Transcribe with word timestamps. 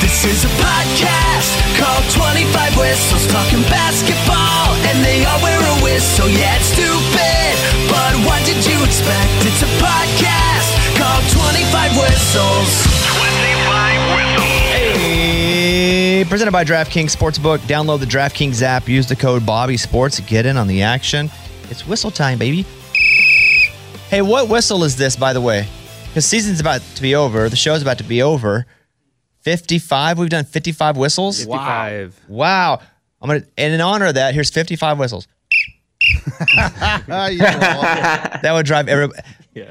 This 0.00 0.24
is 0.24 0.44
a 0.44 0.52
podcast 0.58 1.50
called 1.78 2.04
25 2.12 2.76
Whistles 2.76 3.26
talking 3.28 3.62
basketball, 3.70 4.74
and 4.90 5.04
they 5.04 5.24
all 5.24 5.40
wear 5.42 5.56
a 5.56 5.76
whistle. 5.84 6.28
Yeah, 6.28 6.56
it's 6.56 6.66
stupid, 6.66 7.54
but 7.88 8.12
what 8.26 8.44
did 8.44 8.58
you 8.66 8.76
expect? 8.84 9.30
It's 9.46 9.62
a 9.62 9.70
podcast 9.78 10.68
called 10.98 11.24
25 11.30 11.96
Whistles. 11.96 12.70
25 13.16 14.16
Whistles. 14.16 15.00
Hey, 15.00 16.24
presented 16.28 16.52
by 16.52 16.64
DraftKings 16.64 17.14
Sportsbook. 17.16 17.58
Download 17.60 18.00
the 18.00 18.06
DraftKings 18.06 18.62
app. 18.62 18.88
Use 18.88 19.06
the 19.06 19.16
code 19.16 19.46
Bobby 19.46 19.76
Sports. 19.76 20.20
Get 20.20 20.44
in 20.44 20.56
on 20.56 20.66
the 20.66 20.82
action. 20.82 21.30
It's 21.70 21.86
whistle 21.86 22.10
time, 22.10 22.38
baby. 22.38 22.66
Hey, 24.10 24.22
what 24.22 24.48
whistle 24.48 24.82
is 24.82 24.96
this, 24.96 25.14
by 25.14 25.32
the 25.32 25.40
way? 25.40 25.68
Because 26.10 26.26
season's 26.26 26.58
about 26.58 26.80
to 26.96 27.02
be 27.02 27.14
over. 27.14 27.48
The 27.48 27.54
show's 27.54 27.82
about 27.82 27.98
to 27.98 28.04
be 28.04 28.20
over. 28.20 28.66
55. 29.42 30.18
We've 30.18 30.28
done 30.28 30.44
55 30.44 30.96
whistles. 30.96 31.38
55. 31.38 32.20
Wow. 32.26 32.80
I'm 33.22 33.28
gonna 33.28 33.44
and 33.56 33.72
in 33.74 33.80
honor 33.80 34.06
of 34.06 34.14
that, 34.14 34.34
here's 34.34 34.50
55 34.50 34.98
whistles. 34.98 35.28
that 37.06 38.50
would 38.52 38.66
drive 38.66 38.88
every 38.88 39.08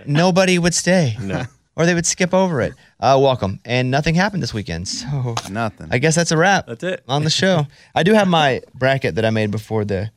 nobody 0.05 0.57
would 0.57 0.73
stay. 0.73 1.17
No. 1.19 1.43
Or 1.75 1.85
they 1.85 1.93
would 1.93 2.05
skip 2.05 2.33
over 2.33 2.61
it. 2.61 2.73
Uh, 3.01 3.19
welcome. 3.21 3.59
And 3.65 3.91
nothing 3.91 4.15
happened 4.15 4.41
this 4.41 4.53
weekend. 4.53 4.87
So 4.87 5.35
Nothing. 5.49 5.87
I 5.91 5.97
guess 5.97 6.15
that's 6.15 6.31
a 6.31 6.37
wrap. 6.37 6.67
That's 6.67 6.83
it. 6.83 7.03
On 7.09 7.23
the 7.25 7.29
show. 7.29 7.67
I 7.93 8.03
do 8.03 8.13
have 8.13 8.29
my 8.29 8.61
bracket 8.73 9.15
that 9.15 9.25
I 9.25 9.29
made 9.29 9.51
before 9.51 9.83
the 9.83 10.09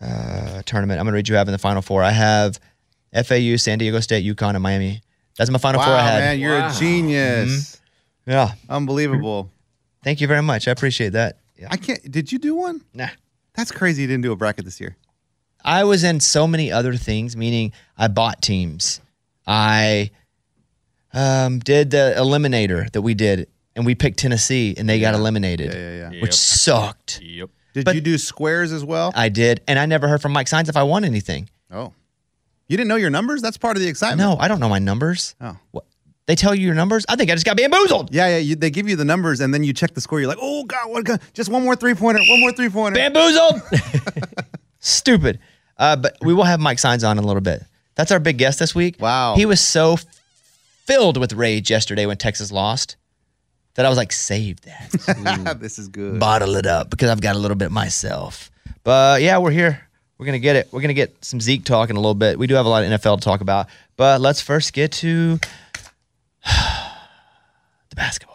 uh, 0.00 0.62
tournament. 0.64 1.00
I'm 1.00 1.06
gonna 1.06 1.16
read 1.16 1.28
you 1.28 1.34
have 1.34 1.48
in 1.48 1.52
the 1.52 1.58
final 1.58 1.82
four. 1.82 2.04
I 2.04 2.10
have 2.10 2.60
FAU, 3.12 3.56
San 3.56 3.78
Diego 3.78 3.98
State, 3.98 4.24
UConn, 4.24 4.54
and 4.54 4.62
Miami. 4.62 5.02
That's 5.36 5.50
my 5.50 5.58
final 5.58 5.80
wow, 5.80 5.86
four 5.86 5.94
I 5.94 6.02
had. 6.02 6.18
man, 6.20 6.40
you're 6.40 6.58
Wow. 6.58 6.70
a 6.70 6.78
genius. 6.78 7.80
Yeah. 8.26 8.52
Unbelievable. 8.68 9.50
Thank 10.02 10.20
you 10.20 10.26
very 10.26 10.42
much. 10.42 10.68
I 10.68 10.70
appreciate 10.70 11.10
that. 11.14 11.38
Yeah. 11.58 11.68
I 11.70 11.76
can't. 11.76 12.10
Did 12.10 12.30
you 12.32 12.38
do 12.38 12.54
one? 12.54 12.82
Nah. 12.94 13.08
That's 13.54 13.70
crazy. 13.72 14.02
You 14.02 14.08
didn't 14.08 14.22
do 14.22 14.32
a 14.32 14.36
bracket 14.36 14.64
this 14.64 14.80
year. 14.80 14.96
I 15.64 15.84
was 15.84 16.04
in 16.04 16.20
so 16.20 16.46
many 16.46 16.70
other 16.72 16.94
things, 16.96 17.36
meaning 17.36 17.72
I 17.96 18.08
bought 18.08 18.42
teams. 18.42 19.00
I 19.46 20.10
um, 21.12 21.58
did 21.60 21.90
the 21.90 22.14
eliminator 22.18 22.90
that 22.92 23.02
we 23.02 23.14
did, 23.14 23.48
and 23.76 23.86
we 23.86 23.94
picked 23.94 24.18
Tennessee, 24.18 24.74
and 24.76 24.88
they 24.88 25.00
got 25.00 25.14
eliminated, 25.14 25.72
Yeah, 25.72 25.78
yeah, 25.96 26.10
yeah. 26.12 26.22
which 26.22 26.34
sucked. 26.34 27.20
Yep. 27.22 27.50
Did 27.72 27.84
But- 27.84 27.94
you 27.94 28.00
do 28.00 28.18
squares 28.18 28.72
as 28.72 28.84
well? 28.84 29.12
I 29.14 29.28
did, 29.28 29.60
and 29.66 29.78
I 29.78 29.86
never 29.86 30.06
heard 30.08 30.20
from 30.22 30.32
Mike 30.32 30.48
Signs 30.48 30.68
if 30.68 30.76
I 30.76 30.82
won 30.82 31.04
anything. 31.04 31.48
oh, 31.70 31.92
you 32.68 32.76
didn't 32.76 32.88
know 32.88 32.96
your 32.96 33.10
numbers? 33.10 33.42
That's 33.42 33.56
part 33.56 33.76
of 33.76 33.82
the 33.82 33.88
excitement. 33.88 34.20
No, 34.20 34.36
I 34.36 34.48
don't 34.48 34.60
know 34.60 34.68
my 34.68 34.78
numbers. 34.78 35.34
Oh. 35.40 35.56
What? 35.70 35.84
They 36.26 36.34
tell 36.34 36.54
you 36.54 36.64
your 36.64 36.74
numbers? 36.74 37.04
I 37.08 37.16
think 37.16 37.30
I 37.30 37.34
just 37.34 37.44
got 37.44 37.56
bamboozled. 37.56 38.14
Yeah, 38.14 38.28
yeah. 38.28 38.38
You, 38.38 38.56
they 38.56 38.70
give 38.70 38.88
you 38.88 38.96
the 38.96 39.04
numbers, 39.04 39.40
and 39.40 39.52
then 39.52 39.62
you 39.62 39.74
check 39.74 39.92
the 39.92 40.00
score. 40.00 40.20
You're 40.20 40.28
like, 40.28 40.38
oh 40.40 40.64
god, 40.64 40.90
what? 40.90 41.04
God, 41.04 41.20
just 41.34 41.50
one 41.50 41.62
more 41.62 41.76
three 41.76 41.94
pointer. 41.94 42.20
One 42.26 42.40
more 42.40 42.52
three 42.52 42.70
pointer. 42.70 42.96
Bamboozled. 42.96 43.60
Stupid. 44.78 45.38
Uh, 45.76 45.96
but 45.96 46.16
we 46.22 46.32
will 46.32 46.44
have 46.44 46.60
Mike 46.60 46.78
Signs 46.78 47.04
on 47.04 47.18
in 47.18 47.24
a 47.24 47.26
little 47.26 47.42
bit. 47.42 47.62
That's 47.94 48.10
our 48.10 48.20
big 48.20 48.38
guest 48.38 48.58
this 48.58 48.74
week. 48.74 48.96
Wow. 49.00 49.34
He 49.36 49.46
was 49.46 49.60
so 49.60 49.98
filled 50.84 51.16
with 51.16 51.32
rage 51.32 51.70
yesterday 51.70 52.06
when 52.06 52.16
Texas 52.16 52.50
lost 52.50 52.96
that 53.74 53.84
I 53.84 53.88
was 53.88 53.98
like, 53.98 54.12
save 54.12 54.60
that. 54.62 55.56
this 55.60 55.78
is 55.78 55.88
good. 55.88 56.20
bottle 56.20 56.56
it 56.56 56.66
up 56.66 56.90
because 56.90 57.10
I've 57.10 57.20
got 57.20 57.36
a 57.36 57.38
little 57.38 57.56
bit 57.56 57.70
myself. 57.70 58.50
But 58.82 59.22
yeah, 59.22 59.38
we're 59.38 59.50
here. 59.50 59.83
We're 60.18 60.26
gonna 60.26 60.38
get 60.38 60.56
it. 60.56 60.68
We're 60.70 60.80
gonna 60.80 60.94
get 60.94 61.24
some 61.24 61.40
Zeke 61.40 61.64
talk 61.64 61.90
in 61.90 61.96
a 61.96 61.98
little 61.98 62.14
bit. 62.14 62.38
We 62.38 62.46
do 62.46 62.54
have 62.54 62.66
a 62.66 62.68
lot 62.68 62.84
of 62.84 62.90
NFL 62.90 63.18
to 63.18 63.24
talk 63.24 63.40
about, 63.40 63.66
but 63.96 64.20
let's 64.20 64.40
first 64.40 64.72
get 64.72 64.92
to 64.92 65.38
the 66.44 67.96
basketball. 67.96 68.34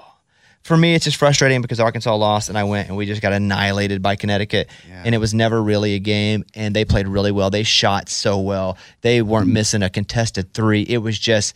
For 0.61 0.77
me, 0.77 0.93
it's 0.93 1.05
just 1.05 1.17
frustrating 1.17 1.63
because 1.63 1.79
Arkansas 1.79 2.13
lost 2.15 2.49
and 2.49 2.57
I 2.57 2.63
went 2.63 2.89
and 2.89 2.97
we 2.97 3.07
just 3.07 3.23
got 3.23 3.33
annihilated 3.33 4.03
by 4.03 4.15
Connecticut. 4.15 4.69
And 5.03 5.15
it 5.15 5.17
was 5.17 5.33
never 5.33 5.59
really 5.63 5.95
a 5.95 5.99
game. 5.99 6.45
And 6.53 6.75
they 6.75 6.85
played 6.85 7.07
really 7.07 7.31
well. 7.31 7.49
They 7.49 7.63
shot 7.63 8.07
so 8.07 8.39
well. 8.39 8.77
They 9.01 9.23
weren't 9.23 9.47
missing 9.47 9.81
a 9.81 9.89
contested 9.89 10.53
three. 10.53 10.83
It 10.83 10.99
was 10.99 11.17
just 11.17 11.55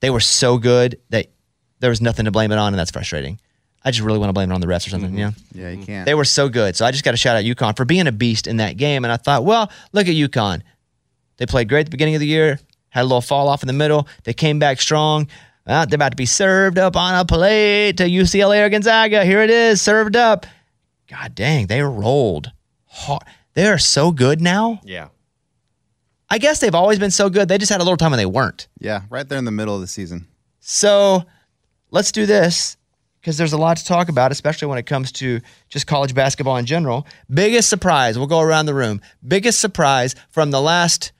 they 0.00 0.10
were 0.10 0.20
so 0.20 0.58
good 0.58 1.00
that 1.08 1.28
there 1.80 1.88
was 1.88 2.02
nothing 2.02 2.26
to 2.26 2.30
blame 2.30 2.52
it 2.52 2.58
on, 2.58 2.72
and 2.72 2.78
that's 2.78 2.90
frustrating. 2.90 3.40
I 3.86 3.92
just 3.92 4.02
really 4.04 4.18
want 4.18 4.30
to 4.30 4.32
blame 4.32 4.50
it 4.50 4.54
on 4.54 4.60
the 4.60 4.66
refs 4.66 4.84
or 4.88 4.90
something. 4.90 5.16
Yeah. 5.16 5.30
Yeah, 5.52 5.70
you 5.70 5.84
can't. 5.84 6.04
They 6.06 6.14
were 6.14 6.24
so 6.24 6.48
good. 6.48 6.74
So 6.74 6.84
I 6.84 6.90
just 6.90 7.04
got 7.04 7.12
to 7.12 7.16
shout 7.16 7.36
out 7.36 7.44
UConn 7.44 7.76
for 7.76 7.84
being 7.84 8.08
a 8.08 8.12
beast 8.12 8.48
in 8.48 8.56
that 8.56 8.76
game. 8.76 9.04
And 9.04 9.12
I 9.12 9.16
thought, 9.16 9.44
well, 9.44 9.70
look 9.92 10.08
at 10.08 10.14
UConn. 10.14 10.62
They 11.36 11.46
played 11.46 11.68
great 11.68 11.80
at 11.80 11.86
the 11.86 11.90
beginning 11.92 12.16
of 12.16 12.20
the 12.20 12.26
year, 12.26 12.58
had 12.88 13.02
a 13.02 13.04
little 13.04 13.20
fall 13.20 13.46
off 13.48 13.62
in 13.62 13.68
the 13.68 13.72
middle. 13.72 14.08
They 14.24 14.34
came 14.34 14.58
back 14.58 14.80
strong. 14.80 15.28
Uh, 15.68 15.86
they're 15.86 15.96
about 15.96 16.10
to 16.10 16.16
be 16.16 16.26
served 16.26 16.78
up 16.78 16.96
on 16.96 17.14
a 17.14 17.24
plate 17.24 17.98
to 17.98 18.04
UCLA 18.08 18.64
or 18.66 18.70
Gonzaga. 18.70 19.24
Here 19.24 19.40
it 19.42 19.50
is, 19.50 19.80
served 19.80 20.16
up. 20.16 20.46
God 21.08 21.36
dang, 21.36 21.68
they 21.68 21.80
rolled 21.80 22.50
hard. 22.86 23.22
They 23.54 23.68
are 23.68 23.78
so 23.78 24.10
good 24.10 24.40
now. 24.40 24.80
Yeah. 24.84 25.08
I 26.28 26.38
guess 26.38 26.58
they've 26.58 26.74
always 26.74 26.98
been 26.98 27.12
so 27.12 27.30
good. 27.30 27.48
They 27.48 27.58
just 27.58 27.70
had 27.70 27.80
a 27.80 27.84
little 27.84 27.96
time 27.96 28.10
when 28.10 28.18
they 28.18 28.26
weren't. 28.26 28.66
yeah, 28.80 29.02
right 29.10 29.28
there 29.28 29.38
in 29.38 29.44
the 29.44 29.52
middle 29.52 29.76
of 29.76 29.80
the 29.80 29.86
season. 29.86 30.26
So 30.58 31.24
let's 31.92 32.10
do 32.10 32.26
this 32.26 32.76
because 33.26 33.36
there's 33.36 33.52
a 33.52 33.58
lot 33.58 33.76
to 33.76 33.84
talk 33.84 34.08
about, 34.08 34.30
especially 34.30 34.68
when 34.68 34.78
it 34.78 34.86
comes 34.86 35.10
to 35.10 35.40
just 35.68 35.88
college 35.88 36.14
basketball 36.14 36.58
in 36.58 36.64
general. 36.64 37.04
Biggest 37.28 37.68
surprise, 37.68 38.16
we'll 38.16 38.28
go 38.28 38.38
around 38.38 38.66
the 38.66 38.74
room. 38.74 39.00
Biggest 39.26 39.58
surprise 39.58 40.14
from 40.30 40.52
the 40.52 40.60
last 40.60 41.10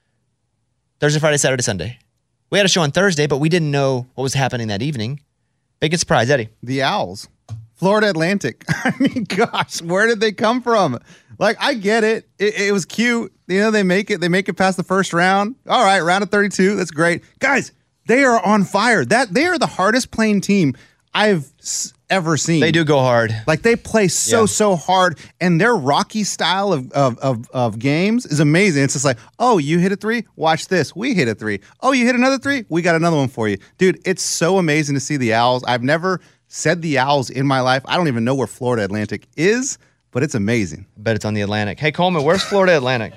Thursday, 1.00 1.18
Friday, 1.18 1.36
Saturday, 1.36 1.64
Sunday. 1.64 1.98
We 2.48 2.58
had 2.58 2.64
a 2.64 2.68
show 2.68 2.82
on 2.82 2.92
Thursday, 2.92 3.26
but 3.26 3.38
we 3.38 3.48
didn't 3.48 3.72
know 3.72 4.06
what 4.14 4.22
was 4.22 4.34
happening 4.34 4.68
that 4.68 4.82
evening. 4.82 5.18
Biggest 5.80 5.98
surprise, 5.98 6.30
Eddie. 6.30 6.48
The 6.62 6.84
Owls, 6.84 7.26
Florida 7.74 8.08
Atlantic. 8.08 8.64
I 8.68 8.92
mean, 9.00 9.24
gosh, 9.24 9.82
where 9.82 10.06
did 10.06 10.20
they 10.20 10.30
come 10.30 10.62
from? 10.62 11.00
Like, 11.40 11.56
I 11.58 11.74
get 11.74 12.04
it. 12.04 12.28
it. 12.38 12.54
It 12.56 12.72
was 12.72 12.84
cute. 12.84 13.32
You 13.48 13.58
know, 13.58 13.72
they 13.72 13.82
make 13.82 14.12
it. 14.12 14.20
They 14.20 14.28
make 14.28 14.48
it 14.48 14.54
past 14.54 14.76
the 14.76 14.84
first 14.84 15.12
round. 15.12 15.56
All 15.66 15.84
right, 15.84 15.98
round 15.98 16.22
of 16.22 16.30
thirty-two. 16.30 16.76
That's 16.76 16.92
great, 16.92 17.24
guys. 17.40 17.72
They 18.06 18.22
are 18.22 18.40
on 18.46 18.62
fire. 18.62 19.04
That 19.04 19.34
they 19.34 19.46
are 19.46 19.58
the 19.58 19.66
hardest 19.66 20.12
playing 20.12 20.42
team 20.42 20.76
I've 21.16 21.50
ever 22.10 22.36
seen. 22.36 22.60
They 22.60 22.72
do 22.72 22.84
go 22.84 22.98
hard. 22.98 23.34
Like 23.46 23.62
they 23.62 23.76
play 23.76 24.08
so 24.08 24.40
Yeah. 24.40 24.46
so 24.46 24.76
hard, 24.76 25.18
and 25.40 25.60
their 25.60 25.74
rocky 25.74 26.24
style 26.24 26.72
of, 26.72 26.90
of 26.92 27.18
of 27.18 27.50
of 27.50 27.78
games 27.78 28.26
is 28.26 28.40
amazing. 28.40 28.84
It's 28.84 28.92
just 28.94 29.04
like, 29.04 29.18
oh, 29.38 29.58
you 29.58 29.78
hit 29.78 29.92
a 29.92 29.96
three, 29.96 30.24
watch 30.36 30.68
this. 30.68 30.94
We 30.94 31.14
hit 31.14 31.28
a 31.28 31.34
three. 31.34 31.60
Oh, 31.80 31.92
you 31.92 32.06
hit 32.06 32.14
another 32.14 32.38
three, 32.38 32.64
we 32.68 32.82
got 32.82 32.94
another 32.96 33.16
one 33.16 33.28
for 33.28 33.48
you, 33.48 33.58
dude. 33.78 34.00
It's 34.04 34.22
so 34.22 34.58
amazing 34.58 34.94
to 34.94 35.00
see 35.00 35.16
the 35.16 35.34
Owls. 35.34 35.64
I've 35.64 35.82
never 35.82 36.20
said 36.48 36.82
the 36.82 36.98
Owls 36.98 37.28
in 37.30 37.46
my 37.46 37.60
life. 37.60 37.82
I 37.86 37.96
don't 37.96 38.08
even 38.08 38.24
know 38.24 38.34
where 38.34 38.46
Florida 38.46 38.84
Atlantic 38.84 39.26
is, 39.36 39.78
but 40.12 40.22
it's 40.22 40.34
amazing. 40.34 40.86
I 40.96 41.00
bet 41.00 41.16
it's 41.16 41.24
on 41.24 41.34
the 41.34 41.40
Atlantic. 41.42 41.78
Hey 41.80 41.92
Coleman, 41.92 42.22
where's 42.22 42.42
Florida 42.42 42.76
Atlantic? 42.76 43.12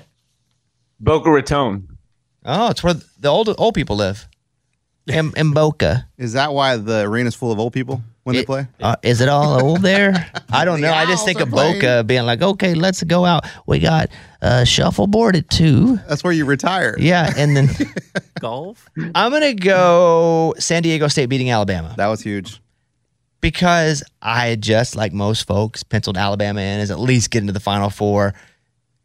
Boca 0.98 1.30
Raton. 1.30 1.86
Oh, 2.44 2.70
it's 2.70 2.82
where 2.82 2.94
the 2.94 3.28
old 3.28 3.54
old 3.58 3.74
people 3.74 3.96
live. 3.96 4.26
In, 5.10 5.32
in 5.36 5.52
Boca. 5.52 6.06
Is 6.18 6.32
that 6.34 6.52
why 6.52 6.76
the 6.76 7.02
arena's 7.02 7.34
full 7.34 7.52
of 7.52 7.58
old 7.58 7.72
people 7.72 8.02
when 8.24 8.34
they 8.34 8.40
It- 8.40 8.46
play? 8.46 8.66
Uh, 8.80 8.96
is 9.02 9.20
it 9.20 9.28
all 9.28 9.62
old 9.62 9.82
there? 9.82 10.30
I 10.52 10.64
don't 10.64 10.80
The 10.80 10.86
know. 10.88 10.92
I 10.94 11.04
just 11.06 11.20
Owls 11.20 11.24
think 11.24 11.40
are 11.40 11.42
of 11.44 11.50
Boca 11.50 12.04
being 12.04 12.24
like, 12.24 12.42
okay, 12.42 12.74
let's 12.74 13.02
go 13.02 13.24
out. 13.24 13.44
We 13.66 13.78
got 13.78 14.08
uh, 14.42 14.64
shuffleboard 14.64 15.36
at 15.36 15.48
two. 15.50 15.96
That's 16.08 16.22
where 16.24 16.32
you 16.32 16.44
retire. 16.44 16.94
Yeah, 16.98 17.32
and 17.36 17.56
then 17.56 17.68
Golf. 18.40 18.88
I'm 19.14 19.30
gonna 19.32 19.54
go 19.54 20.54
San 20.58 20.82
Diego 20.82 21.08
State 21.08 21.26
beating 21.26 21.50
Alabama 21.50 21.94
That 21.98 22.06
was 22.08 22.22
huge. 22.22 22.60
because 23.40 24.02
I 24.22 24.56
just 24.56 24.96
like 24.96 25.12
most 25.12 25.46
folks 25.46 25.82
penciled 25.82 26.16
Alabama 26.16 26.60
in 26.60 26.80
as 26.80 26.90
at 26.90 26.98
least 26.98 27.30
getting 27.30 27.46
to 27.48 27.52
the 27.52 27.60
Final 27.60 27.90
Four, 27.90 28.34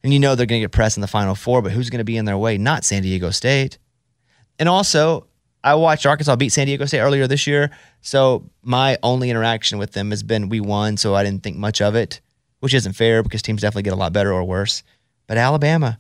and 0.04 0.14
you 0.14 0.20
know 0.20 0.36
they're 0.36 0.46
gonna 0.46 0.62
get 0.62 0.72
pressed 0.72 0.98
in 0.98 1.02
the 1.02 1.08
Final 1.08 1.36
Four, 1.36 1.62
but 1.62 1.72
who's 1.72 1.90
gonna 1.90 2.04
be 2.04 2.18
in 2.18 2.26
their 2.26 2.38
way? 2.38 2.58
Not 2.58 2.84
San 2.86 3.02
Diego 3.04 3.30
State. 3.32 3.78
And 4.58 4.70
also, 4.70 5.28
I 5.66 5.74
watched 5.74 6.06
Arkansas 6.06 6.36
beat 6.36 6.50
San 6.50 6.68
Diego 6.68 6.86
State 6.86 7.00
earlier 7.00 7.26
this 7.28 7.48
year, 7.48 7.72
so 8.02 8.48
my 8.62 9.00
only 9.02 9.32
interaction 9.32 9.80
with 9.80 9.94
them 9.94 10.12
has 10.12 10.22
been 10.22 10.48
we 10.48 10.60
won, 10.60 10.96
so 10.96 11.16
I 11.16 11.24
didn't 11.24 11.42
think 11.42 11.58
much 11.58 11.82
of 11.82 11.96
it, 11.96 12.22
which 12.60 12.76
isn't 12.76 12.94
fair 12.94 13.24
because 13.24 13.42
teams 13.42 13.62
definitely 13.62 13.82
get 13.84 13.94
a 13.94 13.98
lot 13.98 14.14
better 14.14 14.32
or 14.32 14.44
worse. 14.44 14.84
But 15.26 15.38
Alabama 15.38 15.98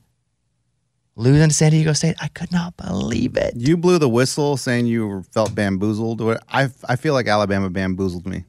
losing 1.16 1.50
to 1.50 1.54
San 1.56 1.72
Diego 1.72 1.94
State, 1.94 2.16
I 2.22 2.28
could 2.28 2.52
not 2.52 2.78
believe 2.78 3.36
it. 3.38 3.56
You 3.58 3.76
blew 3.76 3.98
the 3.98 4.08
whistle 4.08 4.56
saying 4.56 4.86
you 4.86 5.24
felt 5.34 5.56
bamboozled. 5.56 6.22
Or- 6.22 6.40
I 6.48 6.70
I 6.88 6.96
feel 6.96 7.14
like 7.14 7.28
Alabama 7.28 7.72
bamboozled 7.72 8.28
me. 8.28 8.46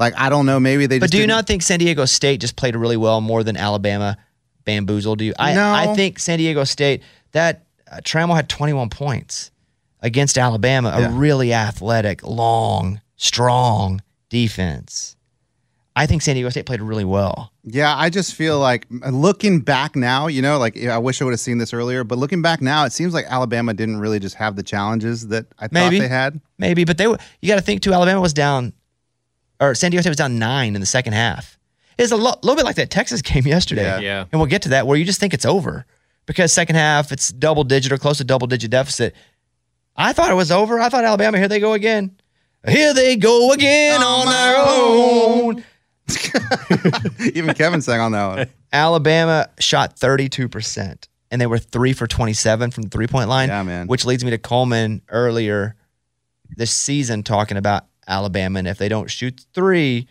Like 0.00 0.14
I 0.18 0.30
don't 0.30 0.46
know. 0.46 0.58
Maybe 0.58 0.86
they. 0.86 0.96
Just 0.96 1.02
But 1.02 1.10
do 1.12 1.18
you 1.18 1.22
didn't- 1.22 1.36
not 1.36 1.46
think 1.46 1.62
San 1.62 1.78
Diego 1.78 2.06
State 2.06 2.40
just 2.40 2.56
played 2.56 2.74
really 2.74 2.96
well 2.96 3.20
more 3.20 3.44
than 3.44 3.56
Alabama 3.56 4.16
bamboozled 4.64 5.20
you? 5.20 5.32
I, 5.38 5.54
No. 5.54 5.72
I 5.72 5.94
think 5.94 6.18
San 6.18 6.38
Diego 6.38 6.64
State, 6.64 7.04
that 7.30 7.62
uh, 7.88 7.98
Trammell 7.98 8.34
had 8.34 8.48
21 8.48 8.88
points 8.90 9.52
against 10.04 10.38
Alabama, 10.38 10.92
a 10.94 11.00
Yeah. 11.00 11.10
really 11.12 11.52
athletic, 11.52 12.22
long, 12.24 13.00
strong 13.16 14.00
defense. 14.28 15.16
I 15.96 16.06
think 16.06 16.22
San 16.22 16.34
Diego 16.34 16.48
State 16.50 16.66
played 16.66 16.82
really 16.82 17.04
well. 17.04 17.52
Yeah, 17.62 17.94
I 17.96 18.10
just 18.10 18.34
feel 18.34 18.58
like 18.58 18.84
looking 18.90 19.60
back 19.60 19.94
now, 19.94 20.26
you 20.26 20.42
know, 20.42 20.58
like 20.58 20.76
I 20.84 20.98
wish 20.98 21.22
I 21.22 21.24
would 21.24 21.30
have 21.30 21.38
seen 21.40 21.58
this 21.58 21.72
earlier, 21.72 22.02
but 22.02 22.18
looking 22.18 22.42
back 22.42 22.60
now, 22.60 22.84
it 22.84 22.92
seems 22.92 23.14
like 23.14 23.26
Alabama 23.28 23.72
didn't 23.74 23.98
really 23.98 24.18
just 24.18 24.34
have 24.34 24.56
the 24.56 24.62
challenges 24.64 25.28
that 25.28 25.46
I 25.58 25.68
Maybe. 25.70 25.96
thought 25.98 26.02
they 26.02 26.08
had. 26.08 26.40
Maybe, 26.58 26.84
but 26.84 26.98
they 26.98 27.06
were, 27.06 27.16
you 27.40 27.48
got 27.48 27.54
to 27.56 27.62
think 27.62 27.80
too, 27.80 27.92
Alabama 27.94 28.20
was 28.20 28.32
down, 28.34 28.72
or 29.60 29.74
San 29.76 29.92
Diego 29.92 30.00
State 30.02 30.10
was 30.10 30.16
down 30.16 30.36
nine 30.38 30.74
in 30.74 30.80
the 30.80 30.86
second 30.86 31.12
half. 31.12 31.56
It's 31.96 32.10
a 32.10 32.16
lo- 32.16 32.34
little 32.42 32.56
bit 32.56 32.64
like 32.64 32.76
that 32.76 32.90
Texas 32.90 33.22
game 33.30 33.46
yesterday. 33.46 33.84
Yeah. 33.84 34.00
Yeah. 34.00 34.24
And 34.32 34.40
we'll 34.40 34.50
get 34.50 34.62
to 34.62 34.70
that 34.70 34.86
where 34.88 34.98
you 34.98 35.04
just 35.04 35.20
think 35.20 35.32
it's 35.32 35.46
over 35.46 35.86
because 36.26 36.52
second 36.52 36.74
half 36.74 37.12
it's 37.12 37.28
double 37.28 37.62
digit 37.62 37.92
or 37.92 37.98
close 37.98 38.18
to 38.18 38.24
double 38.24 38.48
digit 38.48 38.72
deficit. 38.72 39.14
I 39.96 40.12
thought 40.12 40.30
it 40.30 40.34
was 40.34 40.50
over. 40.50 40.80
I 40.80 40.88
thought 40.88 41.04
Alabama, 41.04 41.38
here 41.38 41.48
they 41.48 41.60
go 41.60 41.72
again. 41.72 42.16
Here 42.66 42.94
they 42.94 43.16
go 43.16 43.52
again 43.52 44.02
on 44.02 44.26
their 44.26 44.56
own. 44.66 45.64
Even 47.34 47.54
Kevin 47.54 47.80
sang 47.80 48.00
on 48.00 48.12
that 48.12 48.26
one. 48.26 48.48
Alabama 48.72 49.48
shot 49.58 49.96
32%, 49.96 51.08
and 51.30 51.40
they 51.40 51.46
were 51.46 51.58
three 51.58 51.92
for 51.92 52.06
27 52.06 52.70
from 52.70 52.82
the 52.84 52.88
three 52.88 53.06
point 53.06 53.28
line. 53.28 53.48
Yeah, 53.48 53.62
man. 53.62 53.86
Which 53.86 54.04
leads 54.04 54.24
me 54.24 54.30
to 54.30 54.38
Coleman 54.38 55.02
earlier 55.08 55.76
this 56.56 56.72
season 56.72 57.22
talking 57.22 57.56
about 57.56 57.86
Alabama. 58.06 58.58
And 58.58 58.68
if 58.68 58.78
they 58.78 58.88
don't 58.88 59.10
shoot 59.10 59.44
three, 59.54 60.08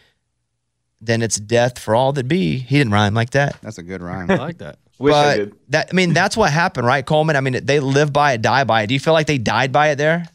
then 1.01 1.21
it's 1.21 1.37
death 1.37 1.79
for 1.79 1.95
all 1.95 2.13
that 2.13 2.27
be. 2.27 2.57
He 2.57 2.77
didn't 2.77 2.93
rhyme 2.93 3.13
like 3.13 3.31
that. 3.31 3.57
That's 3.61 3.77
a 3.77 3.83
good 3.83 4.01
rhyme. 4.01 4.31
I 4.31 4.35
like 4.35 4.59
that. 4.59 4.77
Wish 4.99 5.13
I 5.13 5.23
but 5.23 5.37
did. 5.37 5.55
that 5.69 5.89
I 5.91 5.93
mean, 5.95 6.13
that's 6.13 6.37
what 6.37 6.51
happened, 6.51 6.87
right, 6.87 7.05
Coleman? 7.05 7.35
I 7.35 7.41
mean, 7.41 7.65
they 7.65 7.79
live 7.79 8.13
by 8.13 8.33
it, 8.33 8.41
die 8.41 8.63
by 8.63 8.83
it. 8.83 8.87
Do 8.87 8.93
you 8.93 8.99
feel 8.99 9.13
like 9.13 9.27
they 9.27 9.37
died 9.37 9.71
by 9.71 9.89
it 9.89 9.97
there? 9.97 10.27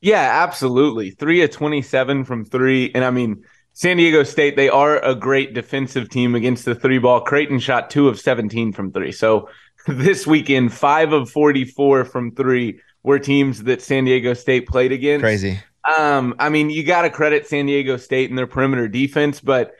Yeah, 0.00 0.42
absolutely. 0.44 1.10
Three 1.10 1.42
of 1.42 1.50
27 1.50 2.24
from 2.24 2.44
three. 2.44 2.90
And 2.94 3.04
I 3.04 3.10
mean, 3.10 3.44
San 3.72 3.98
Diego 3.98 4.22
State, 4.22 4.56
they 4.56 4.68
are 4.68 5.02
a 5.04 5.14
great 5.14 5.52
defensive 5.52 6.08
team 6.08 6.34
against 6.34 6.64
the 6.64 6.74
three 6.74 6.98
ball. 6.98 7.20
Creighton 7.20 7.58
shot 7.58 7.90
two 7.90 8.08
of 8.08 8.18
17 8.18 8.72
from 8.72 8.92
three. 8.92 9.12
So 9.12 9.48
this 9.86 10.26
weekend, 10.26 10.72
five 10.72 11.12
of 11.12 11.30
44 11.30 12.04
from 12.04 12.34
three 12.34 12.80
were 13.02 13.18
teams 13.18 13.64
that 13.64 13.82
San 13.82 14.04
Diego 14.04 14.34
State 14.34 14.66
played 14.66 14.92
against. 14.92 15.22
Crazy. 15.22 15.60
Um, 15.98 16.34
I 16.38 16.50
mean, 16.50 16.70
you 16.70 16.84
got 16.84 17.02
to 17.02 17.10
credit 17.10 17.46
San 17.46 17.66
Diego 17.66 17.96
State 17.96 18.28
and 18.30 18.38
their 18.38 18.46
perimeter 18.46 18.88
defense, 18.88 19.40
but 19.40 19.72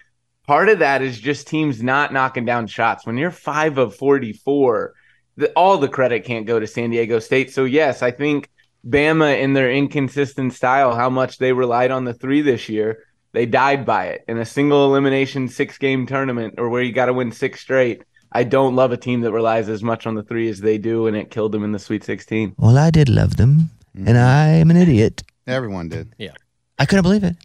part 0.50 0.69
of 0.69 0.81
that 0.81 1.00
is 1.00 1.20
just 1.20 1.47
teams 1.47 1.81
not 1.81 2.12
knocking 2.12 2.44
down 2.44 2.67
shots. 2.67 3.06
When 3.06 3.17
you're 3.17 3.31
five 3.31 3.79
of 3.79 3.94
44, 3.94 4.93
the, 5.37 5.52
all 5.52 5.79
the 5.79 5.87
credit 5.87 6.25
can't 6.25 6.44
go 6.44 6.58
to 6.58 6.67
San 6.67 6.91
Diego 6.91 7.20
State. 7.20 7.52
So, 7.52 7.64
yes, 7.64 8.02
I 8.02 8.11
think 8.11 8.50
Bama, 8.85 9.41
in 9.41 9.52
their 9.52 9.70
inconsistent 9.70 10.52
style, 10.52 10.97
how 10.97 11.08
much 11.08 11.38
they 11.38 11.52
relied 11.52 11.93
on 11.93 12.02
the 12.02 12.14
three 12.14 12.43
this 12.43 12.69
year, 12.69 13.05
they 13.31 13.47
died 13.47 13.87
by 13.87 14.06
it 14.06 14.25
in 14.26 14.38
a 14.38 14.44
single 14.44 14.87
elimination 14.87 15.47
six 15.47 15.79
game 15.79 16.05
tournament 16.05 16.55
or 16.58 16.69
where 16.69 16.82
you 16.82 16.91
got 16.91 17.06
to 17.06 17.12
win 17.12 17.31
six 17.31 17.61
straight. 17.61 18.02
I 18.32 18.43
don't 18.43 18.75
love 18.75 18.91
a 18.91 18.97
team 18.97 19.20
that 19.20 19.31
relies 19.31 19.69
as 19.69 19.85
much 19.85 20.05
on 20.05 20.17
the 20.17 20.25
three 20.25 20.49
as 20.49 20.61
they 20.61 20.79
do, 20.79 21.06
and 21.06 21.17
it 21.17 21.31
killed 21.31 21.52
them 21.52 21.62
in 21.62 21.70
the 21.70 21.79
Sweet 21.79 22.02
16. 22.02 22.56
Well, 22.58 22.76
I 22.76 22.91
did 22.91 23.08
love 23.08 23.37
them, 23.37 23.70
and 23.94 24.17
mm-hmm. 24.17 24.62
I'm 24.62 24.70
an 24.73 24.76
idiot. 24.76 25.23
Everyone 25.47 25.88
did. 25.88 26.12
Yeah. 26.19 26.35
I 26.76 26.87
couldn't 26.87 27.05
believe 27.05 27.23
it. 27.23 27.37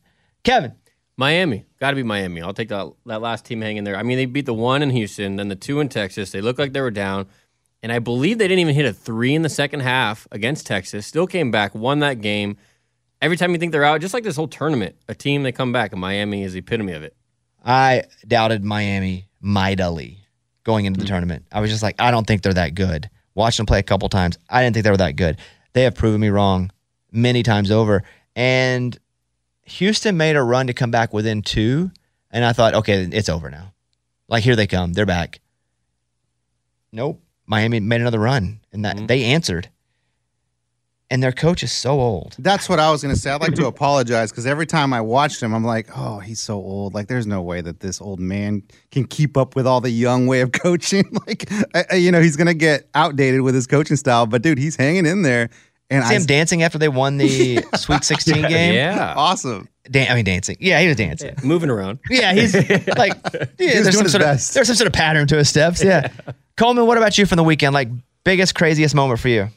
Kevin, 0.43 0.73
Miami, 1.17 1.65
got 1.79 1.91
to 1.91 1.95
be 1.95 2.03
Miami. 2.03 2.41
I'll 2.41 2.53
take 2.53 2.69
that 2.69 2.91
that 3.05 3.21
last 3.21 3.45
team 3.45 3.61
hanging 3.61 3.83
there. 3.83 3.95
I 3.95 4.03
mean, 4.03 4.17
they 4.17 4.25
beat 4.25 4.45
the 4.45 4.53
one 4.53 4.81
in 4.81 4.89
Houston, 4.89 5.37
then 5.37 5.47
the 5.47 5.55
two 5.55 5.79
in 5.79 5.89
Texas. 5.89 6.31
They 6.31 6.41
looked 6.41 6.59
like 6.59 6.73
they 6.73 6.81
were 6.81 6.91
down, 6.91 7.27
and 7.81 7.91
I 7.91 7.99
believe 7.99 8.37
they 8.37 8.47
didn't 8.47 8.59
even 8.59 8.75
hit 8.75 8.85
a 8.85 8.93
three 8.93 9.33
in 9.33 9.41
the 9.41 9.49
second 9.49 9.81
half 9.81 10.27
against 10.31 10.67
Texas. 10.67 11.07
Still 11.07 11.27
came 11.27 11.51
back, 11.51 11.73
won 11.73 11.99
that 11.99 12.21
game. 12.21 12.57
Every 13.21 13.37
time 13.37 13.53
you 13.53 13.57
think 13.57 13.71
they're 13.71 13.85
out, 13.85 14.01
just 14.01 14.13
like 14.13 14.23
this 14.23 14.35
whole 14.35 14.47
tournament, 14.47 14.95
a 15.07 15.15
team 15.15 15.43
they 15.43 15.53
come 15.53 15.71
back, 15.71 15.93
and 15.93 16.01
Miami 16.01 16.43
is 16.43 16.53
the 16.53 16.59
epitome 16.59 16.93
of 16.93 17.03
it. 17.03 17.15
I 17.63 18.03
doubted 18.27 18.63
Miami 18.63 19.27
mightily 19.39 20.19
going 20.63 20.85
into 20.85 20.99
the 20.99 21.05
mm. 21.05 21.09
tournament. 21.09 21.45
I 21.51 21.61
was 21.61 21.71
just 21.71 21.81
like, 21.81 21.95
I 21.97 22.11
don't 22.11 22.27
think 22.27 22.41
they're 22.41 22.53
that 22.53 22.75
good. 22.75 23.09
Watched 23.33 23.57
them 23.57 23.65
play 23.65 23.79
a 23.79 23.83
couple 23.83 24.09
times. 24.09 24.37
I 24.49 24.61
didn't 24.61 24.73
think 24.73 24.83
they 24.83 24.91
were 24.91 24.97
that 24.97 25.15
good. 25.15 25.37
They 25.73 25.83
have 25.83 25.95
proven 25.95 26.21
me 26.21 26.29
wrong 26.29 26.71
many 27.11 27.43
times 27.43 27.71
over. 27.71 28.03
And 28.35 28.97
Houston 29.65 30.17
made 30.17 30.35
a 30.35 30.43
run 30.43 30.67
to 30.67 30.73
come 30.73 30.91
back 30.91 31.13
within 31.13 31.41
two. 31.41 31.91
And 32.31 32.43
I 32.43 32.53
thought, 32.53 32.73
okay, 32.75 33.07
it's 33.11 33.29
over 33.29 33.49
now. 33.49 33.73
Like, 34.27 34.43
here 34.43 34.55
they 34.55 34.67
come. 34.67 34.93
They're 34.93 35.05
back. 35.05 35.39
Nope. 36.91 37.21
Miami 37.47 37.79
made 37.79 38.01
another 38.01 38.19
run 38.19 38.59
and 38.71 38.85
that 38.85 38.95
mm-hmm. 38.95 39.05
they 39.05 39.23
answered. 39.25 39.69
And 41.11 41.21
their 41.21 41.31
coach 41.31 41.61
is 41.61 41.71
so 41.71 41.99
old. 41.99 42.35
That's 42.39 42.67
what 42.67 42.79
I 42.79 42.89
was 42.89 43.03
gonna 43.03 43.15
say. 43.15 43.29
I'd 43.29 43.39
like 43.39 43.53
to 43.55 43.67
apologize 43.67 44.31
because 44.31 44.47
every 44.47 44.65
time 44.65 44.91
I 44.91 45.01
watched 45.01 45.41
him, 45.41 45.53
I'm 45.53 45.63
like, 45.63 45.87
oh, 45.95 46.17
he's 46.17 46.39
so 46.39 46.55
old. 46.55 46.95
Like, 46.95 47.07
there's 47.07 47.27
no 47.27 47.43
way 47.43 47.61
that 47.61 47.79
this 47.79 48.01
old 48.01 48.19
man 48.19 48.63
can 48.89 49.05
keep 49.05 49.37
up 49.37 49.55
with 49.55 49.67
all 49.67 49.81
the 49.81 49.91
young 49.91 50.25
way 50.25 50.41
of 50.41 50.51
coaching. 50.63 51.05
like, 51.27 51.47
I, 51.75 51.85
I- 51.91 51.95
you 51.95 52.11
know, 52.11 52.21
he's 52.21 52.35
gonna 52.35 52.55
get 52.55 52.89
outdated 52.95 53.41
with 53.41 53.53
his 53.53 53.67
coaching 53.67 53.97
style. 53.97 54.25
But 54.25 54.41
dude, 54.41 54.57
he's 54.57 54.75
hanging 54.75 55.05
in 55.05 55.21
there. 55.21 55.51
And 55.89 56.03
See 56.03 56.13
I, 56.15 56.17
him 56.17 56.25
dancing 56.25 56.63
after 56.63 56.77
they 56.77 56.89
won 56.89 57.17
the 57.17 57.63
Sweet 57.75 58.03
16 58.03 58.47
game. 58.47 58.73
Yeah, 58.73 59.13
awesome. 59.15 59.69
Dan- 59.89 60.11
I 60.11 60.15
mean, 60.15 60.25
dancing. 60.25 60.57
Yeah, 60.59 60.81
he 60.81 60.87
was 60.87 60.95
dancing. 60.97 61.35
moving 61.43 61.69
around. 61.69 61.99
Yeah, 62.09 62.33
he's 62.33 62.55
like, 62.55 63.13
yeah, 63.23 63.45
there's 63.57 63.83
doing 63.83 63.91
some 63.91 64.03
his 64.03 64.11
sort 64.11 64.15
of 64.15 64.19
best. 64.21 64.53
there's 64.55 64.67
some 64.67 64.75
sort 64.75 64.87
of 64.87 64.93
pattern 64.93 65.27
to 65.27 65.37
his 65.37 65.47
steps. 65.49 65.83
Yeah. 65.83 66.07
Coleman, 66.57 66.87
what 66.87 66.97
about 66.97 67.17
you 67.17 67.25
from 67.27 67.35
the 67.37 67.43
weekend? 67.43 67.73
Like 67.75 67.89
biggest, 68.23 68.55
craziest 68.55 68.95
moment 68.95 69.19
for 69.19 69.27
you? 69.29 69.49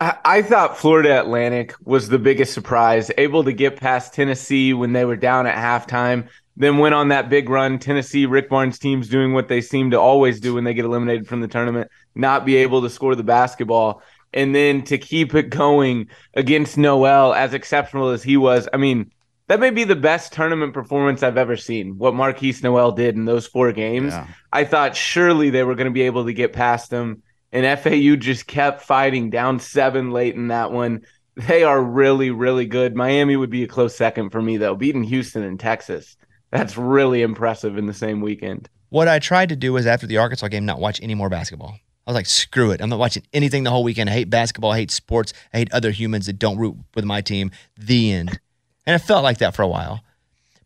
I, 0.00 0.16
I 0.24 0.42
thought 0.42 0.76
Florida 0.76 1.18
Atlantic 1.20 1.74
was 1.84 2.08
the 2.08 2.18
biggest 2.18 2.52
surprise, 2.52 3.10
able 3.16 3.42
to 3.44 3.52
get 3.52 3.76
past 3.76 4.12
Tennessee 4.12 4.74
when 4.74 4.92
they 4.92 5.04
were 5.06 5.16
down 5.16 5.46
at 5.46 5.56
halftime, 5.56 6.28
then 6.56 6.76
went 6.78 6.94
on 6.94 7.08
that 7.08 7.30
big 7.30 7.48
run. 7.48 7.78
Tennessee, 7.78 8.26
Rick 8.26 8.50
Barnes' 8.50 8.78
team's 8.78 9.08
doing 9.08 9.32
what 9.32 9.48
they 9.48 9.60
seem 9.62 9.90
to 9.92 10.00
always 10.00 10.40
do 10.40 10.54
when 10.54 10.64
they 10.64 10.74
get 10.74 10.84
eliminated 10.84 11.26
from 11.26 11.40
the 11.40 11.48
tournament, 11.48 11.90
not 12.14 12.44
be 12.44 12.56
able 12.56 12.82
to 12.82 12.90
score 12.90 13.14
the 13.14 13.22
basketball. 13.22 14.02
And 14.32 14.54
then 14.54 14.82
to 14.84 14.96
keep 14.98 15.34
it 15.34 15.50
going 15.50 16.08
against 16.34 16.78
Nowell, 16.78 17.34
as 17.34 17.52
exceptional 17.52 18.10
as 18.10 18.22
he 18.22 18.36
was, 18.36 18.68
I 18.72 18.76
mean, 18.76 19.10
that 19.48 19.58
may 19.58 19.70
be 19.70 19.82
the 19.82 19.96
best 19.96 20.32
tournament 20.32 20.72
performance 20.72 21.24
I've 21.24 21.36
ever 21.36 21.56
seen. 21.56 21.98
What 21.98 22.14
Markquis 22.14 22.62
Nowell 22.62 22.92
did 22.92 23.16
in 23.16 23.24
those 23.24 23.48
four 23.48 23.72
games. 23.72 24.12
Yeah. 24.12 24.28
I 24.52 24.62
thought 24.64 24.94
surely 24.94 25.50
they 25.50 25.64
were 25.64 25.74
going 25.74 25.86
to 25.86 25.92
be 25.92 26.02
able 26.02 26.26
to 26.26 26.32
get 26.32 26.52
past 26.52 26.92
him, 26.92 27.22
And 27.52 27.80
FAU 27.80 28.16
just 28.16 28.46
kept 28.46 28.82
fighting 28.82 29.30
down 29.30 29.58
seven 29.58 30.10
late 30.12 30.36
in 30.36 30.48
that 30.48 30.70
one. 30.70 31.02
They 31.36 31.64
are 31.64 31.82
really, 31.82 32.30
really 32.30 32.66
good. 32.66 32.94
Miami 32.94 33.36
would 33.36 33.50
be 33.50 33.64
a 33.64 33.68
close 33.68 33.96
second 33.96 34.30
for 34.30 34.42
me, 34.42 34.56
though. 34.56 34.74
Beating 34.76 35.04
Houston 35.04 35.42
and 35.42 35.58
Texas. 35.58 36.16
That's 36.50 36.76
really 36.76 37.22
impressive 37.22 37.78
in 37.78 37.86
the 37.86 37.94
same 37.94 38.20
weekend. 38.20 38.68
What 38.90 39.08
I 39.08 39.20
tried 39.20 39.48
to 39.50 39.56
do 39.56 39.72
was 39.72 39.86
after 39.86 40.06
the 40.06 40.18
Arkansas 40.18 40.48
game, 40.48 40.66
not 40.66 40.80
watch 40.80 41.00
any 41.02 41.14
more 41.14 41.28
basketball. 41.28 41.78
I 42.06 42.10
was 42.10 42.14
like, 42.14 42.26
screw 42.26 42.70
it. 42.72 42.80
I'm 42.80 42.88
not 42.88 42.98
watching 42.98 43.22
anything 43.32 43.62
the 43.64 43.70
whole 43.70 43.84
weekend. 43.84 44.10
I 44.10 44.14
hate 44.14 44.30
basketball. 44.30 44.72
I 44.72 44.78
hate 44.78 44.90
sports. 44.90 45.32
I 45.52 45.58
hate 45.58 45.72
other 45.72 45.90
humans 45.90 46.26
that 46.26 46.38
don't 46.38 46.58
root 46.58 46.76
with 46.94 47.04
my 47.04 47.20
team. 47.20 47.50
The 47.76 48.12
end. 48.12 48.40
And 48.86 48.94
it 48.96 49.04
felt 49.04 49.22
like 49.22 49.38
that 49.38 49.54
for 49.54 49.62
a 49.62 49.68
while. 49.68 50.02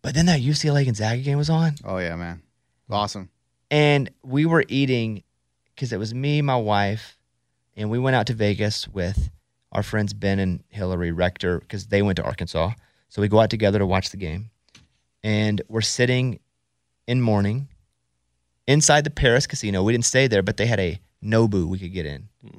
But 0.00 0.14
then 0.14 0.26
that 0.26 0.41
UCLA 0.41 0.85
Gonzaga 0.85 1.21
game 1.23 1.37
was 1.38 1.50
on. 1.50 1.75
Oh 1.85 1.99
yeah, 1.99 2.14
man. 2.17 2.43
Awesome. 2.91 3.31
and 3.71 4.11
we 4.23 4.45
were 4.47 4.64
eating 4.69 5.23
because 5.75 5.93
it 5.93 5.99
was 5.99 6.14
me, 6.14 6.41
my 6.43 6.57
wife, 6.57 7.19
and 7.76 7.91
we 7.91 7.99
went 7.99 8.14
out 8.14 8.26
to 8.29 8.35
Vegas 8.35 8.87
with 8.87 9.31
our 9.73 9.83
friends 9.83 10.12
Ben 10.12 10.38
and 10.38 10.62
Hillary 10.69 11.11
Rector 11.11 11.59
because 11.61 11.87
they 11.88 12.00
went 12.03 12.17
to 12.17 12.23
Arkansas. 12.23 12.73
So 13.09 13.23
we 13.23 13.29
go 13.29 13.41
out 13.41 13.50
together 13.50 13.79
to 13.81 13.87
watch 13.87 14.11
the 14.11 14.17
game, 14.19 14.50
and 15.25 15.61
we're 15.69 15.81
sitting 15.81 16.38
in 17.07 17.21
mourning 17.21 17.69
inside 18.69 19.05
the 19.05 19.11
Paris 19.11 19.47
Casino. 19.47 19.83
We 19.83 19.93
didn't 19.93 20.05
stay 20.05 20.26
there, 20.29 20.43
but 20.43 20.57
they 20.59 20.67
had 20.67 20.79
a 20.81 21.00
Nobu 21.25 21.66
we 21.66 21.78
could 21.78 21.93
get 21.93 22.07
in, 22.07 22.28
hmm. 22.43 22.59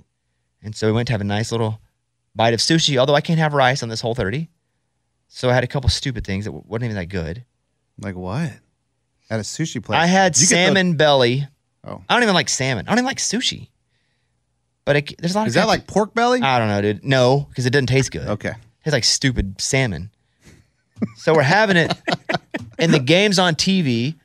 and 0.63 0.75
so 0.75 0.87
we 0.87 0.93
went 0.93 1.07
to 1.07 1.13
have 1.13 1.21
a 1.21 1.25
nice 1.25 1.51
little 1.51 1.79
bite 2.35 2.53
of 2.53 2.59
sushi. 2.59 2.97
Although 2.97 3.15
I 3.15 3.21
can't 3.21 3.39
have 3.39 3.53
rice 3.53 3.83
on 3.83 3.89
this 3.89 4.01
whole 4.01 4.15
thirty, 4.15 4.49
so 5.27 5.49
I 5.49 5.53
had 5.53 5.63
a 5.63 5.67
couple 5.67 5.89
stupid 5.89 6.25
things 6.25 6.45
that 6.45 6.51
wasn't 6.51 6.85
even 6.85 6.95
that 6.95 7.07
good. 7.07 7.45
Like 7.99 8.15
what? 8.15 8.51
At 9.29 9.39
a 9.39 9.43
sushi 9.43 9.83
place. 9.83 9.97
I 9.97 10.05
had 10.05 10.37
you 10.37 10.41
get 10.41 10.49
the- 10.49 10.55
salmon 10.55 10.95
belly. 10.97 11.47
Oh. 11.83 12.01
I 12.09 12.13
don't 12.15 12.23
even 12.23 12.35
like 12.35 12.49
salmon. 12.49 12.87
I 12.87 12.91
don't 12.91 12.99
even 12.99 13.05
like 13.05 13.17
sushi. 13.17 13.69
But 14.85 14.95
it, 14.95 15.17
there's 15.19 15.35
a 15.35 15.39
lot 15.39 15.47
Is 15.47 15.55
of 15.55 15.61
that 15.61 15.67
like 15.67 15.87
pork 15.87 16.13
belly? 16.13 16.41
I 16.41 16.59
don't 16.59 16.67
know, 16.67 16.81
dude. 16.81 17.03
No, 17.03 17.47
because 17.49 17.65
it 17.65 17.71
doesn't 17.71 17.87
taste 17.87 18.11
good. 18.11 18.27
okay. 18.27 18.53
It's 18.83 18.93
like 18.93 19.03
stupid 19.03 19.59
salmon. 19.59 20.11
so 21.17 21.33
we're 21.33 21.41
having 21.41 21.75
it, 21.75 21.93
and 22.79 22.93
the 22.93 22.99
game's 22.99 23.39
on 23.39 23.55
TV, 23.55 24.15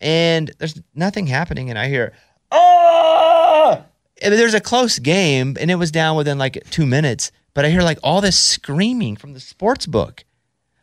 and 0.00 0.50
there's 0.58 0.80
nothing 0.94 1.28
happening, 1.28 1.70
and 1.70 1.78
I 1.78 1.88
hear, 1.88 2.12
oh! 2.50 3.31
And 4.22 4.32
there's 4.32 4.54
a 4.54 4.60
close 4.60 5.00
game, 5.00 5.56
and 5.58 5.68
it 5.68 5.74
was 5.74 5.90
down 5.90 6.16
within 6.16 6.38
like 6.38 6.62
two 6.70 6.86
minutes, 6.86 7.32
but 7.54 7.64
I 7.64 7.70
hear 7.70 7.82
like 7.82 7.98
all 8.04 8.20
this 8.20 8.38
screaming 8.38 9.16
from 9.16 9.32
the 9.32 9.40
sports 9.40 9.84
book. 9.84 10.22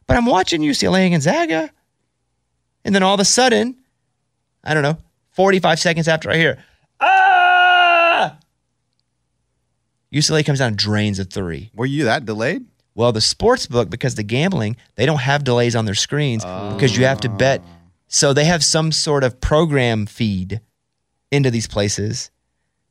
But 0.07 0.17
I'm 0.17 0.25
watching 0.25 0.61
UCLA 0.61 1.01
and 1.01 1.13
Gonzaga, 1.13 1.71
and 2.83 2.93
then 2.93 3.01
all 3.01 3.13
of 3.13 3.19
a 3.21 3.25
sudden, 3.25 3.77
I 4.63 4.73
don't 4.73 4.83
know, 4.83 4.97
45 5.31 5.79
seconds 5.79 6.09
after 6.09 6.29
I 6.29 6.35
hear, 6.35 6.61
ah! 6.99 8.37
UCLA 10.13 10.45
comes 10.45 10.59
down 10.59 10.69
and 10.69 10.77
drains 10.77 11.19
a 11.19 11.23
three. 11.23 11.71
Were 11.73 11.85
you 11.85 12.03
that 12.05 12.25
delayed? 12.25 12.65
Well, 12.95 13.13
the 13.13 13.21
sports 13.21 13.67
book, 13.67 13.89
because 13.89 14.15
the 14.15 14.23
gambling, 14.23 14.75
they 14.95 15.05
don't 15.05 15.19
have 15.19 15.45
delays 15.45 15.75
on 15.77 15.85
their 15.85 15.95
screens 15.95 16.43
because 16.43 16.97
you 16.97 17.05
have 17.05 17.21
to 17.21 17.29
bet. 17.29 17.63
So 18.09 18.33
they 18.33 18.45
have 18.45 18.63
some 18.65 18.91
sort 18.91 19.23
of 19.23 19.39
program 19.39 20.07
feed 20.07 20.59
into 21.31 21.51
these 21.51 21.67
places. 21.67 22.31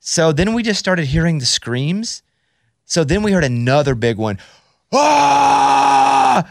So 0.01 0.33
then 0.33 0.55
we 0.55 0.63
just 0.63 0.79
started 0.79 1.07
hearing 1.07 1.39
the 1.39 1.47
screams. 1.47 2.23
So 2.85 3.05
then 3.05 3.23
we 3.23 3.33
heard 3.33 3.45
another 3.45 3.95
big 3.95 4.17
one. 4.17 4.39
Ah! 4.93 6.51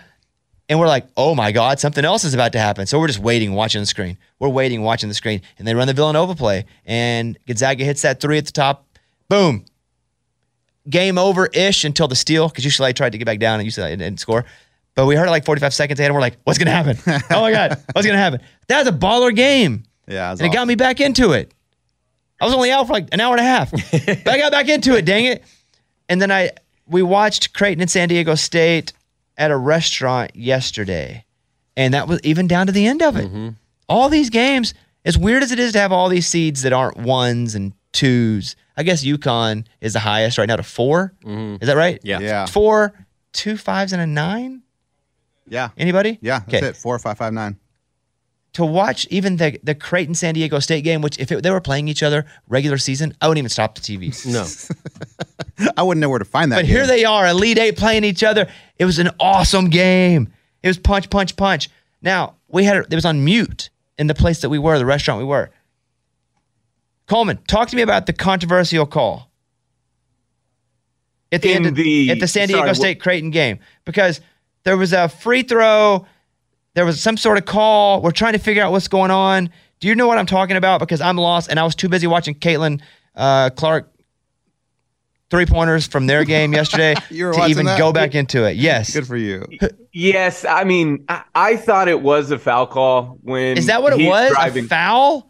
And 0.69 0.79
we're 0.79 0.87
like, 0.87 1.07
oh 1.15 1.33
my 1.33 1.51
God, 1.51 1.79
something 1.79 2.03
else 2.03 2.23
is 2.23 2.33
about 2.33 2.51
to 2.51 2.59
happen. 2.59 2.85
So 2.87 2.99
we're 2.99 3.07
just 3.07 3.19
waiting, 3.19 3.53
watching 3.53 3.81
the 3.81 3.85
screen. 3.85 4.17
We're 4.37 4.49
waiting, 4.49 4.81
watching 4.81 5.07
the 5.09 5.15
screen. 5.15 5.41
And 5.57 5.67
they 5.67 5.73
run 5.73 5.87
the 5.87 5.93
Villanova 5.93 6.35
play. 6.35 6.65
And 6.85 7.37
Gonzaga 7.47 7.83
hits 7.85 8.01
that 8.01 8.19
three 8.19 8.37
at 8.37 8.45
the 8.45 8.51
top. 8.51 8.85
Boom 9.29 9.65
game 10.89 11.17
over 11.17 11.47
ish 11.47 11.83
until 11.83 12.07
the 12.07 12.15
steal 12.15 12.47
because 12.47 12.63
UCLA 12.63 12.95
tried 12.95 13.11
to 13.11 13.17
get 13.17 13.25
back 13.25 13.39
down 13.39 13.59
and 13.59 13.67
UCLA 13.67 13.89
didn't, 13.89 13.99
didn't 13.99 14.19
score. 14.19 14.45
But 14.95 15.05
we 15.05 15.15
heard 15.15 15.27
it 15.27 15.31
like 15.31 15.45
45 15.45 15.73
seconds 15.73 15.99
ahead 15.99 16.09
and 16.09 16.15
we're 16.15 16.21
like, 16.21 16.37
what's 16.43 16.57
going 16.57 16.67
to 16.67 16.71
happen? 16.71 16.97
oh 17.31 17.41
my 17.41 17.51
God, 17.51 17.71
what's 17.93 18.05
going 18.07 18.17
to 18.17 18.21
happen? 18.21 18.41
That 18.67 18.79
was 18.79 18.87
a 18.87 18.97
baller 18.97 19.35
game. 19.35 19.83
Yeah. 20.07 20.31
And 20.31 20.41
it 20.41 20.51
got 20.51 20.67
me 20.67 20.75
back 20.75 21.01
into 21.01 21.33
it. 21.33 21.53
I 22.39 22.46
was 22.46 22.53
only 22.53 22.72
out 22.72 22.88
for 22.88 22.94
like 22.94 23.10
an 23.12 23.20
hour 23.20 23.36
and 23.36 23.39
a 23.39 23.44
half. 23.44 23.72
but 23.91 24.27
I 24.27 24.38
got 24.38 24.51
back 24.51 24.70
into 24.70 24.96
it, 24.96 25.06
dang 25.06 25.25
it. 25.25 25.44
And 26.10 26.22
then 26.22 26.32
I 26.32 26.51
we 26.88 27.01
watched 27.01 27.53
Creighton 27.53 27.82
and 27.82 27.89
San 27.89 28.10
Diego 28.10 28.36
State 28.36 28.94
at 29.38 29.51
a 29.51 29.58
restaurant 29.58 30.36
yesterday. 30.36 31.25
And 31.75 31.94
that 31.94 32.08
was 32.08 32.20
even 32.24 32.48
down 32.48 32.67
to 32.67 32.72
the 32.72 32.88
end 32.88 33.01
of 33.03 33.15
it. 33.17 33.27
Mm-hmm. 33.27 33.50
All 33.88 34.10
these 34.10 34.29
games, 34.29 34.74
as 35.06 35.17
weird 35.17 35.44
as 35.44 35.51
it 35.51 35.60
is 35.60 35.74
to 35.74 35.79
have 35.79 35.91
all 35.91 36.10
these 36.10 36.27
seeds 36.27 36.63
that 36.63 36.74
aren't 36.74 36.98
ones 36.98 37.53
and 37.56 37.74
twos, 37.94 38.56
I 38.75 38.84
guess 38.84 39.03
UConn 39.03 39.65
is 39.82 39.94
the 39.94 40.00
highest 40.00 40.38
right 40.38 40.48
now 40.48 40.56
to 40.56 40.63
4 40.63 41.13
mm-hmm. 41.24 41.56
Is 41.62 41.67
that 41.67 41.77
right? 41.77 42.00
Yeah. 42.03 42.20
Yeah. 42.20 42.46
Four, 42.46 42.94
two 43.34 43.58
fives, 43.58 43.94
and 43.94 44.01
a 44.01 44.08
nine? 44.08 44.63
Yeah. 45.48 45.70
Anybody? 45.77 46.17
Yeah. 46.22 46.39
That's 46.39 46.53
Okay. 46.53 46.67
it. 46.67 46.77
Four, 46.77 46.98
five, 47.00 47.17
five, 47.17 47.34
nine. 47.34 47.58
To 48.57 48.65
watch 48.65 49.05
even 49.11 49.37
the 49.37 49.59
the 49.63 49.75
Creighton 49.75 50.15
San 50.15 50.33
Diego 50.33 50.57
State 50.59 50.83
game, 50.83 51.01
which 51.01 51.19
if 51.19 51.31
it, 51.31 51.43
they 51.43 51.51
were 51.51 51.61
playing 51.61 51.87
each 51.87 52.01
other 52.01 52.25
regular 52.47 52.79
season, 52.79 53.15
I 53.21 53.27
wouldn't 53.27 53.37
even 53.39 53.49
stop 53.49 53.75
the 53.75 53.81
TV. 53.81 54.11
No. 55.59 55.69
I 55.75 55.83
wouldn't 55.83 56.01
know 56.01 56.09
where 56.09 56.19
to 56.19 56.25
find 56.25 56.51
that. 56.51 56.57
But 56.57 56.65
here 56.65 56.85
they 56.87 57.05
are, 57.05 57.27
Elite 57.27 57.57
Eight 57.59 57.77
playing 57.77 58.03
each 58.03 58.23
other. 58.23 58.47
It 58.79 58.85
was 58.85 58.97
an 58.99 59.09
awesome 59.19 59.69
game. 59.69 60.31
It 60.63 60.67
was 60.67 60.77
punch, 60.77 61.09
punch, 61.11 61.35
punch. 61.35 61.69
Now 62.01 62.35
we 62.47 62.63
had 62.63 62.77
it 62.77 62.93
was 62.95 63.05
on 63.05 63.23
mute 63.23 63.69
in 63.99 64.07
the 64.07 64.15
place 64.15 64.41
that 64.41 64.49
we 64.49 64.57
were, 64.59 64.77
the 64.79 64.85
restaurant 64.85 65.19
we 65.19 65.25
were. 65.25 65.51
Coleman, 67.07 67.37
talk 67.47 67.69
to 67.69 67.75
me 67.75 67.83
about 67.83 68.05
the 68.07 68.13
controversial 68.13 68.85
call 68.87 69.29
at 71.31 71.41
the 71.41 71.51
In 71.51 71.57
end 71.57 71.65
of, 71.67 71.75
the- 71.75 72.09
at 72.11 72.19
the 72.19 72.27
San 72.27 72.47
Diego 72.47 72.63
sorry, 72.65 72.75
State 72.75 72.99
Creighton 73.01 73.29
game 73.31 73.59
because 73.85 74.19
there 74.63 74.77
was 74.77 74.93
a 74.93 75.07
free 75.09 75.43
throw, 75.43 76.05
there 76.77 76.86
was 76.86 77.01
some 77.01 77.17
sort 77.17 77.39
of 77.39 77.46
call. 77.46 78.03
We're 78.03 78.12
trying 78.12 78.34
to 78.34 78.39
figure 78.39 78.62
out 78.62 78.72
what's 78.72 78.88
going 78.88 79.10
on. 79.10 79.50
Do 79.79 79.88
you 79.88 79.96
know 79.96 80.05
what 80.05 80.19
I'm 80.19 80.27
talking 80.27 80.57
about? 80.57 80.79
Because 80.79 81.01
I'm 81.01 81.17
lost 81.17 81.50
and 81.50 81.60
I 81.60 81.63
was 81.63 81.74
too 81.74 81.89
busy 81.89 82.05
watching 82.05 82.36
Caitlin 82.36 82.81
uh, 83.15 83.50
Clark 83.50 83.91
three 85.31 85.48
pointers 85.48 85.88
from 85.88 86.05
their 86.05 86.24
game 86.24 86.53
yesterday 86.53 86.93
to 87.10 87.46
even 87.48 87.65
that? 87.65 87.79
go 87.79 87.91
back 87.91 88.13
into 88.13 88.46
it. 88.46 88.57
Yes. 88.57 88.93
Good 88.93 89.07
for 89.07 89.17
you. 89.17 89.48
Yes, 89.91 90.46
I 90.46 90.65
mean, 90.65 91.03
I, 91.10 91.24
I 91.34 91.55
thought 91.57 91.88
it 91.88 92.03
was 92.03 92.29
a 92.29 92.38
foul 92.38 92.67
call 92.67 93.17
when 93.24 93.57
Is 93.57 93.65
that 93.65 93.81
what 93.81 93.93
it 93.93 94.00
he's 94.00 94.10
was? 94.10 94.29
driving. 94.29 94.65
A 94.65 94.67
foul? 94.67 95.27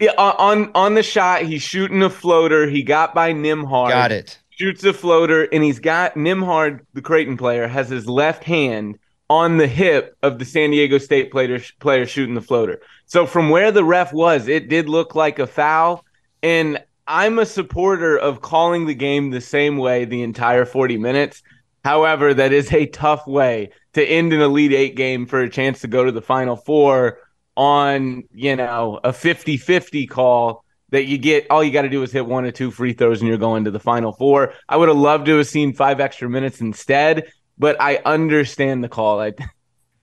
Yeah, 0.00 0.10
on 0.18 0.34
on- 0.38 0.70
on 0.74 0.94
the 0.96 1.04
shot, 1.04 1.42
he's 1.42 1.62
shooting 1.62 2.02
a 2.02 2.10
floater. 2.10 2.68
He 2.68 2.82
got 2.82 3.14
by 3.14 3.32
Nembhard. 3.32 3.90
Got 3.90 4.10
it. 4.10 4.40
Shoots 4.48 4.82
a 4.82 4.92
floater, 4.92 5.44
and 5.52 5.62
he's 5.62 5.78
got 5.78 6.16
Nembhard, 6.16 6.80
the 6.94 7.00
Creighton 7.02 7.36
player, 7.36 7.68
has 7.68 7.88
his 7.88 8.08
left 8.08 8.42
hand 8.42 8.98
on 9.30 9.58
the 9.58 9.68
hip 9.68 10.16
of 10.24 10.40
the 10.40 10.44
San 10.44 10.72
Diego 10.72 10.98
State 10.98 11.30
player 11.30 11.60
player 11.78 12.04
shooting 12.04 12.34
the 12.34 12.40
floater. 12.40 12.82
So 13.06 13.26
from 13.26 13.48
where 13.48 13.70
the 13.70 13.84
ref 13.84 14.12
was, 14.12 14.48
it 14.48 14.68
did 14.68 14.88
look 14.88 15.14
like 15.14 15.38
a 15.38 15.46
foul. 15.46 16.04
And 16.42 16.82
I'm 17.06 17.38
a 17.38 17.46
supporter 17.46 18.18
of 18.18 18.40
calling 18.40 18.86
the 18.86 18.94
game 18.94 19.30
the 19.30 19.40
same 19.40 19.78
way 19.78 20.04
the 20.04 20.22
entire 20.22 20.64
40 20.64 20.98
minutes. 20.98 21.42
However, 21.84 22.34
that 22.34 22.52
is 22.52 22.72
a 22.72 22.86
tough 22.86 23.24
way 23.26 23.70
to 23.92 24.04
end 24.04 24.32
an 24.32 24.40
Elite 24.40 24.72
Eight 24.72 24.96
game 24.96 25.26
for 25.26 25.40
a 25.40 25.48
chance 25.48 25.80
to 25.82 25.88
go 25.88 26.04
to 26.04 26.12
the 26.12 26.20
Final 26.20 26.56
Four 26.56 27.18
on, 27.56 28.24
you 28.34 28.56
know, 28.56 28.98
a 29.04 29.12
50 29.12 29.56
50 29.58 30.08
call 30.08 30.64
that 30.90 31.04
you 31.04 31.18
get. 31.18 31.46
All 31.50 31.62
you 31.62 31.70
got 31.70 31.82
to 31.82 31.88
do 31.88 32.02
is 32.02 32.10
hit 32.10 32.26
one 32.26 32.44
or 32.44 32.50
two 32.50 32.72
free 32.72 32.94
throws 32.94 33.20
and 33.20 33.28
you're 33.28 33.38
going 33.38 33.64
to 33.64 33.70
the 33.70 33.78
Final 33.78 34.12
Four. 34.12 34.54
I 34.68 34.76
would 34.76 34.88
have 34.88 34.98
loved 34.98 35.26
to 35.26 35.36
have 35.38 35.46
seen 35.46 35.72
five 35.72 36.00
extra 36.00 36.28
minutes 36.28 36.60
instead, 36.60 37.30
but 37.60 37.80
I 37.80 38.00
understand 38.04 38.82
the 38.82 38.88
call. 38.88 39.20
I, 39.20 39.32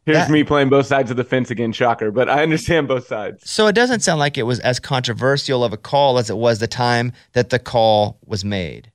here's 0.05 0.17
That- 0.19 0.29
me 0.29 0.43
playing 0.45 0.69
both 0.69 0.85
sides 0.85 1.11
of 1.11 1.17
the 1.17 1.23
fence 1.25 1.51
again, 1.51 1.73
shocker, 1.73 2.11
but 2.11 2.29
I 2.29 2.41
understand 2.43 2.87
both 2.87 3.07
sides. 3.07 3.49
So 3.49 3.67
it 3.67 3.73
doesn't 3.73 3.99
sound 4.01 4.19
like 4.19 4.37
it 4.37 4.43
was 4.43 4.59
as 4.61 4.79
controversial 4.79 5.63
of 5.65 5.73
a 5.73 5.77
call 5.77 6.17
as 6.19 6.29
it 6.29 6.37
was 6.37 6.59
the 6.59 6.67
time 6.67 7.11
that 7.33 7.49
the 7.49 7.59
call 7.59 8.17
was 8.25 8.45
made. 8.45 8.91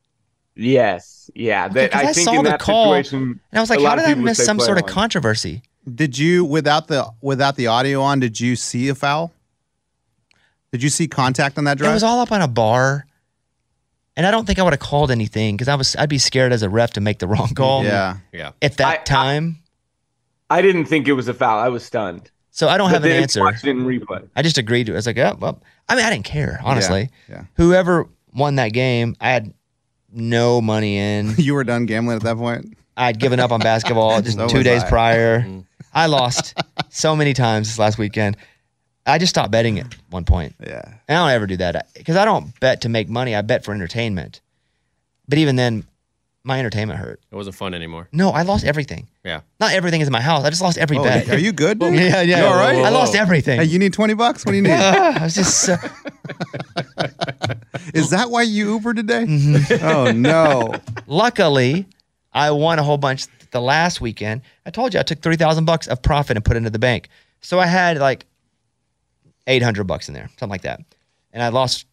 Yes. 0.55 1.31
Yeah. 1.35 1.67
Okay, 1.67 1.75
That, 1.75 1.91
'cause 1.93 2.01
I, 2.05 2.09
I 2.09 2.13
think 2.13 2.25
saw 2.25 2.33
in 2.39 2.45
the 2.45 2.51
that 2.51 2.61
call, 2.61 2.95
And 2.95 3.41
I 3.53 3.61
was 3.61 3.71
like, 3.71 3.81
how 3.81 3.97
did 3.97 4.05
I 4.07 4.15
miss 4.15 4.43
some 4.45 4.57
play 4.59 4.67
sort 4.67 4.79
of 4.79 4.85
on. 4.85 4.91
controversy? 4.91 5.63
Did 5.93 6.17
you 6.17 6.45
without 6.45 6.87
the 6.89 7.11
without 7.21 7.57
the 7.57 7.67
audio 7.67 8.01
on? 8.03 8.21
Did 8.21 8.39
you 8.39 8.55
see 8.55 8.89
a 8.89 8.95
foul? 8.95 9.33
Did 10.71 10.83
you 10.83 10.89
see 10.91 11.09
contact 11.09 11.59
on 11.59 11.65
that 11.65 11.77
drive? 11.79 11.91
It 11.91 11.95
was 11.95 12.03
all 12.03 12.21
up 12.21 12.31
on 12.33 12.41
a 12.41 12.49
bar. 12.49 13.05
And 14.17 14.27
I 14.27 14.31
don't 14.31 14.47
think 14.47 14.59
I 14.59 14.63
would 14.63 14.73
have 14.75 14.81
called 14.81 15.11
anything 15.11 15.57
because 15.57 15.69
I 15.69 15.75
was 15.75 15.97
I'd 15.97 16.09
be 16.09 16.19
scared 16.19 16.53
as 16.53 16.63
a 16.63 16.69
ref 16.69 16.93
to 16.95 17.01
make 17.01 17.19
the 17.19 17.27
wrong 17.27 17.49
call 17.55 17.85
yeah. 17.85 18.19
Yeah. 18.33 18.51
at 18.61 18.77
that 18.77 18.87
I- 18.87 18.93
I- 18.95 19.05
time. 19.05 19.59
I 20.51 20.61
didn't 20.61 20.85
think 20.85 21.09
it 21.09 21.15
was 21.15 21.29
a 21.29 21.35
foul. 21.35 21.59
I 21.59 21.69
was 21.71 21.83
stunned. 21.83 22.31
so 22.51 22.69
I 22.69 22.77
don't 22.77 22.91
have 22.91 23.03
an 23.05 23.11
answer. 23.13 23.41
Watched 23.41 23.65
it 23.65 23.71
in 23.71 23.87
replay. 23.87 24.29
I 24.37 24.43
just 24.43 24.59
agreed 24.59 24.85
to 24.85 24.93
it. 24.93 24.97
I 24.97 24.99
was 24.99 25.07
like, 25.07 25.17
oh, 25.17 25.35
well, 25.41 25.63
I 25.89 25.95
mean, 25.97 26.05
I 26.05 26.11
didn't 26.11 26.27
care, 26.27 26.61
honestly. 26.63 27.09
yeah. 27.27 27.45
Whoever 27.57 28.07
won 28.35 28.57
that 28.57 28.75
game, 28.75 29.17
I 29.19 29.31
had 29.31 29.55
no 30.13 30.61
money 30.61 30.99
in. 30.99 31.35
You 31.39 31.55
were 31.55 31.65
done 31.65 31.87
gambling 31.87 32.17
at 32.17 32.23
that 32.25 32.37
point. 32.37 32.77
I'd 32.99 33.19
given 33.19 33.41
up 33.41 33.51
on 33.51 33.61
basketball 33.61 34.21
just 34.23 34.37
So 34.37 34.47
two 34.47 34.63
days 34.63 34.83
I. 34.85 34.89
prior. 34.91 35.41
Mm-hmm. 35.41 35.61
I 35.95 36.05
lost 36.07 36.55
so 36.91 37.17
many 37.17 37.33
times 37.33 37.69
this 37.69 37.79
last 37.79 37.97
weekend. 37.97 38.37
I 39.07 39.19
just 39.19 39.31
stopped 39.31 39.51
betting 39.51 39.79
at 39.81 39.95
one 40.11 40.25
point. 40.25 40.55
Yeah. 40.61 40.83
And 41.09 41.19
I 41.19 41.27
don't 41.27 41.35
ever 41.35 41.47
do 41.47 41.57
that 41.59 41.89
because 41.95 42.17
I 42.17 42.25
don't 42.25 42.59
bet 42.61 42.83
to 42.83 42.89
make 42.89 43.09
money. 43.09 43.35
I 43.35 43.43
bet 43.43 43.65
for 43.65 43.73
entertainment. 43.75 44.41
But 45.29 45.39
even 45.39 45.57
then, 45.57 45.85
my 46.45 46.59
entertainment 46.59 46.99
hurt. 46.99 47.21
It 47.31 47.35
wasn't 47.37 47.57
fun 47.57 47.75
anymore. 47.75 48.09
No, 48.13 48.31
I 48.31 48.43
lost 48.43 48.65
everything. 48.65 49.09
Yeah. 49.25 49.41
Not 49.61 49.73
everything 49.73 50.01
is 50.01 50.09
in 50.09 50.13
my 50.13 50.21
house. 50.21 50.45
I 50.45 50.51
just 50.51 50.63
lost 50.63 50.79
every 50.79 50.99
Oh, 50.99 51.05
bet. 51.05 51.29
are 51.31 51.39
you 51.39 51.53
good? 51.53 51.79
Dude? 51.81 51.95
yeah, 51.95 52.23
yeah. 52.23 52.41
You 52.41 52.45
all 52.47 52.57
right? 52.57 52.77
I 52.77 52.89
lost 52.91 53.15
everything. 53.15 53.61
Hey, 53.61 53.67
you 53.67 53.79
need 53.79 53.93
twenty 53.93 54.15
bucks. 54.15 54.45
What 54.45 54.53
do 54.53 54.57
you 54.57 54.63
need? 54.63 54.73
Ah, 54.73 55.21
I 55.21 55.25
was 55.25 55.35
just 55.35 55.61
so, 55.61 55.77
Is 57.95 58.11
that 58.11 58.31
why 58.31 58.43
you 58.43 58.73
Uber 58.75 58.95
today? 58.95 59.25
Mm-hmm. 59.25 59.85
Oh 59.87 60.13
no. 60.13 60.75
luckily, 61.07 61.87
I 62.33 62.51
won 62.51 62.79
a 62.79 62.83
whole 62.83 62.99
bunch 62.99 63.27
the 63.51 63.61
last 63.61 64.01
weekend. 64.01 64.43
I 64.67 64.71
told 64.71 64.95
you 64.95 65.01
I 65.01 65.03
took 65.03 65.21
three 65.23 65.37
thousand 65.37 65.65
bucks 65.65 65.87
of 65.89 66.03
profit 66.03 66.37
and 66.37 66.45
put 66.45 66.57
it 66.57 66.59
into 66.59 66.71
the 66.71 66.79
bank. 66.79 67.09
So 67.41 67.59
I 67.61 67.67
had 67.67 67.99
like 67.99 68.27
eight 69.47 69.63
hundred 69.63 69.85
bucks 69.85 70.09
in 70.09 70.15
there, 70.15 70.29
something 70.39 70.49
like 70.51 70.63
that, 70.63 70.81
and 71.33 71.43
I 71.43 71.49
lost 71.49 71.87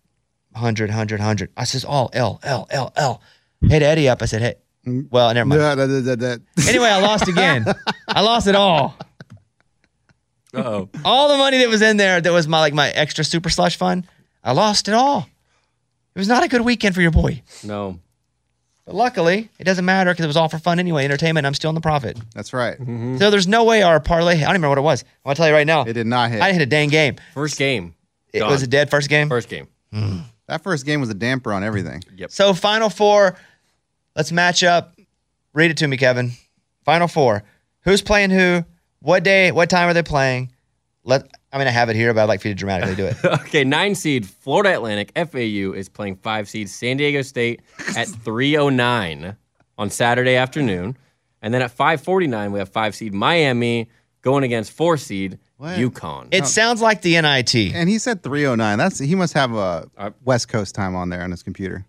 100, 0.52 0.90
100, 0.90 1.20
100. 1.20 1.52
I 1.56 1.64
says, 1.64 1.86
"Oh, 1.88 2.10
L, 2.14 2.40
L, 2.44 2.68
L, 2.72 2.92
L." 2.96 3.22
Hit 3.62 3.84
Eddie 3.84 4.10
up. 4.10 4.22
I 4.22 4.26
said, 4.26 4.42
"Hey, 4.42 4.56
Well, 5.12 5.34
never 5.34 5.48
mind. 5.48 5.62
Anyway, 6.68 6.88
I 6.88 7.00
lost 7.02 7.28
again. 7.28 7.66
I 8.08 8.22
lost 8.22 8.48
it 8.48 8.56
all. 8.56 8.96
oh. 10.54 10.90
All 11.06 11.28
the 11.30 11.38
money 11.38 11.58
that 11.60 11.70
was 11.70 11.82
in 11.82 11.98
there 11.98 12.20
that 12.22 12.32
was 12.34 12.48
my 12.48 12.60
like 12.60 12.74
my 12.74 12.90
extra 12.90 13.24
super 13.24 13.50
slush 13.50 13.78
fund, 13.78 14.08
I 14.44 14.54
lost 14.54 14.88
it 14.88 14.94
all. 14.94 15.28
It 16.16 16.20
was 16.20 16.28
not 16.28 16.44
a 16.44 16.48
good 16.48 16.62
weekend 16.62 16.96
for 16.96 17.02
your 17.02 17.12
boy. 17.12 17.44
No. 17.64 18.00
But 18.90 18.96
luckily, 18.96 19.50
it 19.60 19.66
doesn't 19.66 19.86
matter 19.86 20.10
because 20.12 20.24
it 20.24 20.28
was 20.28 20.36
all 20.36 20.50
for 20.50 20.58
fun 20.58 20.80
anyway, 20.80 21.06
entertainment. 21.06 21.46
I'm 21.46 21.54
still 21.54 21.70
in 21.70 21.76
the 21.76 21.80
profit. 21.80 22.18
That's 22.34 22.54
right. 22.54 22.74
Mm-hmm. 22.74 23.18
So 23.18 23.30
there's 23.30 23.48
no 23.48 23.64
way 23.64 23.84
our 23.84 24.00
parlay. 24.00 24.32
I 24.32 24.40
don't 24.40 24.42
even 24.42 24.54
remember 24.64 24.70
what 24.70 24.78
it 24.80 24.82
was. 24.82 25.04
I'm 25.04 25.08
gonna 25.26 25.36
tell 25.36 25.48
you 25.48 25.54
right 25.54 25.68
now. 25.68 25.84
It 25.84 25.94
did 25.94 26.08
not 26.08 26.32
hit. 26.32 26.42
I 26.42 26.48
didn't 26.48 26.62
hit 26.62 26.68
a 26.68 26.72
dang 26.72 26.90
game. 26.90 27.18
First 27.36 27.60
game. 27.60 27.94
It 28.34 28.40
Gone. 28.40 28.50
was 28.50 28.64
a 28.64 28.68
dead 28.68 28.90
first 28.90 29.08
game. 29.08 29.30
First 29.30 29.48
game. 29.48 29.68
Hmm. 29.94 30.22
that 30.48 30.64
first 30.64 30.88
game 30.88 31.02
was 31.02 31.12
a 31.12 31.14
damper 31.14 31.54
on 31.54 31.64
everything. 31.64 32.04
Yep. 32.16 32.32
So 32.32 32.56
final 32.56 32.90
four. 32.90 33.38
Let's 34.16 34.32
match 34.32 34.64
up. 34.64 34.96
Read 35.54 35.70
it 35.70 35.78
to 35.78 35.88
me, 35.88 35.96
Kevin. 35.96 36.32
Final 36.84 37.08
four. 37.08 37.44
Who's 37.82 38.02
playing 38.02 38.32
who? 38.32 38.66
What 39.04 39.24
day? 39.24 39.52
What 39.52 39.70
time 39.70 39.88
are 39.88 39.94
they 39.94 40.02
playing? 40.02 40.52
Let. 41.04 41.30
I 41.52 41.58
mean, 41.58 41.68
I 41.68 41.72
have 41.72 41.90
it 41.90 41.96
here, 41.96 42.14
but 42.14 42.22
I'd 42.22 42.26
like 42.30 42.42
for 42.42 42.48
you 42.50 42.54
to 42.54 42.58
dramatically 42.60 42.96
do 42.96 43.06
it. 43.06 43.18
Okay, 43.48 43.64
nine 43.64 43.96
seed 43.96 44.28
Florida 44.28 44.74
Atlantic 44.76 45.12
FAU 45.16 45.74
is 45.74 45.90
playing 45.90 46.18
five 46.18 46.48
seed 46.48 46.70
San 46.70 46.98
Diego 46.98 47.22
State 47.24 47.62
at 47.98 48.08
309 48.24 49.36
on 49.78 49.90
Saturday 49.90 50.36
afternoon. 50.36 50.98
And 51.42 51.54
then 51.54 51.62
at 51.62 51.72
549, 51.72 52.52
we 52.52 52.60
have 52.60 52.70
five 52.70 52.94
seed 52.96 53.14
Miami 53.14 53.90
going 54.22 54.44
against 54.44 54.72
four 54.72 54.98
seed 54.98 55.40
What? 55.58 55.78
UConn. 55.78 56.28
It 56.32 56.46
sounds 56.46 56.82
like 56.82 57.02
the 57.02 57.20
NIT. 57.20 57.56
And 57.74 57.90
he 57.90 57.98
said 57.98 58.22
309. 58.22 58.78
That's 58.78 59.00
he 59.00 59.16
must 59.16 59.34
have 59.34 59.54
a 59.54 59.90
Uh, 59.98 60.10
West 60.26 60.50
Coast 60.50 60.76
time 60.76 60.96
on 60.96 61.10
there 61.10 61.24
on 61.24 61.32
his 61.32 61.42
computer. 61.42 61.86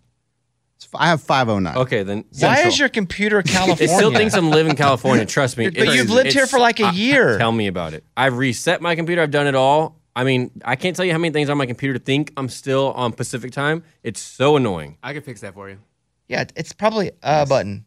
It's 0.81 0.87
f- 0.91 0.99
I 0.99 1.09
have 1.09 1.21
509. 1.21 1.77
okay, 1.83 2.01
then 2.01 2.25
Why 2.39 2.61
is 2.61 2.79
your 2.79 2.89
computer 2.89 3.43
California? 3.43 3.83
it 3.83 3.95
still 3.95 4.11
thinks 4.11 4.33
I'm 4.33 4.49
living 4.49 4.71
in 4.71 4.75
California. 4.75 5.27
Trust 5.27 5.55
me. 5.55 5.69
But 5.69 5.93
you've 5.93 6.09
lived 6.09 6.33
here 6.33 6.47
for 6.47 6.57
like 6.57 6.79
a 6.79 6.91
year. 6.91 7.37
Tell 7.37 7.51
me 7.51 7.67
about 7.67 7.93
it. 7.93 8.03
I've 8.17 8.35
reset 8.35 8.81
my 8.81 8.95
computer. 8.95 9.21
I've 9.21 9.29
done 9.29 9.45
it 9.45 9.53
all. 9.53 9.99
I 10.15 10.23
mean, 10.23 10.49
I 10.65 10.75
can't 10.75 10.95
tell 10.95 11.05
you 11.05 11.11
how 11.11 11.19
many 11.19 11.31
things 11.31 11.51
on 11.51 11.57
my 11.57 11.67
computer 11.67 11.99
think 11.99 12.33
I'm 12.35 12.49
still 12.49 12.93
on 12.93 13.13
Pacific 13.13 13.51
time. 13.51 13.83
It's 14.01 14.19
so 14.19 14.55
annoying. 14.55 14.97
I 15.03 15.13
can 15.13 15.21
fix 15.21 15.41
that 15.41 15.53
for 15.53 15.69
you. 15.69 15.77
Yeah, 16.27 16.45
it's 16.55 16.73
probably 16.73 17.11
a 17.21 17.45
button. 17.45 17.85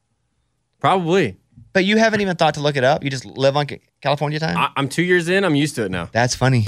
Probably. 0.78 1.36
But 1.72 1.84
you 1.84 1.96
haven't 1.96 2.20
even 2.20 2.36
thought 2.36 2.54
to 2.54 2.60
look 2.60 2.76
it 2.76 2.84
up. 2.84 3.02
You 3.02 3.10
just 3.10 3.24
live 3.24 3.56
on 3.56 3.66
California 4.02 4.38
time. 4.38 4.56
I, 4.56 4.70
I'm 4.76 4.88
two 4.88 5.02
years 5.02 5.28
in. 5.28 5.44
I'm 5.44 5.56
used 5.56 5.74
to 5.74 5.84
it 5.84 5.90
now. 5.90 6.10
That's 6.12 6.36
funny. 6.36 6.64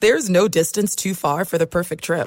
There's 0.00 0.28
no 0.28 0.48
distance 0.48 0.96
too 0.96 1.14
far 1.14 1.44
for 1.44 1.56
the 1.56 1.68
perfect 1.68 2.02
trip. 2.02 2.26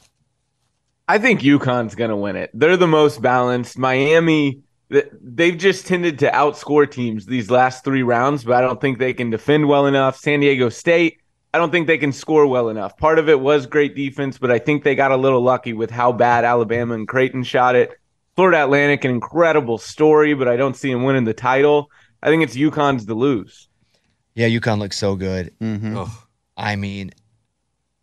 I 1.11 1.17
think 1.17 1.41
UConn's 1.41 1.93
going 1.93 2.09
to 2.09 2.15
win 2.15 2.37
it. 2.37 2.51
They're 2.53 2.77
the 2.77 2.87
most 2.87 3.21
balanced. 3.21 3.77
Miami, 3.77 4.61
they've 4.89 5.57
just 5.57 5.85
tended 5.85 6.19
to 6.19 6.31
outscore 6.31 6.89
teams 6.89 7.25
these 7.25 7.51
last 7.51 7.83
three 7.83 8.01
rounds, 8.01 8.45
but 8.45 8.55
I 8.55 8.61
don't 8.61 8.79
think 8.79 8.97
they 8.97 9.13
can 9.13 9.29
defend 9.29 9.67
well 9.67 9.87
enough. 9.87 10.15
San 10.15 10.39
Diego 10.39 10.69
State, 10.69 11.17
I 11.53 11.57
don't 11.57 11.69
think 11.69 11.87
they 11.87 11.97
can 11.97 12.13
score 12.13 12.47
well 12.47 12.69
enough. 12.69 12.95
Part 12.95 13.19
of 13.19 13.27
it 13.27 13.41
was 13.41 13.65
great 13.65 13.93
defense, 13.93 14.37
but 14.37 14.51
I 14.51 14.59
think 14.59 14.85
they 14.85 14.95
got 14.95 15.11
a 15.11 15.17
little 15.17 15.41
lucky 15.41 15.73
with 15.73 15.91
how 15.91 16.13
bad 16.13 16.45
Alabama 16.45 16.93
and 16.93 17.05
Creighton 17.05 17.43
shot 17.43 17.75
it. 17.75 17.91
Florida 18.37 18.63
Atlantic, 18.63 19.03
an 19.03 19.11
incredible 19.11 19.79
story, 19.79 20.33
but 20.33 20.47
I 20.47 20.55
don't 20.55 20.77
see 20.77 20.93
them 20.93 21.03
winning 21.03 21.25
the 21.25 21.33
title. 21.33 21.91
I 22.23 22.29
think 22.29 22.41
it's 22.41 22.55
UConn's 22.55 23.05
to 23.07 23.15
lose. 23.15 23.67
Yeah, 24.33 24.47
UConn 24.47 24.79
looks 24.79 24.97
so 24.97 25.17
good. 25.17 25.53
Mm-hmm. 25.59 26.05
I 26.55 26.77
mean, 26.77 27.11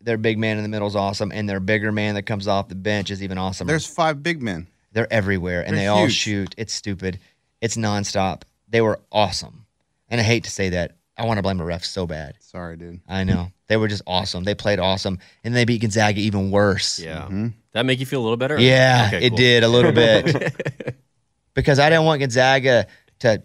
their 0.01 0.17
big 0.17 0.37
man 0.37 0.57
in 0.57 0.63
the 0.63 0.69
middle 0.69 0.87
is 0.87 0.95
awesome, 0.95 1.31
and 1.33 1.47
their 1.49 1.59
bigger 1.59 1.91
man 1.91 2.15
that 2.15 2.23
comes 2.23 2.47
off 2.47 2.67
the 2.69 2.75
bench 2.75 3.11
is 3.11 3.21
even 3.23 3.37
awesome. 3.37 3.67
There's 3.67 3.85
five 3.85 4.23
big 4.23 4.41
men. 4.41 4.67
They're 4.91 5.11
everywhere, 5.11 5.61
and 5.61 5.75
They're 5.75 5.83
they 5.83 5.87
all 5.87 6.03
huge. 6.05 6.13
shoot. 6.15 6.55
It's 6.57 6.73
stupid. 6.73 7.19
It's 7.61 7.75
nonstop. 7.77 8.43
They 8.69 8.81
were 8.81 8.99
awesome, 9.11 9.65
and 10.09 10.19
I 10.19 10.23
hate 10.23 10.43
to 10.45 10.51
say 10.51 10.69
that. 10.69 10.95
I 11.17 11.25
want 11.25 11.37
to 11.37 11.41
blame 11.43 11.57
the 11.57 11.65
refs 11.65 11.85
so 11.85 12.07
bad. 12.07 12.35
Sorry, 12.39 12.77
dude. 12.77 13.01
I 13.07 13.25
know 13.25 13.51
they 13.67 13.75
were 13.75 13.89
just 13.89 14.03
awesome. 14.07 14.45
They 14.45 14.55
played 14.55 14.79
awesome, 14.79 15.19
and 15.43 15.53
they 15.53 15.65
beat 15.65 15.81
Gonzaga 15.81 16.19
even 16.21 16.49
worse. 16.49 16.97
Yeah. 16.97 17.27
That 17.73 17.85
make 17.85 17.99
you 17.99 18.05
feel 18.05 18.21
a 18.21 18.23
little 18.23 18.37
better? 18.37 18.57
Yeah, 18.57 19.09
Okay, 19.13 19.25
it 19.25 19.29
cool. 19.31 19.37
did 19.37 19.63
a 19.63 19.67
little 19.67 19.91
bit 19.91 20.95
because 21.53 21.77
I 21.77 21.89
didn't 21.89 22.05
want 22.05 22.21
Gonzaga 22.21 22.87
to 23.19 23.43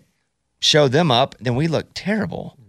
show 0.60 0.86
them 0.88 1.10
up. 1.10 1.34
Then 1.40 1.56
we 1.56 1.66
looked 1.66 1.94
terrible, 1.96 2.56
Mm-hmm. 2.58 2.63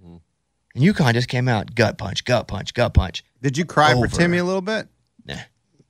And 0.76 0.84
UConn 0.84 1.14
just 1.14 1.30
came 1.30 1.48
out 1.48 1.74
gut 1.74 1.98
punch, 1.98 2.26
gut 2.26 2.48
punch, 2.48 2.74
gut 2.74 2.94
punch. 2.94 3.24
Did 3.42 3.58
you 3.58 3.66
cry 3.66 3.94
Over. 3.94 4.10
for 4.10 4.16
Timme 4.16 4.40
a 4.40 4.44
little 4.44 4.62
bit? 4.62 4.88
Nah. 5.26 5.36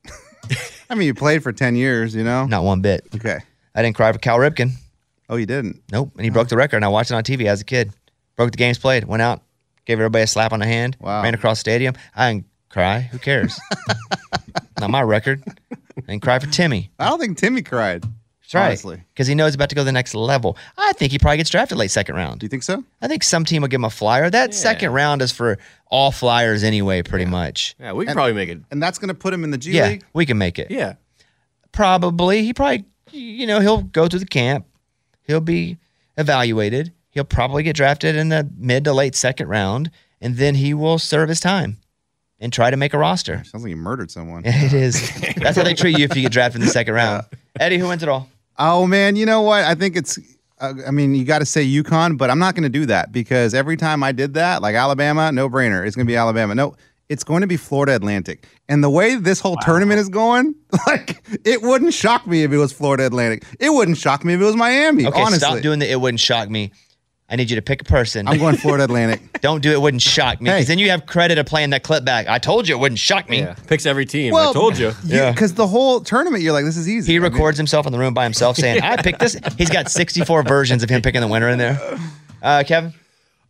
I 0.89 0.95
mean, 0.95 1.07
you 1.07 1.15
played 1.15 1.41
for 1.41 1.51
10 1.51 1.75
years, 1.75 2.15
you 2.15 2.23
know? 2.23 2.45
Not 2.45 2.63
one 2.63 2.81
bit. 2.81 3.05
Okay. 3.15 3.39
I 3.73 3.81
didn't 3.81 3.95
cry 3.95 4.11
for 4.11 4.19
Cal 4.19 4.37
Ripken. 4.37 4.73
Oh, 5.27 5.37
you 5.37 5.47
didn't? 5.47 5.81
Nope. 5.91 6.11
And 6.15 6.23
he 6.23 6.29
oh. 6.29 6.33
broke 6.33 6.49
the 6.49 6.55
record, 6.55 6.77
and 6.77 6.85
I 6.85 6.89
watched 6.89 7.09
it 7.09 7.15
on 7.15 7.23
TV 7.23 7.45
as 7.45 7.61
a 7.61 7.65
kid. 7.65 7.91
Broke 8.35 8.51
the 8.51 8.57
games 8.57 8.77
played. 8.77 9.05
Went 9.05 9.23
out, 9.23 9.41
gave 9.85 9.97
everybody 9.97 10.23
a 10.23 10.27
slap 10.27 10.53
on 10.53 10.59
the 10.59 10.67
hand, 10.67 10.97
Wow. 10.99 11.23
ran 11.23 11.33
across 11.33 11.57
the 11.57 11.61
stadium. 11.61 11.95
I 12.15 12.33
didn't 12.33 12.45
cry. 12.69 13.01
Who 13.01 13.17
cares? 13.17 13.59
Not 14.79 14.91
my 14.91 15.01
record. 15.01 15.43
I 15.71 16.01
didn't 16.01 16.21
cry 16.21 16.37
for 16.37 16.47
Timme. 16.47 16.89
I 16.99 17.09
don't 17.09 17.19
think 17.19 17.39
Timme 17.39 17.65
cried. 17.65 18.05
That's 18.51 18.83
right. 18.85 18.99
Because 19.13 19.27
he 19.27 19.35
knows 19.35 19.49
he's 19.49 19.55
about 19.55 19.69
to 19.69 19.75
go 19.75 19.81
to 19.81 19.85
the 19.85 19.91
next 19.91 20.13
level. 20.15 20.57
I 20.77 20.93
think 20.93 21.11
he 21.11 21.19
probably 21.19 21.37
gets 21.37 21.49
drafted 21.49 21.77
late 21.77 21.91
second 21.91 22.15
round. 22.15 22.39
Do 22.39 22.45
you 22.45 22.49
think 22.49 22.63
so? 22.63 22.83
I 23.01 23.07
think 23.07 23.23
some 23.23 23.43
team 23.45 23.61
will 23.61 23.69
give 23.69 23.79
him 23.79 23.85
a 23.85 23.89
flyer. 23.89 24.29
That 24.29 24.53
second 24.53 24.91
round 24.91 25.21
is 25.21 25.31
for 25.31 25.57
all 25.87 26.11
flyers 26.11 26.63
anyway, 26.63 27.01
pretty 27.01 27.25
much. 27.25 27.75
Yeah, 27.79 27.93
we 27.93 28.05
can 28.05 28.09
And- 28.11 28.15
probably 28.15 28.33
make 28.33 28.49
it. 28.49 28.59
And 28.71 28.81
that's 28.81 28.97
going 28.99 29.09
to 29.09 29.13
put 29.15 29.33
him 29.33 29.43
in 29.43 29.51
the 29.51 29.57
G 29.57 29.71
yeah, 29.71 29.87
League. 29.87 30.03
we 30.13 30.25
can 30.25 30.37
make 30.37 30.59
it. 30.59 30.69
Yeah. 30.71 30.93
Probably. 31.71 32.43
He 32.43 32.53
probably, 32.53 32.85
you 33.11 33.47
know, 33.47 33.59
he'll 33.59 33.81
go 33.81 34.07
through 34.07 34.19
the 34.19 34.25
camp. 34.25 34.65
He'll 35.23 35.41
be 35.41 35.77
evaluated. 36.17 36.93
He'll 37.09 37.23
probably 37.23 37.63
get 37.63 37.75
drafted 37.75 38.15
in 38.15 38.29
the 38.29 38.49
mid 38.57 38.83
to 38.85 38.93
late 38.93 39.15
second 39.15 39.47
round, 39.47 39.89
and 40.21 40.35
then 40.37 40.55
he 40.55 40.73
will 40.73 40.99
serve 40.99 41.29
his 41.29 41.39
time 41.39 41.77
and 42.39 42.51
try 42.51 42.69
to 42.69 42.77
make 42.77 42.93
a 42.93 42.97
roster. 42.97 43.37
Sounds 43.45 43.63
like 43.63 43.69
he 43.69 43.75
murdered 43.75 44.11
someone. 44.11 44.43
It 44.45 44.73
is. 44.73 45.11
That's 45.37 45.57
how 45.57 45.63
they 45.63 45.73
treat 45.73 45.97
you 45.97 46.05
if 46.05 46.15
you 46.15 46.21
get 46.23 46.31
drafted 46.31 46.61
in 46.61 46.65
the 46.67 46.71
second 46.71 46.93
round. 46.93 47.25
Eddie, 47.59 47.77
who 47.77 47.87
wins 47.87 48.03
it 48.03 48.09
all? 48.09 48.29
Oh 48.57 48.87
man, 48.87 49.15
you 49.15 49.25
know 49.25 49.41
what? 49.41 49.63
I 49.63 49.75
think 49.75 49.95
it's. 49.95 50.17
Uh, 50.59 50.73
I 50.87 50.91
mean, 50.91 51.13
you 51.15 51.25
got 51.25 51.39
to 51.39 51.45
say 51.45 51.65
UConn, 51.65 52.17
but 52.17 52.29
I'm 52.29 52.39
not 52.39 52.55
going 52.55 52.63
to 52.63 52.69
do 52.69 52.85
that 52.85 53.11
because 53.11 53.53
every 53.53 53.75
time 53.75 54.03
I 54.03 54.13
did 54.13 54.35
that, 54.35 54.61
like 54.61 54.73
Alabama, 54.73 55.29
no 55.31 55.49
brainer, 55.49 55.85
it's 55.85 55.97
going 55.97 56.07
to 56.07 56.09
be 56.09 56.15
Alabama. 56.15 56.55
No, 56.55 56.75
it's 57.09 57.23
going 57.23 57.41
to 57.41 57.47
be 57.47 57.57
Florida 57.57 57.95
Atlantic. 57.95 58.47
And 58.67 58.83
the 58.83 58.89
way 58.89 59.15
this 59.15 59.39
whole 59.39 59.57
tournament 59.57 59.99
is 59.99 60.09
going, 60.09 60.55
like 60.87 61.21
it 61.45 61.61
wouldn't 61.61 61.93
shock 61.93 62.25
me 62.25 62.43
if 62.43 62.51
it 62.51 62.57
was 62.57 62.71
Florida 62.71 63.05
Atlantic. 63.05 63.43
It 63.59 63.71
wouldn't 63.71 63.97
shock 63.97 64.23
me 64.23 64.33
if 64.33 64.41
it 64.41 64.45
was 64.45 64.55
Miami. 64.55 65.05
Okay, 65.05 65.19
honestly, 65.19 65.39
stop 65.39 65.59
doing 65.61 65.79
the 65.79 65.91
it 65.91 65.99
wouldn't 65.99 66.19
shock 66.19 66.49
me. 66.49 66.71
I 67.27 67.35
need 67.37 67.49
you 67.49 67.55
to 67.55 67.61
pick 67.61 67.81
a 67.81 67.85
person. 67.85 68.27
I'm 68.27 68.37
going 68.37 68.55
Florida 68.55 68.83
Atlantic. 68.83 69.19
Don't 69.41 69.63
do 69.63 69.71
it 69.71 69.81
wouldn't 69.81 70.03
shock 70.03 70.39
me. 70.39 70.49
Hey. 70.49 70.57
Because 70.57 70.67
then 70.67 70.77
you 70.77 70.91
have 70.91 71.07
credit 71.07 71.39
of 71.39 71.47
playing 71.47 71.71
that 71.71 71.81
clip 71.81 72.05
back. 72.05 72.27
I 72.27 72.37
told 72.37 72.67
you 72.67 72.75
it 72.75 72.79
wouldn't 72.79 72.99
shock 72.99 73.27
me. 73.29 73.39
Yeah. 73.39 73.55
Picks 73.67 73.87
every 73.87 74.05
team. 74.05 74.35
I 74.35 74.53
told 74.53 74.77
you. 74.77 74.91
Yeah. 75.03 75.31
because 75.31 75.55
the 75.55 75.65
whole 75.65 76.01
tournament, 76.01 76.43
you're 76.43 76.53
like, 76.53 76.65
this 76.65 76.77
is 76.77 76.87
easy. 76.87 77.13
He 77.13 77.17
I 77.17 77.21
mean, 77.21 77.31
records 77.31 77.57
himself 77.57 77.87
in 77.87 77.91
the 77.91 77.97
room 77.97 78.13
by 78.13 78.25
himself 78.25 78.57
saying, 78.57 78.81
I 78.83 78.97
picked 78.97 79.19
this. 79.19 79.37
He's 79.57 79.71
got 79.71 79.89
64 79.89 80.43
versions 80.43 80.83
of 80.83 80.89
him 80.89 81.01
picking 81.01 81.21
the 81.21 81.27
winner 81.27 81.49
in 81.49 81.57
there. 81.57 81.79
Uh, 82.43 82.63
Kevin? 82.65 82.93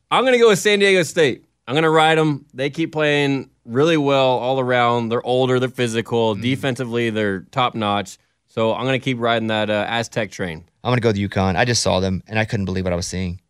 I'm 0.09 0.23
going 0.23 0.33
to 0.33 0.39
go 0.39 0.47
with 0.49 0.59
San 0.59 0.79
Diego 0.79 1.03
State. 1.03 1.43
I'm 1.67 1.73
going 1.73 1.83
to 1.83 1.89
ride 1.89 2.17
them. 2.17 2.45
They 2.53 2.69
keep 2.69 2.93
playing 2.93 3.49
really 3.65 3.97
well 3.97 4.37
all 4.37 4.59
around. 4.59 5.09
They're 5.09 5.25
older, 5.25 5.59
they're 5.59 5.67
physical. 5.67 6.35
Defensively, 6.35 7.09
they're 7.09 7.41
top 7.51 7.75
notch. 7.75 8.17
So 8.47 8.73
I'm 8.73 8.85
going 8.85 8.97
to 8.97 9.03
keep 9.03 9.19
riding 9.19 9.47
that 9.47 9.69
uh, 9.69 9.85
Aztec 9.89 10.31
train. 10.31 10.63
I'm 10.83 10.91
going 10.91 10.97
to 10.97 11.01
go 11.01 11.09
with 11.09 11.17
UConn. 11.17 11.57
I 11.57 11.65
just 11.65 11.81
saw 11.81 11.99
them 11.99 12.23
and 12.27 12.39
I 12.39 12.45
couldn't 12.45 12.65
believe 12.65 12.85
what 12.85 12.93
I 12.93 12.95
was 12.95 13.07
seeing. 13.07 13.41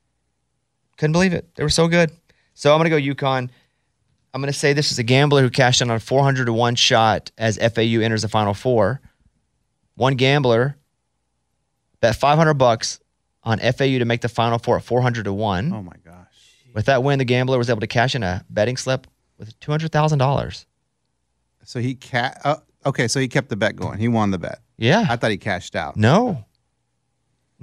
Couldn't 0.98 1.12
believe 1.14 1.34
it. 1.34 1.54
They 1.56 1.64
were 1.64 1.70
so 1.70 1.88
good. 1.88 2.12
So 2.54 2.74
I'm 2.74 2.80
going 2.80 2.90
to 2.92 3.02
go 3.02 3.16
UConn. 3.16 3.50
I'm 4.34 4.42
going 4.42 4.52
to 4.52 4.58
say 4.58 4.74
this 4.74 4.92
is 4.92 5.00
a 5.00 5.04
gambler 5.04 5.42
who 5.42 5.50
cashed 5.50 5.82
in 5.82 5.90
on 5.90 5.96
a 5.98 6.00
400 6.00 6.46
to 6.46 6.54
1 6.54 6.76
shot 6.76 7.32
as 7.38 7.58
FAU 7.58 8.02
enters 8.02 8.22
the 8.22 8.28
Final 8.30 8.54
Four. 8.54 9.02
One 9.96 10.16
gambler 10.16 10.78
bet 12.02 12.16
500 12.16 12.54
bucks 12.56 13.00
on 13.44 13.60
FAU 13.60 14.00
to 14.00 14.06
make 14.06 14.22
the 14.22 14.30
Final 14.30 14.58
Four 14.60 14.78
at 14.78 14.84
400 14.84 15.24
to 15.26 15.34
1. 15.34 15.72
Oh 15.74 15.82
my 15.82 15.94
gosh. 16.04 16.26
With 16.74 16.86
that 16.88 17.04
win, 17.04 17.20
the 17.20 17.26
gambler 17.26 17.58
was 17.58 17.70
able 17.70 17.80
to 17.82 17.88
cash 17.88 18.16
in 18.16 18.24
a 18.24 18.44
betting 18.50 18.76
slip 18.78 19.08
with 19.38 19.58
$200,000. 19.62 20.66
So 21.64 21.80
he 21.80 21.96
ca- 21.96 22.34
uh, 22.44 22.56
Okay, 22.86 23.08
so 23.08 23.20
he 23.20 23.28
kept 23.28 23.50
the 23.50 23.56
bet 23.56 23.76
going. 23.76 23.98
He 23.98 24.08
won 24.08 24.30
the 24.32 24.38
bet. 24.38 24.60
Yeah. 24.78 25.06
I 25.10 25.16
thought 25.16 25.32
he 25.32 25.38
cashed 25.38 25.76
out. 25.76 25.96
No. 25.98 26.46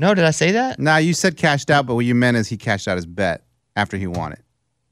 No, 0.02 0.14
did 0.14 0.24
I 0.24 0.32
say 0.32 0.50
that? 0.50 0.78
Nah, 0.80 0.96
you 0.96 1.14
said 1.14 1.36
cashed 1.36 1.70
out, 1.70 1.86
but 1.86 1.94
what 1.94 2.04
you 2.04 2.14
meant 2.14 2.36
is 2.36 2.48
he 2.48 2.56
cashed 2.56 2.88
out 2.88 2.96
his 2.96 3.06
bet 3.06 3.44
after 3.76 3.96
he 3.96 4.06
won 4.08 4.32
it. 4.32 4.40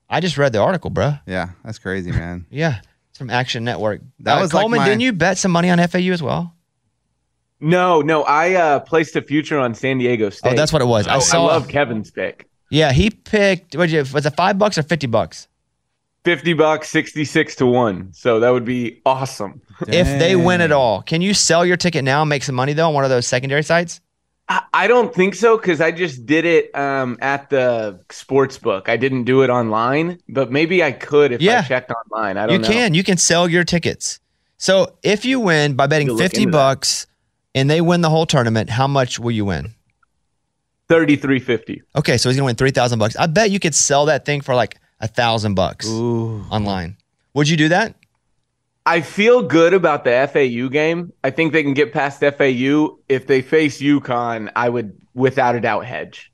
I 0.08 0.20
just 0.20 0.38
read 0.38 0.52
the 0.52 0.60
article, 0.60 0.90
bruh. 0.90 1.20
Yeah, 1.26 1.50
that's 1.64 1.78
crazy, 1.80 2.12
man. 2.12 2.46
Yeah. 2.50 2.80
It's 3.10 3.18
from 3.18 3.28
Action 3.28 3.64
Network. 3.64 4.02
That 4.20 4.38
Uh, 4.38 4.40
was 4.40 4.54
like 4.54 4.62
Coleman, 4.62 4.78
my- 4.78 4.84
didn't 4.88 5.00
you 5.00 5.12
bet 5.12 5.36
some 5.36 5.50
money 5.50 5.68
on 5.68 5.78
FAU 5.88 6.12
as 6.12 6.22
well? 6.22 6.54
No, 7.60 8.00
no, 8.00 8.22
I 8.22 8.54
uh, 8.54 8.80
placed 8.80 9.16
a 9.16 9.22
future 9.22 9.58
on 9.58 9.74
San 9.74 9.98
Diego 9.98 10.30
State. 10.30 10.52
Oh, 10.52 10.56
that's 10.56 10.72
what 10.72 10.80
it 10.80 10.86
was. 10.86 11.06
I 11.06 11.16
Oh, 11.16 11.18
saw- 11.20 11.48
I 11.48 11.52
love 11.54 11.68
Kevin's 11.68 12.10
pick. 12.10 12.48
Yeah, 12.70 12.92
he 12.92 13.10
picked. 13.10 13.74
What 13.76 13.88
you? 13.90 14.04
Was 14.14 14.24
it 14.24 14.36
five 14.36 14.58
bucks 14.58 14.78
or 14.78 14.84
fifty 14.84 15.08
bucks? 15.08 15.48
Fifty 16.24 16.52
bucks, 16.52 16.88
sixty-six 16.88 17.56
to 17.56 17.66
one. 17.66 18.12
So 18.12 18.38
that 18.40 18.50
would 18.50 18.64
be 18.64 19.00
awesome. 19.04 19.60
If 19.88 20.06
they 20.20 20.36
win 20.36 20.60
it 20.60 20.70
all, 20.70 21.02
can 21.02 21.20
you 21.20 21.34
sell 21.34 21.66
your 21.66 21.76
ticket 21.76 22.04
now 22.04 22.22
and 22.22 22.28
make 22.28 22.44
some 22.44 22.54
money 22.54 22.72
though 22.74 22.86
on 22.88 22.94
one 22.94 23.02
of 23.04 23.10
those 23.10 23.26
secondary 23.26 23.64
sites? 23.64 24.00
I, 24.72 24.86
don't 24.88 25.14
think 25.14 25.34
so 25.36 25.56
because 25.56 25.80
I 25.80 25.92
just 25.92 26.26
did 26.26 26.44
it 26.44 26.74
um, 26.76 27.16
at 27.20 27.50
the 27.50 28.00
sports 28.10 28.58
book. 28.58 28.88
I 28.88 28.96
didn't 28.96 29.24
do 29.24 29.42
it 29.42 29.50
online, 29.50 30.18
but 30.28 30.50
maybe 30.50 30.82
I 30.82 30.90
could 30.92 31.30
if 31.32 31.40
Yeah. 31.40 31.60
I 31.60 31.68
checked 31.68 31.92
online. 31.92 32.36
I 32.36 32.46
don't 32.46 32.54
You 32.54 32.58
know. 32.62 32.68
can. 32.68 32.94
You 32.94 33.04
can 33.04 33.16
sell 33.16 33.48
your 33.48 33.62
tickets. 33.64 34.18
So 34.58 34.96
if 35.02 35.24
you 35.24 35.38
win 35.40 35.74
by 35.74 35.86
betting 35.86 36.16
fifty 36.18 36.42
into 36.42 36.50
that. 36.50 36.58
bucks 36.58 37.06
and 37.54 37.70
they 37.70 37.80
win 37.80 38.00
the 38.00 38.10
whole 38.10 38.26
tournament, 38.26 38.70
how 38.70 38.86
much 38.86 39.18
will 39.18 39.30
you 39.30 39.44
win? 39.44 39.74
Thirty-three 40.88 41.38
fifty. 41.38 41.82
Okay, 41.94 42.16
so 42.18 42.28
he's 42.28 42.36
gonna 42.36 42.46
win 42.46 42.56
three 42.56 42.72
thousand 42.72 42.98
bucks. 42.98 43.14
I 43.16 43.26
bet 43.26 43.50
you 43.52 43.60
could 43.60 43.74
sell 43.74 44.06
that 44.06 44.24
thing 44.24 44.40
for 44.40 44.54
like 44.56 44.76
a 45.00 45.06
thousand 45.06 45.54
bucks 45.54 45.86
online. 45.88 46.96
Would 47.34 47.48
you 47.48 47.56
do 47.56 47.68
that? 47.68 47.94
I 48.86 49.02
feel 49.02 49.42
good 49.42 49.74
about 49.74 50.04
the 50.04 50.28
FAU 50.32 50.68
game. 50.68 51.12
I 51.22 51.30
think 51.30 51.52
they 51.52 51.62
can 51.62 51.74
get 51.74 51.92
past 51.92 52.20
FAU. 52.20 52.96
If 53.08 53.26
they 53.26 53.42
face 53.42 53.80
UConn, 53.80 54.50
I 54.56 54.68
would 54.68 54.98
without 55.14 55.54
a 55.54 55.60
doubt 55.60 55.84
hedge. 55.86 56.32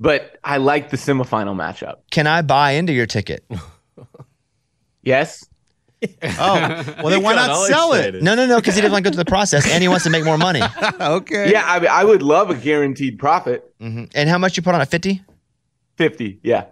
But 0.00 0.38
I 0.42 0.56
like 0.56 0.90
the 0.90 0.96
semifinal 0.96 1.54
matchup. 1.54 1.96
Can 2.10 2.26
I 2.26 2.42
buy 2.42 2.72
into 2.72 2.92
your 2.92 3.06
ticket? 3.06 3.44
Yes. 5.02 5.44
Oh, 6.22 6.84
well 7.02 7.08
then 7.10 7.22
why 7.22 7.34
not 7.34 7.66
sell 7.66 7.92
it? 7.92 8.22
No, 8.22 8.34
no, 8.34 8.46
no, 8.46 8.56
because 8.56 8.74
he 8.74 8.80
doesn't 8.80 8.92
want 8.92 9.04
to 9.04 9.10
go 9.10 9.14
through 9.14 9.24
the 9.24 9.28
process 9.30 9.68
and 9.68 9.82
he 9.82 9.88
wants 9.88 10.04
to 10.04 10.10
make 10.10 10.24
more 10.24 10.38
money. 10.38 10.60
okay. 11.00 11.50
Yeah, 11.50 11.62
I, 11.64 11.84
I 11.84 12.04
would 12.04 12.22
love 12.22 12.50
a 12.50 12.54
guaranteed 12.54 13.18
profit. 13.18 13.70
Mhm. 13.80 14.10
And 14.14 14.28
how 14.28 14.38
much 14.38 14.56
you 14.56 14.62
put 14.62 14.74
on 14.74 14.80
at 14.80 14.90
fifty? 14.90 15.22
50. 15.96 16.40
Yeah. 16.42 16.64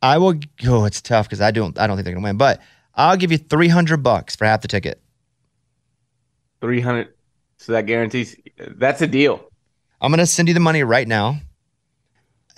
I 0.00 0.18
will. 0.18 0.34
Oh, 0.66 0.84
it's 0.84 1.00
tough 1.02 1.26
because 1.28 1.40
I 1.40 1.50
don't. 1.50 1.78
I 1.78 1.86
don't 1.86 1.96
think 1.96 2.04
they're 2.04 2.14
gonna 2.14 2.24
win. 2.24 2.36
But 2.36 2.60
I'll 2.94 3.16
give 3.16 3.32
you 3.32 3.38
three 3.38 3.68
hundred 3.68 4.02
bucks 4.02 4.36
for 4.36 4.44
half 4.44 4.62
the 4.62 4.68
ticket. 4.68 5.00
300. 6.60 7.08
So 7.58 7.72
that 7.72 7.86
guarantees 7.86 8.36
that's 8.56 9.02
a 9.02 9.06
deal. 9.06 9.44
I'm 10.00 10.10
gonna 10.10 10.26
send 10.26 10.48
you 10.48 10.54
the 10.54 10.60
money 10.60 10.82
right 10.82 11.06
now. 11.06 11.40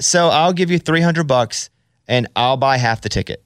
So 0.00 0.28
I'll 0.28 0.52
give 0.52 0.70
you 0.70 0.78
three 0.78 1.00
hundred 1.00 1.26
bucks, 1.26 1.70
and 2.08 2.26
I'll 2.34 2.56
buy 2.56 2.78
half 2.78 3.00
the 3.02 3.08
ticket. 3.08 3.44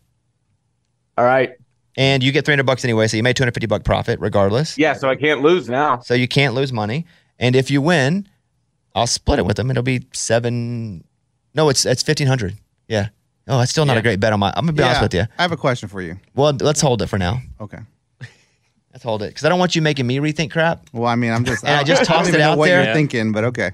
All 1.16 1.24
right. 1.24 1.53
And 1.96 2.22
you 2.22 2.31
get 2.31 2.44
three 2.44 2.53
hundred 2.53 2.66
bucks 2.66 2.85
anyway, 2.85 3.09
so 3.09 3.16
you 3.16 3.22
made 3.22 3.37
two 3.37 3.42
hundred 3.42 3.55
fifty 3.55 3.66
buck 3.66 3.85
profit 3.85 4.20
regardless. 4.20 4.79
Yeah, 4.79 4.92
so 4.92 5.09
I 5.09 5.16
can't 5.16 5.42
lose 5.42 5.68
now. 5.68 5.98
So 6.01 6.14
you 6.14 6.29
can't 6.29 6.55
lose 6.55 6.72
money. 6.72 7.07
And 7.40 7.57
if 7.57 7.70
you 7.70 7.83
win, 7.83 8.29
I'll 8.94 9.07
split 9.07 9.38
it 9.40 9.46
with 9.46 9.57
them. 9.57 9.70
It'll 9.70 9.83
be 9.83 10.07
seven. 10.12 11.05
No, 11.55 11.68
it's 11.68 11.85
it's 11.85 12.03
fifteen 12.03 12.29
hundred. 12.29 12.57
Yeah. 12.87 13.09
Oh, 13.49 13.59
that's 13.59 13.71
still 13.71 13.87
not 13.87 13.97
a 13.97 14.03
great 14.03 14.21
bet 14.21 14.33
on 14.33 14.41
my. 14.41 14.53
I'm 14.55 14.67
gonna 14.67 14.73
be 14.75 14.83
honest 14.83 15.03
with 15.03 15.15
you. 15.15 15.25
I 15.39 15.43
have 15.43 15.53
a 15.53 15.57
question 15.57 15.89
for 15.89 16.03
you. 16.03 16.19
Well, 16.35 16.53
let's 16.61 16.81
hold 16.81 17.01
it 17.03 17.07
for 17.07 17.19
now. 17.19 17.41
Okay. 17.61 17.79
Let's 18.93 19.05
hold 19.05 19.23
it 19.23 19.29
because 19.29 19.45
I 19.45 19.49
don't 19.49 19.59
want 19.59 19.77
you 19.77 19.83
making 19.83 20.07
me 20.07 20.17
rethink 20.19 20.51
crap. 20.51 20.87
Well, 20.93 21.07
I 21.07 21.15
mean, 21.15 21.31
I'm 21.33 21.45
just. 21.45 21.65
And 21.65 21.75
I 21.75 21.85
just 21.85 22.03
don't 22.09 22.17
tossed 22.17 22.29
even 22.29 22.41
it 22.41 22.45
know 22.45 22.53
out 22.53 22.59
what 22.59 22.67
there. 22.67 22.85
You're 22.85 22.95
thinking, 22.95 23.33
but 23.33 23.45
okay. 23.45 23.71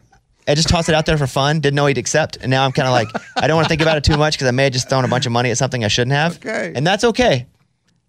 I 0.47 0.55
just 0.55 0.69
tossed 0.69 0.89
it 0.89 0.95
out 0.95 1.07
there 1.07 1.17
for 1.17 1.27
fun. 1.27 1.61
Didn't 1.61 1.77
know 1.77 1.87
he'd 1.87 1.99
accept, 1.99 2.37
and 2.37 2.51
now 2.51 2.65
I'm 2.65 2.73
kind 2.73 2.87
of 2.87 2.93
like 2.93 3.09
I 3.37 3.47
don't 3.47 3.57
want 3.57 3.67
to 3.67 3.69
think 3.69 3.81
about 3.81 3.97
it 3.97 4.05
too 4.05 4.17
much 4.17 4.35
because 4.35 4.49
I 4.49 4.51
may 4.51 4.65
have 4.65 4.73
just 4.73 4.89
thrown 4.89 5.05
a 5.05 5.09
bunch 5.09 5.27
of 5.27 5.33
money 5.33 5.51
at 5.51 5.59
something 5.59 5.85
I 5.85 5.89
shouldn't 5.89 6.13
have. 6.13 6.37
Okay. 6.37 6.73
And 6.75 6.87
that's 6.87 7.05
okay. 7.05 7.47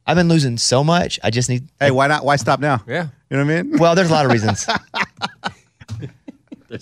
I've 0.05 0.17
been 0.17 0.27
losing 0.27 0.57
so 0.57 0.83
much. 0.83 1.19
I 1.23 1.31
just 1.31 1.49
need. 1.49 1.67
Hey, 1.79 1.91
why 1.91 2.07
not? 2.07 2.25
Why 2.25 2.35
stop 2.35 2.59
now? 2.59 2.83
Yeah. 2.87 3.07
You 3.29 3.37
know 3.37 3.45
what 3.45 3.53
I 3.53 3.63
mean? 3.63 3.77
Well, 3.77 3.95
there's 3.95 4.09
a 4.09 4.13
lot 4.13 4.25
of 4.25 4.31
reasons. 4.31 4.67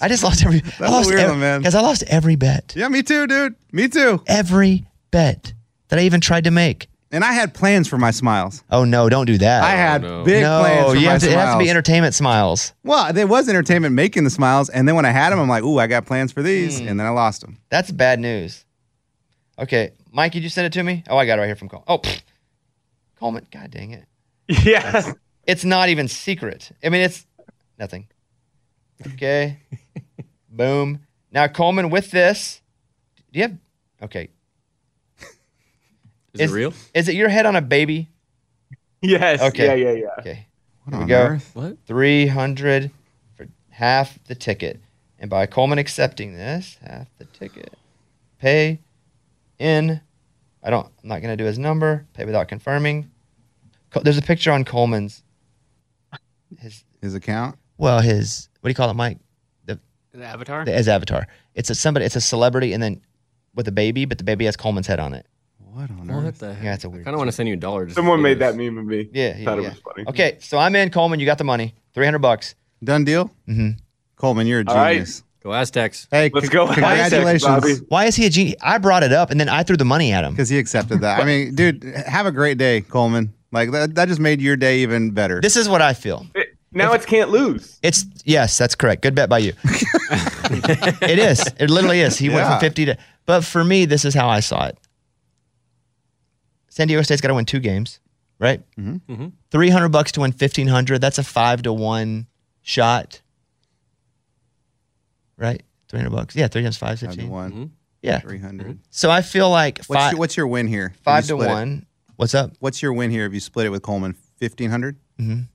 I 0.01 0.07
just 0.07 0.23
lost 0.23 0.43
every. 0.45 0.59
That's 0.59 0.81
I 0.81 0.89
lost 0.89 1.09
a 1.09 1.09
weird 1.09 1.19
every, 1.21 1.31
one, 1.33 1.39
man. 1.39 1.59
Because 1.61 1.75
I 1.75 1.81
lost 1.81 2.03
every 2.07 2.35
bet. 2.35 2.73
Yeah, 2.75 2.87
me 2.87 3.03
too, 3.03 3.27
dude. 3.27 3.55
Me 3.71 3.87
too. 3.87 4.23
Every 4.27 4.85
bet 5.11 5.53
that 5.89 5.99
I 5.99 6.03
even 6.03 6.21
tried 6.21 6.45
to 6.45 6.51
make. 6.51 6.87
And 7.11 7.23
I 7.23 7.33
had 7.33 7.53
plans 7.53 7.87
for 7.87 7.99
my 7.99 8.09
smiles. 8.09 8.63
Oh 8.71 8.85
no! 8.85 9.07
Don't 9.07 9.27
do 9.27 9.37
that. 9.37 9.63
I 9.63 9.71
had 9.71 10.01
no. 10.01 10.23
big 10.23 10.41
no, 10.41 10.61
plans 10.61 10.91
for 10.91 10.95
you 10.95 11.05
my 11.05 11.11
have 11.11 11.21
to, 11.21 11.29
it 11.29 11.33
has 11.37 11.53
to 11.53 11.59
be 11.59 11.69
entertainment 11.69 12.15
smiles. 12.15 12.73
well, 12.83 13.13
there 13.13 13.27
was 13.27 13.47
entertainment 13.47 13.93
making 13.93 14.23
the 14.23 14.31
smiles, 14.31 14.69
and 14.69 14.87
then 14.87 14.95
when 14.95 15.05
I 15.05 15.11
had 15.11 15.29
them, 15.29 15.39
I'm 15.39 15.47
like, 15.47 15.63
"Ooh, 15.63 15.77
I 15.77 15.85
got 15.85 16.07
plans 16.07 16.31
for 16.31 16.41
these," 16.41 16.79
Hmm. 16.79 16.87
and 16.87 16.99
then 16.99 17.05
I 17.05 17.11
lost 17.11 17.41
them. 17.41 17.59
That's 17.69 17.91
bad 17.91 18.19
news. 18.19 18.65
Okay, 19.59 19.91
Mike, 20.11 20.31
did 20.31 20.41
you 20.41 20.49
send 20.49 20.65
it 20.65 20.73
to 20.73 20.81
me? 20.81 21.03
Oh, 21.07 21.15
I 21.17 21.27
got 21.27 21.37
it 21.37 21.41
right 21.41 21.47
here 21.47 21.55
from 21.55 21.69
Coleman. 21.69 21.85
Oh, 21.87 21.99
pfft. 21.99 22.23
Coleman. 23.19 23.45
God 23.51 23.69
dang 23.69 23.91
it! 23.91 24.05
Yeah. 24.65 25.13
It's 25.45 25.63
not 25.63 25.89
even 25.89 26.07
secret. 26.07 26.71
I 26.83 26.89
mean, 26.89 27.01
it's 27.01 27.25
nothing. 27.77 28.07
Okay. 29.13 29.59
Boom. 30.49 30.99
Now, 31.31 31.47
Coleman, 31.47 31.89
with 31.89 32.11
this, 32.11 32.61
do 33.31 33.39
you 33.39 33.43
have? 33.47 33.57
Okay. 34.03 34.29
Is, 36.33 36.51
it 36.51 36.55
real? 36.55 36.73
Is 36.93 37.07
it 37.07 37.15
your 37.15 37.29
head 37.29 37.45
on 37.45 37.55
a 37.55 37.61
baby? 37.61 38.09
Yes. 39.01 39.41
Okay. 39.41 39.65
Yeah, 39.81 39.91
yeah, 39.91 39.99
yeah. 39.99 40.07
Okay. 40.19 40.47
What 40.85 40.95
Here 40.95 40.97
we 40.97 41.03
on 41.03 41.07
go. 41.09 41.21
earth? 41.33 41.51
What? 41.53 41.77
Three 41.85 42.27
hundred 42.27 42.91
for 43.37 43.47
half 43.69 44.17
the 44.25 44.35
ticket, 44.35 44.79
and 45.19 45.29
by 45.29 45.45
Coleman 45.45 45.77
accepting 45.77 46.33
this, 46.33 46.77
half 46.85 47.07
the 47.17 47.25
ticket, 47.25 47.73
pay 48.39 48.79
in 49.59 50.01
I 50.63 50.69
don't. 50.69 50.87
I'm 51.03 51.09
not 51.09 51.21
gonna 51.21 51.37
do 51.37 51.43
his 51.43 51.59
number. 51.59 52.05
Pay 52.13 52.25
without 52.25 52.47
confirming. 52.47 53.11
Co- 53.91 53.99
There's 54.01 54.17
a 54.17 54.21
picture 54.21 54.51
on 54.51 54.63
Coleman's. 54.63 55.23
His 56.59 56.83
his 57.01 57.13
account. 57.15 57.57
Well, 57.77 57.99
his 57.99 58.47
what 58.63 58.69
do 58.69 58.71
you 58.71 58.75
call 58.75 58.89
it, 58.89 58.93
Mike? 58.93 59.17
The, 59.65 59.77
The 60.13 60.23
avatar? 60.23 60.63
the 60.63 60.71
his 60.71 60.87
avatar. 60.87 61.27
It's 61.53 61.69
a 61.69 61.75
somebody. 61.75 62.05
It's 62.05 62.15
a 62.15 62.21
celebrity, 62.21 62.71
and 62.71 62.81
then 62.81 63.01
with 63.53 63.67
a 63.67 63.71
baby, 63.73 64.05
but 64.05 64.17
the 64.17 64.23
baby 64.23 64.45
has 64.45 64.55
Coleman's 64.55 64.87
head 64.87 64.99
on 65.01 65.13
it. 65.13 65.25
What 65.59 65.89
on 65.91 66.07
What 66.23 66.39
the 66.39 66.55
Yeah, 66.63 66.75
it's 66.75 66.85
a 66.85 66.89
weird. 66.89 67.01
I 67.01 67.05
kind 67.05 67.15
of 67.15 67.17
want 67.19 67.27
to 67.27 67.31
send 67.33 67.49
you 67.49 67.55
a 67.55 67.57
dollar. 67.57 67.85
just 67.85 67.95
Someone 67.97 68.21
made 68.21 68.35
see 68.35 68.39
that 68.39 68.55
meme 68.55 68.77
of 68.77 68.85
me. 68.85 69.09
Yeah, 69.11 69.35
yeah, 69.37 69.43
Thought 69.45 69.61
yeah. 69.61 69.67
it 69.67 69.69
was 69.73 69.79
funny. 69.79 70.07
Okay, 70.07 70.37
so 70.39 70.57
I'm 70.57 70.75
in 70.77 70.89
Coleman. 70.91 71.19
You 71.19 71.25
got 71.25 71.37
the 71.39 71.43
money. 71.43 71.75
Three 71.93 72.05
hundred 72.05 72.19
bucks. 72.19 72.55
Done 72.81 73.03
deal. 73.03 73.25
Mm-hmm. 73.49 73.71
Coleman, 74.15 74.47
you're 74.47 74.61
a 74.61 74.65
All 74.67 74.75
right. 74.75 74.93
genius. 74.93 75.23
Go 75.43 75.53
Aztecs. 75.53 76.07
Hey, 76.09 76.31
Let's 76.33 76.47
c- 76.47 76.53
go. 76.53 76.63
Aztecs, 76.69 76.79
Congratulations. 76.79 77.43
Bobby. 77.43 77.73
Why 77.89 78.05
is 78.05 78.15
he 78.15 78.25
a 78.25 78.29
genius? 78.29 78.55
I 78.61 78.77
brought 78.77 79.03
it 79.03 79.11
up, 79.11 79.29
and 79.29 79.37
then 79.39 79.49
I 79.49 79.63
threw 79.63 79.75
the 79.75 79.83
money 79.83 80.13
at 80.13 80.23
him. 80.23 80.31
Because 80.33 80.47
he 80.47 80.57
accepted 80.57 81.01
that. 81.01 81.19
I 81.19 81.25
mean, 81.25 81.53
dude, 81.53 81.83
have 81.83 82.25
a 82.25 82.31
great 82.31 82.57
day, 82.57 82.79
Coleman. 82.81 83.33
Like 83.51 83.71
that, 83.71 83.93
that 83.95 84.07
just 84.07 84.21
made 84.21 84.41
your 84.41 84.55
day 84.55 84.79
even 84.79 85.11
better. 85.11 85.41
This 85.41 85.57
is 85.57 85.67
what 85.67 85.81
I 85.81 85.93
feel. 85.93 86.25
It- 86.73 86.77
now 86.77 86.93
it's 86.93 87.05
can't 87.05 87.29
lose. 87.29 87.79
It's 87.83 88.05
yes, 88.25 88.57
that's 88.57 88.75
correct. 88.75 89.01
Good 89.03 89.15
bet 89.15 89.29
by 89.29 89.37
you. 89.39 89.53
it 89.65 91.19
is. 91.19 91.45
It 91.59 91.69
literally 91.69 92.01
is. 92.01 92.17
He 92.17 92.29
went 92.29 92.47
from 92.47 92.59
fifty 92.59 92.85
to. 92.85 92.97
But 93.25 93.43
for 93.45 93.63
me, 93.63 93.85
this 93.85 94.05
is 94.05 94.13
how 94.13 94.27
I 94.27 94.39
saw 94.41 94.65
it. 94.67 94.77
San 96.69 96.87
Diego 96.87 97.01
State's 97.03 97.21
got 97.21 97.27
to 97.29 97.35
win 97.35 97.45
two 97.45 97.59
games, 97.59 97.99
right? 98.39 98.61
Mm-hmm. 98.77 99.27
Three 99.51 99.69
hundred 99.69 99.89
bucks 99.89 100.11
to 100.13 100.21
win 100.21 100.31
fifteen 100.31 100.67
hundred. 100.67 100.99
That's 101.01 101.17
a 101.19 101.23
five 101.23 101.61
to 101.63 101.71
one 101.73 102.27
shot, 102.63 103.21
right? 105.37 105.61
Three 105.89 105.99
hundred 105.99 106.11
bucks. 106.11 106.35
Yeah, 106.35 106.47
three 106.47 106.63
times 106.63 106.77
five, 106.77 106.99
Five 106.99 107.11
to 107.11 107.15
15. 107.17 107.29
one, 107.29 107.71
Yeah. 108.01 108.19
three 108.19 108.39
hundred. 108.39 108.79
So 108.89 109.11
I 109.11 109.21
feel 109.21 109.49
like 109.49 109.77
What's 109.85 109.87
five, 110.01 110.11
your, 110.13 110.19
what's 110.19 110.37
your 110.37 110.47
win 110.47 110.67
here? 110.67 110.93
five 111.03 111.23
you 111.25 111.27
to 111.29 111.33
split 111.35 111.49
it? 111.49 111.53
one. 111.53 111.85
What's 112.15 112.33
up? 112.35 112.51
What's 112.59 112.81
your 112.81 112.93
win 112.93 113.11
here 113.11 113.25
if 113.25 113.33
you 113.33 113.39
split 113.39 113.65
it 113.65 113.69
with 113.69 113.81
Coleman? 113.83 114.15
Fifteen 114.37 114.69
hundred, 114.69 114.97
Mhm. 115.19 115.47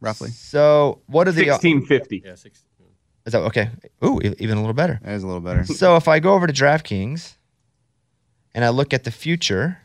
Roughly. 0.00 0.30
So 0.30 1.00
what 1.06 1.28
are 1.28 1.32
the? 1.32 1.44
Sixteen 1.44 1.84
fifty. 1.84 2.22
Yeah, 2.24 2.34
six. 2.34 2.62
Is 3.24 3.32
that 3.32 3.40
okay? 3.42 3.70
Ooh, 4.04 4.20
e- 4.22 4.34
even 4.38 4.56
a 4.56 4.60
little 4.60 4.74
better. 4.74 5.00
That 5.02 5.14
is 5.14 5.22
a 5.22 5.26
little 5.26 5.40
better. 5.40 5.64
So 5.74 5.96
if 5.96 6.06
I 6.08 6.20
go 6.20 6.34
over 6.34 6.46
to 6.46 6.52
DraftKings 6.52 7.36
and 8.54 8.64
I 8.64 8.68
look 8.68 8.94
at 8.94 9.04
the 9.04 9.10
future, 9.10 9.78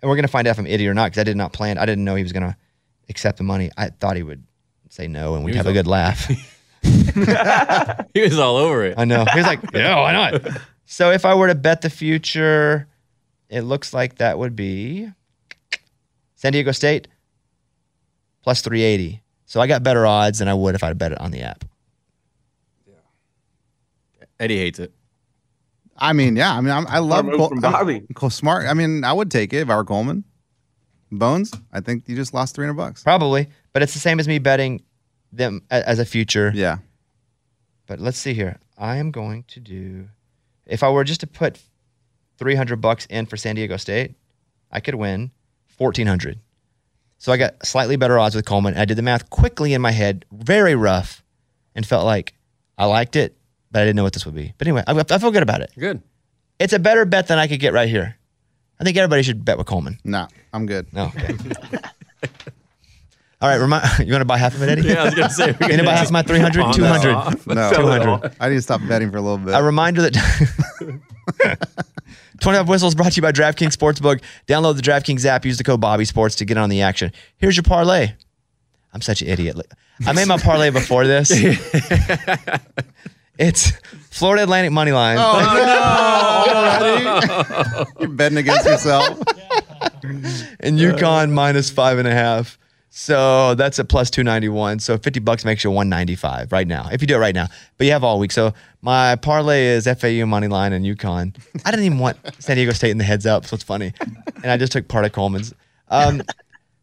and 0.00 0.08
we're 0.08 0.16
gonna 0.16 0.28
find 0.28 0.46
out 0.48 0.52
if 0.52 0.58
I'm 0.58 0.66
idiot 0.66 0.90
or 0.90 0.94
not 0.94 1.06
because 1.10 1.20
I 1.20 1.24
did 1.24 1.36
not 1.36 1.52
plan. 1.52 1.78
I 1.78 1.84
didn't 1.86 2.04
know 2.04 2.14
he 2.14 2.22
was 2.22 2.32
gonna 2.32 2.56
accept 3.08 3.38
the 3.38 3.44
money. 3.44 3.70
I 3.76 3.88
thought 3.90 4.16
he 4.16 4.22
would 4.22 4.44
say 4.88 5.08
no, 5.08 5.34
and 5.34 5.44
we'd 5.44 5.54
have 5.56 5.66
a 5.66 5.72
good 5.72 5.86
laugh. 5.86 6.30
He 8.14 8.20
was 8.22 8.38
all 8.38 8.56
over 8.56 8.84
it. 8.84 8.94
I 8.98 9.04
know. 9.04 9.24
He 9.32 9.38
was 9.38 9.46
like, 9.46 9.60
yeah, 9.72 10.00
why 10.00 10.12
not? 10.12 10.42
So 10.86 11.10
if 11.10 11.24
I 11.24 11.34
were 11.34 11.46
to 11.48 11.54
bet 11.54 11.82
the 11.82 11.90
future, 11.90 12.88
it 13.48 13.60
looks 13.62 13.94
like 13.94 14.16
that 14.16 14.38
would 14.38 14.56
be 14.56 15.10
San 16.34 16.52
Diego 16.52 16.72
State 16.72 17.08
plus 18.42 18.62
380. 18.62 19.22
So 19.46 19.60
I 19.60 19.66
got 19.66 19.82
better 19.82 20.06
odds 20.06 20.38
than 20.38 20.48
I 20.48 20.54
would 20.54 20.74
if 20.74 20.82
I 20.82 20.92
bet 20.94 21.12
it 21.12 21.20
on 21.20 21.30
the 21.30 21.42
app. 21.42 21.64
Yeah. 22.86 22.94
Eddie 24.40 24.58
hates 24.58 24.78
it. 24.78 24.92
I 25.96 26.12
mean, 26.14 26.36
yeah. 26.36 26.54
I 26.54 26.60
mean, 26.60 26.72
I'm, 26.72 26.86
I 26.86 26.98
love 26.98 27.24
move 27.26 27.36
Col- 27.36 27.50
I'm- 27.52 27.60
Bobby. 27.60 28.02
Col- 28.14 28.30
smart. 28.30 28.66
I 28.66 28.74
mean, 28.74 29.04
I 29.04 29.12
would 29.12 29.30
take 29.30 29.52
it 29.52 29.58
if 29.58 29.70
I 29.70 29.76
were 29.76 29.84
Coleman. 29.84 30.24
Bones, 31.14 31.52
I 31.70 31.80
think 31.80 32.04
you 32.08 32.16
just 32.16 32.32
lost 32.32 32.54
three 32.54 32.64
hundred 32.64 32.78
bucks. 32.78 33.02
Probably, 33.02 33.46
but 33.74 33.82
it's 33.82 33.92
the 33.92 33.98
same 34.00 34.18
as 34.18 34.26
me 34.26 34.38
betting 34.38 34.82
them 35.30 35.60
a- 35.70 35.86
as 35.86 35.98
a 35.98 36.06
future. 36.06 36.50
Yeah. 36.54 36.78
But 37.86 38.00
let's 38.00 38.16
see 38.16 38.32
here. 38.32 38.58
I 38.78 38.96
am 38.96 39.10
going 39.10 39.44
to 39.48 39.60
do 39.60 40.08
if 40.64 40.82
I 40.82 40.88
were 40.88 41.04
just 41.04 41.20
to 41.20 41.26
put 41.26 41.60
300 42.38 42.76
bucks 42.80 43.04
in 43.10 43.26
for 43.26 43.36
San 43.36 43.56
Diego 43.56 43.76
State, 43.76 44.14
I 44.70 44.80
could 44.80 44.94
win 44.94 45.32
1400. 45.76 46.38
So 47.22 47.30
I 47.30 47.36
got 47.36 47.64
slightly 47.64 47.94
better 47.94 48.18
odds 48.18 48.34
with 48.34 48.44
Coleman. 48.44 48.76
I 48.76 48.84
did 48.84 48.98
the 48.98 49.02
math 49.02 49.30
quickly 49.30 49.74
in 49.74 49.80
my 49.80 49.92
head, 49.92 50.24
very 50.32 50.74
rough, 50.74 51.22
and 51.72 51.86
felt 51.86 52.04
like 52.04 52.34
I 52.76 52.86
liked 52.86 53.14
it, 53.14 53.36
but 53.70 53.80
I 53.80 53.84
didn't 53.84 53.94
know 53.94 54.02
what 54.02 54.12
this 54.12 54.26
would 54.26 54.34
be. 54.34 54.52
But 54.58 54.66
anyway, 54.66 54.82
I, 54.88 55.04
I 55.08 55.18
feel 55.18 55.30
good 55.30 55.44
about 55.44 55.60
it. 55.60 55.70
Good. 55.78 56.02
It's 56.58 56.72
a 56.72 56.80
better 56.80 57.04
bet 57.04 57.28
than 57.28 57.38
I 57.38 57.46
could 57.46 57.60
get 57.60 57.72
right 57.72 57.88
here. 57.88 58.16
I 58.80 58.82
think 58.82 58.96
everybody 58.96 59.22
should 59.22 59.44
bet 59.44 59.56
with 59.56 59.68
Coleman. 59.68 60.00
No, 60.02 60.26
I'm 60.52 60.66
good. 60.66 60.92
No. 60.92 61.12
Okay. 61.16 61.36
All 63.40 63.48
right, 63.48 63.56
remind, 63.56 63.84
you 64.04 64.12
want 64.12 64.22
to 64.22 64.24
buy 64.24 64.38
half 64.38 64.56
of 64.56 64.62
it, 64.62 64.68
Eddie? 64.70 64.88
Yeah, 64.88 65.02
I 65.02 65.04
was 65.04 65.14
gonna 65.14 65.30
say. 65.30 65.46
we 65.60 65.66
Anybody 65.66 65.90
can- 65.90 65.96
has 65.98 66.10
my 66.10 66.22
300, 66.26 66.74
200. 66.74 67.46
No, 67.54 67.72
200. 67.72 68.36
I 68.40 68.48
need 68.48 68.56
to 68.56 68.62
stop 68.62 68.80
betting 68.88 69.12
for 69.12 69.18
a 69.18 69.22
little 69.22 69.38
bit. 69.38 69.52
A 69.54 69.62
reminder 69.62 70.02
that 70.02 71.00
25 72.40 72.68
Whistles 72.68 72.94
brought 72.94 73.12
to 73.12 73.16
you 73.16 73.22
by 73.22 73.32
DraftKings 73.32 73.76
Sportsbook. 73.76 74.20
Download 74.46 74.76
the 74.76 74.82
DraftKings 74.82 75.24
app, 75.24 75.44
use 75.44 75.58
the 75.58 75.64
code 75.64 75.80
Bobby 75.80 76.04
Sports 76.04 76.36
to 76.36 76.44
get 76.44 76.56
on 76.58 76.70
the 76.70 76.82
action. 76.82 77.12
Here's 77.36 77.56
your 77.56 77.64
parlay. 77.64 78.12
I'm 78.92 79.00
such 79.00 79.22
an 79.22 79.28
idiot. 79.28 79.56
I 80.06 80.12
made 80.12 80.26
my 80.28 80.38
parlay 80.38 80.70
before 80.70 81.06
this. 81.06 81.30
it's 83.38 83.70
Florida 84.10 84.42
Atlantic 84.42 84.72
money 84.72 84.90
line. 84.92 85.16
oh 85.20 85.40
no! 85.54 86.52
Already? 86.52 87.90
You're 88.00 88.08
betting 88.10 88.38
against 88.38 88.66
yourself. 88.66 89.18
and 90.60 90.78
UConn 90.78 91.30
minus 91.32 91.70
five 91.70 91.98
and 91.98 92.06
a 92.08 92.12
half. 92.12 92.58
So 92.94 93.54
that's 93.54 93.78
a 93.78 93.86
plus 93.86 94.10
291. 94.10 94.78
So 94.80 94.98
50 94.98 95.20
bucks 95.20 95.46
makes 95.46 95.64
you 95.64 95.70
195 95.70 96.52
right 96.52 96.66
now, 96.68 96.90
if 96.92 97.00
you 97.00 97.06
do 97.06 97.14
it 97.14 97.18
right 97.18 97.34
now. 97.34 97.46
But 97.78 97.86
you 97.86 97.92
have 97.92 98.04
all 98.04 98.18
week. 98.18 98.32
So 98.32 98.52
my 98.82 99.16
parlay 99.16 99.64
is 99.64 99.86
FAU 99.86 100.26
money 100.26 100.46
line 100.46 100.74
and 100.74 100.84
UConn. 100.84 101.34
I 101.64 101.70
didn't 101.70 101.86
even 101.86 101.98
want 101.98 102.18
San 102.38 102.56
Diego 102.56 102.72
State 102.72 102.90
in 102.90 102.98
the 102.98 103.04
heads 103.04 103.24
up, 103.24 103.46
so 103.46 103.54
it's 103.54 103.64
funny. 103.64 103.94
And 104.42 104.52
I 104.52 104.58
just 104.58 104.72
took 104.72 104.88
part 104.88 105.06
of 105.06 105.12
Coleman's. 105.12 105.54
Um, 105.88 106.22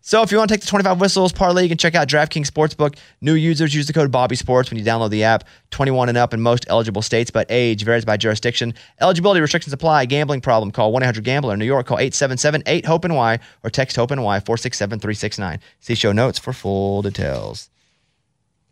so 0.09 0.23
if 0.23 0.31
you 0.31 0.39
want 0.39 0.49
to 0.49 0.55
take 0.55 0.61
the 0.61 0.67
25 0.67 0.99
whistles 0.99 1.31
parlay, 1.31 1.61
you 1.61 1.69
can 1.69 1.77
check 1.77 1.93
out 1.93 2.07
DraftKings 2.07 2.47
Sportsbook. 2.47 2.97
New 3.21 3.35
users 3.35 3.75
use 3.75 3.85
the 3.85 3.93
code 3.93 4.11
Bobby 4.11 4.35
Sports 4.35 4.71
when 4.71 4.79
you 4.79 4.83
download 4.83 5.11
the 5.11 5.23
app. 5.23 5.43
21 5.69 6.09
and 6.09 6.17
up 6.17 6.33
in 6.33 6.41
most 6.41 6.65
eligible 6.67 7.03
states, 7.03 7.29
but 7.29 7.45
age 7.51 7.83
varies 7.83 8.05
by 8.05 8.17
jurisdiction. 8.17 8.73
Eligibility 8.99 9.39
restrictions 9.39 9.71
apply. 9.71 10.05
Gambling 10.05 10.41
problem? 10.41 10.71
Call 10.71 10.91
1-800-GAMBLER. 10.91 11.55
New 11.57 11.65
York, 11.65 11.85
call 11.85 11.99
877-8-HOPE-NY 11.99 13.39
or 13.63 13.69
text 13.69 13.95
HOPE-NY 13.97 14.39
467-369. 14.39 15.59
See 15.79 15.93
show 15.93 16.11
notes 16.11 16.39
for 16.39 16.53
full 16.53 17.03
details. 17.03 17.69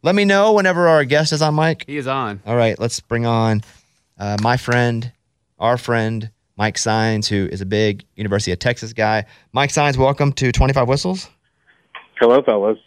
Let 0.01 0.15
me 0.15 0.25
know 0.25 0.53
whenever 0.53 0.87
our 0.87 1.05
guest 1.05 1.33
is 1.33 1.43
on 1.43 1.53
Mike. 1.53 1.83
He 1.85 1.97
is 1.97 2.07
on. 2.07 2.41
All 2.47 2.55
right, 2.55 2.79
let's 2.79 2.99
bring 2.99 3.27
on 3.27 3.61
uh, 4.17 4.37
my 4.41 4.57
friend, 4.57 5.11
our 5.59 5.77
friend, 5.77 6.31
Mike 6.57 6.77
Signs, 6.77 7.27
who 7.27 7.47
is 7.51 7.61
a 7.61 7.65
big 7.65 8.03
University 8.15 8.51
of 8.51 8.59
Texas 8.59 8.93
guy. 8.93 9.25
Mike 9.53 9.69
Signs, 9.69 9.97
welcome 9.97 10.33
to 10.33 10.51
25 10.51 10.87
Whistles. 10.87 11.29
Hello, 12.19 12.41
fellas. 12.41 12.79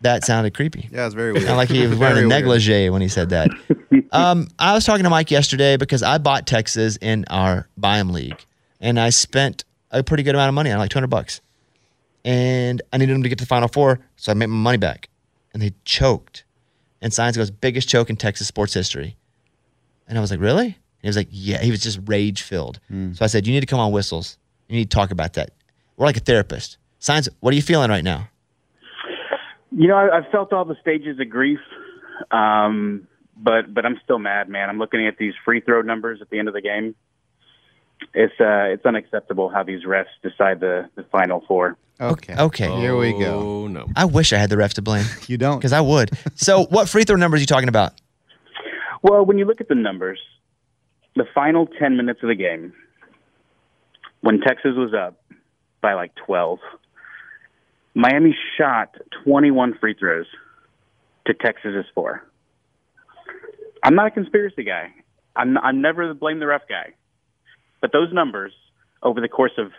That 0.00 0.24
sounded 0.24 0.54
creepy. 0.54 0.88
Yeah, 0.92 1.06
it's 1.06 1.14
very 1.14 1.32
weird. 1.32 1.44
Sounded 1.44 1.56
like 1.56 1.68
he 1.70 1.84
was 1.86 1.98
wearing 1.98 2.14
Very 2.14 2.26
a 2.26 2.28
weird. 2.28 2.40
negligee 2.42 2.88
when 2.90 3.02
he 3.02 3.08
said 3.08 3.30
that. 3.30 3.50
um, 4.12 4.46
I 4.58 4.74
was 4.74 4.84
talking 4.84 5.02
to 5.02 5.10
Mike 5.10 5.30
yesterday 5.32 5.76
because 5.76 6.04
I 6.04 6.18
bought 6.18 6.46
Texas 6.46 6.96
in 7.00 7.24
our 7.28 7.68
Biome 7.80 8.12
League, 8.12 8.46
and 8.80 9.00
I 9.00 9.10
spent 9.10 9.64
a 9.90 10.04
pretty 10.04 10.22
good 10.22 10.36
amount 10.36 10.50
of 10.50 10.54
money 10.54 10.70
on 10.70 10.78
like 10.78 10.90
200 10.90 11.08
bucks. 11.08 11.40
And 12.24 12.80
I 12.92 12.98
needed 12.98 13.14
them 13.14 13.22
to 13.24 13.28
get 13.28 13.38
to 13.38 13.44
the 13.44 13.48
Final 13.48 13.68
Four, 13.68 13.98
so 14.16 14.30
I 14.30 14.34
made 14.34 14.46
my 14.46 14.56
money 14.56 14.78
back. 14.78 15.08
And 15.52 15.60
they 15.62 15.72
choked. 15.84 16.44
And 17.00 17.12
Signs 17.12 17.36
goes, 17.36 17.50
biggest 17.50 17.88
choke 17.88 18.08
in 18.10 18.16
Texas 18.16 18.46
sports 18.46 18.74
history. 18.74 19.16
And 20.06 20.16
I 20.16 20.20
was 20.20 20.30
like, 20.30 20.40
really? 20.40 20.78
And 21.00 21.04
he 21.04 21.08
was 21.08 21.16
like, 21.16 21.28
yeah. 21.30 21.58
He 21.62 21.70
was 21.70 21.80
just 21.80 22.00
rage 22.06 22.42
filled. 22.42 22.80
So 22.90 23.24
I 23.24 23.28
said, 23.28 23.46
you 23.46 23.52
need 23.52 23.60
to 23.60 23.66
come 23.66 23.78
on 23.80 23.92
Whistles. 23.92 24.36
You 24.68 24.76
need 24.76 24.90
to 24.90 24.94
talk 24.94 25.10
about 25.10 25.34
that. 25.34 25.50
We're 25.96 26.06
like 26.06 26.16
a 26.16 26.20
therapist. 26.20 26.76
Signs, 26.98 27.28
what 27.40 27.52
are 27.52 27.56
you 27.56 27.62
feeling 27.62 27.90
right 27.90 28.04
now? 28.04 28.28
You 29.70 29.88
know, 29.88 29.96
I, 29.96 30.18
I've 30.18 30.30
felt 30.32 30.52
all 30.52 30.64
the 30.64 30.76
stages 30.80 31.20
of 31.20 31.28
grief, 31.28 31.60
um, 32.30 33.06
but 33.36 33.72
but 33.72 33.84
I'm 33.84 34.00
still 34.02 34.18
mad, 34.18 34.48
man. 34.48 34.68
I'm 34.68 34.78
looking 34.78 35.06
at 35.06 35.18
these 35.18 35.34
free 35.44 35.60
throw 35.60 35.82
numbers 35.82 36.20
at 36.20 36.30
the 36.30 36.38
end 36.38 36.48
of 36.48 36.54
the 36.54 36.62
game. 36.62 36.94
It's 38.14 38.32
uh, 38.40 38.72
it's 38.72 38.84
unacceptable 38.86 39.48
how 39.50 39.62
these 39.62 39.84
refs 39.84 40.06
decide 40.22 40.60
the 40.60 40.88
the 40.96 41.04
final 41.04 41.44
four. 41.46 41.76
Okay. 42.00 42.34
Okay. 42.36 42.70
Here 42.76 42.96
we 42.96 43.12
go. 43.12 43.40
Oh 43.40 43.66
no. 43.66 43.86
I 43.94 44.04
wish 44.06 44.32
I 44.32 44.38
had 44.38 44.50
the 44.50 44.56
refs 44.56 44.74
to 44.74 44.82
blame. 44.82 45.04
You 45.28 45.36
don't. 45.36 45.58
Because 45.58 45.72
I 45.72 45.80
would. 45.80 46.10
So, 46.34 46.64
what 46.66 46.88
free 46.88 47.04
throw 47.04 47.16
numbers 47.16 47.38
are 47.38 47.42
you 47.42 47.46
talking 47.46 47.68
about? 47.68 47.92
Well, 49.02 49.24
when 49.24 49.36
you 49.38 49.44
look 49.44 49.60
at 49.60 49.68
the 49.68 49.74
numbers, 49.74 50.18
the 51.18 51.26
final 51.34 51.66
10 51.66 51.96
minutes 51.96 52.20
of 52.22 52.28
the 52.28 52.34
game, 52.34 52.72
when 54.20 54.40
Texas 54.40 54.72
was 54.76 54.94
up 54.94 55.20
by 55.80 55.94
like 55.94 56.12
12, 56.26 56.58
Miami 57.94 58.34
shot 58.56 58.94
21 59.24 59.76
free 59.78 59.94
throws 59.94 60.26
to 61.26 61.34
Texas's 61.34 61.84
four. 61.94 62.24
I'm 63.82 63.94
not 63.94 64.06
a 64.06 64.10
conspiracy 64.10 64.64
guy. 64.64 64.92
I'm, 65.36 65.56
I'm 65.58 65.80
never 65.80 66.08
the 66.08 66.14
blame 66.14 66.40
the 66.40 66.46
ref 66.46 66.62
guy. 66.68 66.94
But 67.80 67.92
those 67.92 68.12
numbers 68.12 68.52
over 69.02 69.20
the 69.20 69.28
course 69.28 69.52
of 69.58 69.70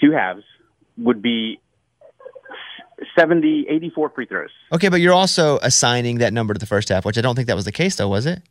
two 0.00 0.12
halves 0.12 0.44
would 0.96 1.20
be 1.20 1.60
70, 3.18 3.66
84 3.68 4.10
free 4.10 4.26
throws. 4.26 4.50
Okay, 4.72 4.88
but 4.88 5.00
you're 5.00 5.12
also 5.12 5.58
assigning 5.58 6.18
that 6.18 6.32
number 6.32 6.54
to 6.54 6.60
the 6.60 6.66
first 6.66 6.88
half, 6.88 7.04
which 7.04 7.18
I 7.18 7.20
don't 7.20 7.34
think 7.34 7.48
that 7.48 7.56
was 7.56 7.64
the 7.64 7.72
case, 7.72 7.96
though, 7.96 8.08
was 8.08 8.26
it? 8.26 8.42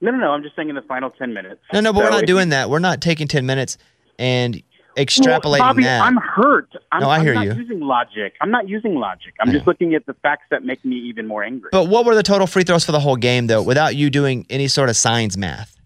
No, 0.00 0.10
no, 0.10 0.18
no. 0.18 0.30
I'm 0.30 0.42
just 0.42 0.56
saying 0.56 0.68
in 0.68 0.74
the 0.74 0.82
final 0.82 1.10
ten 1.10 1.32
minutes. 1.34 1.60
No, 1.72 1.80
no, 1.80 1.92
but 1.92 2.04
we're 2.04 2.10
not 2.10 2.22
if 2.22 2.26
doing 2.26 2.48
that. 2.50 2.70
We're 2.70 2.78
not 2.78 3.00
taking 3.00 3.28
10 3.28 3.44
minutes 3.46 3.76
and 4.18 4.54
Well, 4.96 5.04
extrapolating 5.04 5.58
Bobby, 5.58 5.82
that. 5.84 6.02
I'm 6.02 6.16
hurt. 6.16 6.72
I'm, 6.92 7.00
No, 7.02 7.10
I 7.10 7.16
I'm 7.16 7.22
hear 7.22 7.34
not 7.34 7.44
you. 7.46 7.52
using 7.54 7.80
logic. 7.80 8.34
I'm 8.40 8.50
not 8.50 8.68
using 8.68 8.94
logic. 8.96 9.34
I'm 9.40 9.50
just 9.52 9.66
looking 9.66 9.94
at 9.94 10.06
the 10.06 10.14
facts 10.14 10.44
that 10.50 10.64
make 10.64 10.84
me 10.84 10.96
even 10.96 11.26
more 11.26 11.42
angry. 11.44 11.68
but 11.72 11.88
what 11.88 12.04
were 12.06 12.14
the 12.14 12.22
total 12.22 12.46
free 12.46 12.62
throws 12.64 12.84
for 12.84 12.92
the 12.92 13.00
whole 13.00 13.16
game, 13.16 13.46
though, 13.46 13.62
without 13.62 13.94
you 13.96 14.10
doing 14.10 14.46
any 14.50 14.68
sort 14.68 14.88
of 14.88 14.96
signs 14.96 15.36
math? 15.36 15.76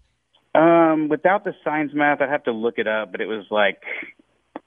Um, 0.53 1.09
without 1.09 1.43
the 1.43 1.53
science 1.65 1.91
math, 1.93 2.21
I'd 2.21 2.29
have 2.29 2.43
to 2.45 2.51
look 2.53 2.75
it 2.77 2.87
up. 2.87 3.11
But 3.11 3.19
it 3.19 3.25
was 3.25 3.45
like, 3.51 3.81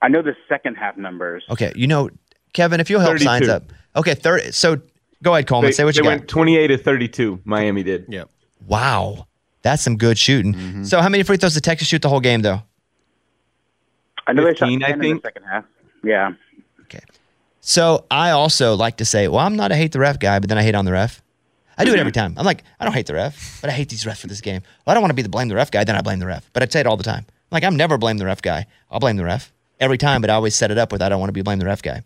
I 0.02 0.08
know 0.08 0.20
the 0.22 0.36
second 0.48 0.74
half 0.74 0.98
numbers. 0.98 1.42
Okay, 1.50 1.72
you 1.74 1.86
know, 1.86 2.10
Kevin, 2.52 2.80
if 2.80 2.90
you'll 2.90 3.00
help 3.00 3.12
32. 3.14 3.24
signs 3.24 3.48
up. 3.48 3.72
Okay, 3.96 4.14
third. 4.14 4.54
So 4.54 4.80
go 5.22 5.32
ahead, 5.32 5.46
Coleman. 5.46 5.68
They, 5.68 5.72
say 5.72 5.84
what 5.84 5.96
you 5.96 6.02
they 6.02 6.08
got. 6.10 6.18
went 6.18 6.28
28 6.28 6.66
to 6.68 6.76
32. 6.78 7.40
Miami 7.44 7.82
did. 7.82 8.04
Yep. 8.08 8.28
Wow, 8.66 9.27
that's 9.68 9.82
some 9.82 9.96
good 9.96 10.18
shooting. 10.18 10.54
Mm-hmm. 10.54 10.84
So 10.84 11.00
how 11.02 11.08
many 11.10 11.22
free 11.22 11.36
throws 11.36 11.54
did 11.54 11.62
Texas 11.64 11.86
shoot 11.88 12.00
the 12.00 12.08
whole 12.08 12.20
game, 12.20 12.40
though? 12.40 12.62
I 14.26 14.32
know 14.32 14.42
they 14.44 14.54
shot 14.54 14.68
15, 14.68 14.82
I 14.82 14.86
10 14.86 14.94
in 14.94 15.00
think. 15.00 15.22
the 15.22 15.26
second 15.26 15.42
half. 15.44 15.64
Yeah. 16.02 16.32
Okay. 16.82 17.00
So 17.60 18.06
I 18.10 18.30
also 18.30 18.74
like 18.76 18.96
to 18.98 19.04
say, 19.04 19.28
well, 19.28 19.40
I'm 19.40 19.56
not 19.56 19.70
a 19.70 19.76
hate 19.76 19.92
the 19.92 19.98
ref 19.98 20.18
guy, 20.18 20.38
but 20.38 20.48
then 20.48 20.56
I 20.58 20.62
hate 20.62 20.74
on 20.74 20.84
the 20.86 20.92
ref. 20.92 21.22
I 21.76 21.84
do 21.84 21.92
it 21.92 21.98
every 21.98 22.12
time. 22.20 22.34
I'm 22.38 22.46
like, 22.46 22.64
I 22.80 22.84
don't 22.84 22.94
hate 22.94 23.06
the 23.06 23.14
ref, 23.14 23.60
but 23.60 23.68
I 23.70 23.72
hate 23.74 23.88
these 23.90 24.04
refs 24.04 24.20
for 24.20 24.26
this 24.26 24.40
game. 24.40 24.62
Well, 24.86 24.92
I 24.92 24.94
don't 24.94 25.02
want 25.02 25.10
to 25.10 25.14
be 25.16 25.22
the 25.22 25.28
blame 25.28 25.48
the 25.48 25.54
ref 25.54 25.70
guy, 25.70 25.84
then 25.84 25.96
I 25.96 26.00
blame 26.00 26.18
the 26.18 26.26
ref. 26.26 26.50
But 26.52 26.62
I 26.62 26.66
say 26.66 26.80
it 26.80 26.86
all 26.86 26.96
the 26.96 27.04
time. 27.04 27.26
Like, 27.50 27.64
I'm 27.64 27.76
never 27.76 27.98
blame 27.98 28.18
the 28.18 28.26
ref 28.26 28.42
guy. 28.42 28.66
I'll 28.90 29.00
blame 29.00 29.16
the 29.16 29.24
ref 29.24 29.52
every 29.80 29.98
time, 29.98 30.20
but 30.20 30.30
I 30.30 30.34
always 30.34 30.54
set 30.54 30.70
it 30.70 30.78
up 30.78 30.92
with 30.92 31.02
I 31.02 31.08
don't 31.08 31.20
want 31.20 31.28
to 31.28 31.34
be 31.34 31.42
blame 31.42 31.58
the 31.58 31.66
ref 31.66 31.82
guy. 31.82 32.02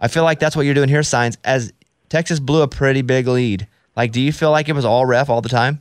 I 0.00 0.08
feel 0.08 0.24
like 0.24 0.38
that's 0.38 0.54
what 0.56 0.66
you're 0.66 0.74
doing 0.74 0.88
here, 0.88 1.02
Signs. 1.02 1.38
As 1.44 1.72
Texas 2.08 2.40
blew 2.40 2.62
a 2.62 2.68
pretty 2.68 3.02
big 3.02 3.26
lead. 3.26 3.66
Like, 3.96 4.12
do 4.12 4.20
you 4.20 4.32
feel 4.32 4.50
like 4.50 4.68
it 4.68 4.72
was 4.74 4.84
all 4.84 5.06
ref 5.06 5.28
all 5.30 5.40
the 5.40 5.48
time? 5.48 5.80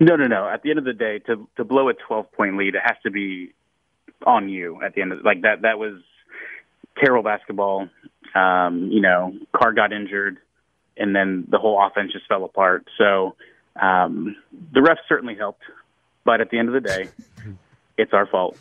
No, 0.00 0.16
no, 0.16 0.26
no. 0.26 0.48
At 0.48 0.62
the 0.62 0.70
end 0.70 0.78
of 0.78 0.84
the 0.84 0.92
day, 0.92 1.18
to 1.20 1.48
to 1.56 1.64
blow 1.64 1.88
a 1.88 1.94
12 1.94 2.32
point 2.32 2.56
lead, 2.56 2.74
it 2.74 2.82
has 2.84 2.96
to 3.04 3.10
be 3.10 3.52
on 4.26 4.48
you. 4.48 4.80
At 4.82 4.94
the 4.94 5.02
end 5.02 5.12
of 5.12 5.24
like 5.24 5.42
that, 5.42 5.62
that 5.62 5.78
was 5.78 6.00
terrible 6.98 7.22
basketball. 7.22 7.88
Um, 8.34 8.88
you 8.90 9.00
know, 9.00 9.34
Carr 9.52 9.72
got 9.72 9.92
injured, 9.92 10.38
and 10.96 11.14
then 11.14 11.46
the 11.48 11.58
whole 11.58 11.84
offense 11.84 12.12
just 12.12 12.26
fell 12.26 12.44
apart. 12.44 12.88
So 12.98 13.36
um, 13.80 14.36
the 14.72 14.80
refs 14.80 15.06
certainly 15.08 15.34
helped, 15.34 15.62
but 16.24 16.40
at 16.40 16.50
the 16.50 16.58
end 16.58 16.68
of 16.68 16.74
the 16.74 16.88
day, 16.88 17.08
it's 17.98 18.12
our 18.12 18.26
fault. 18.26 18.58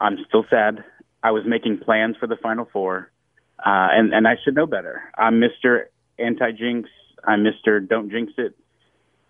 I'm 0.00 0.18
still 0.28 0.44
sad. 0.48 0.84
I 1.22 1.30
was 1.30 1.44
making 1.46 1.78
plans 1.78 2.16
for 2.18 2.26
the 2.26 2.36
Final 2.36 2.68
Four, 2.72 3.10
uh, 3.58 3.88
and 3.92 4.12
and 4.12 4.26
I 4.26 4.36
should 4.42 4.54
know 4.54 4.66
better. 4.66 5.02
I'm 5.16 5.40
Mister 5.40 5.90
Anti 6.18 6.52
Jinx. 6.52 6.88
I'm 7.24 7.42
Mister 7.42 7.80
Don't 7.80 8.10
Jinx 8.10 8.32
It. 8.38 8.56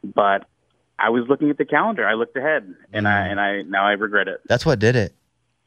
But 0.05 0.47
I 1.03 1.11
was 1.11 1.25
looking 1.29 1.51
at 1.51 1.59
the 1.59 1.65
calendar. 1.65 2.07
I 2.07 2.15
looked 2.15 2.37
ahead, 2.37 2.75
and 2.93 3.09
I 3.09 3.23
mm-hmm. 3.23 3.31
and 3.31 3.41
I 3.41 3.63
now 3.63 3.85
I 3.85 3.93
regret 3.93 4.29
it. 4.29 4.41
That's 4.49 4.65
what 4.65 4.79
did 4.79 4.95
it. 4.97 5.15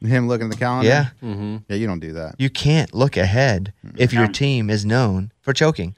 Him 0.00 0.28
looking 0.28 0.46
at 0.46 0.52
the 0.52 0.58
calendar. 0.58 0.88
Yeah. 0.88 1.08
Mm-hmm. 1.22 1.56
Yeah, 1.68 1.76
you 1.76 1.86
don't 1.86 2.00
do 2.00 2.12
that. 2.14 2.36
You 2.38 2.50
can't 2.50 2.92
look 2.94 3.16
ahead 3.16 3.72
if 3.96 4.12
your 4.12 4.28
team 4.28 4.68
is 4.68 4.84
known 4.84 5.32
for 5.40 5.52
choking. 5.52 5.94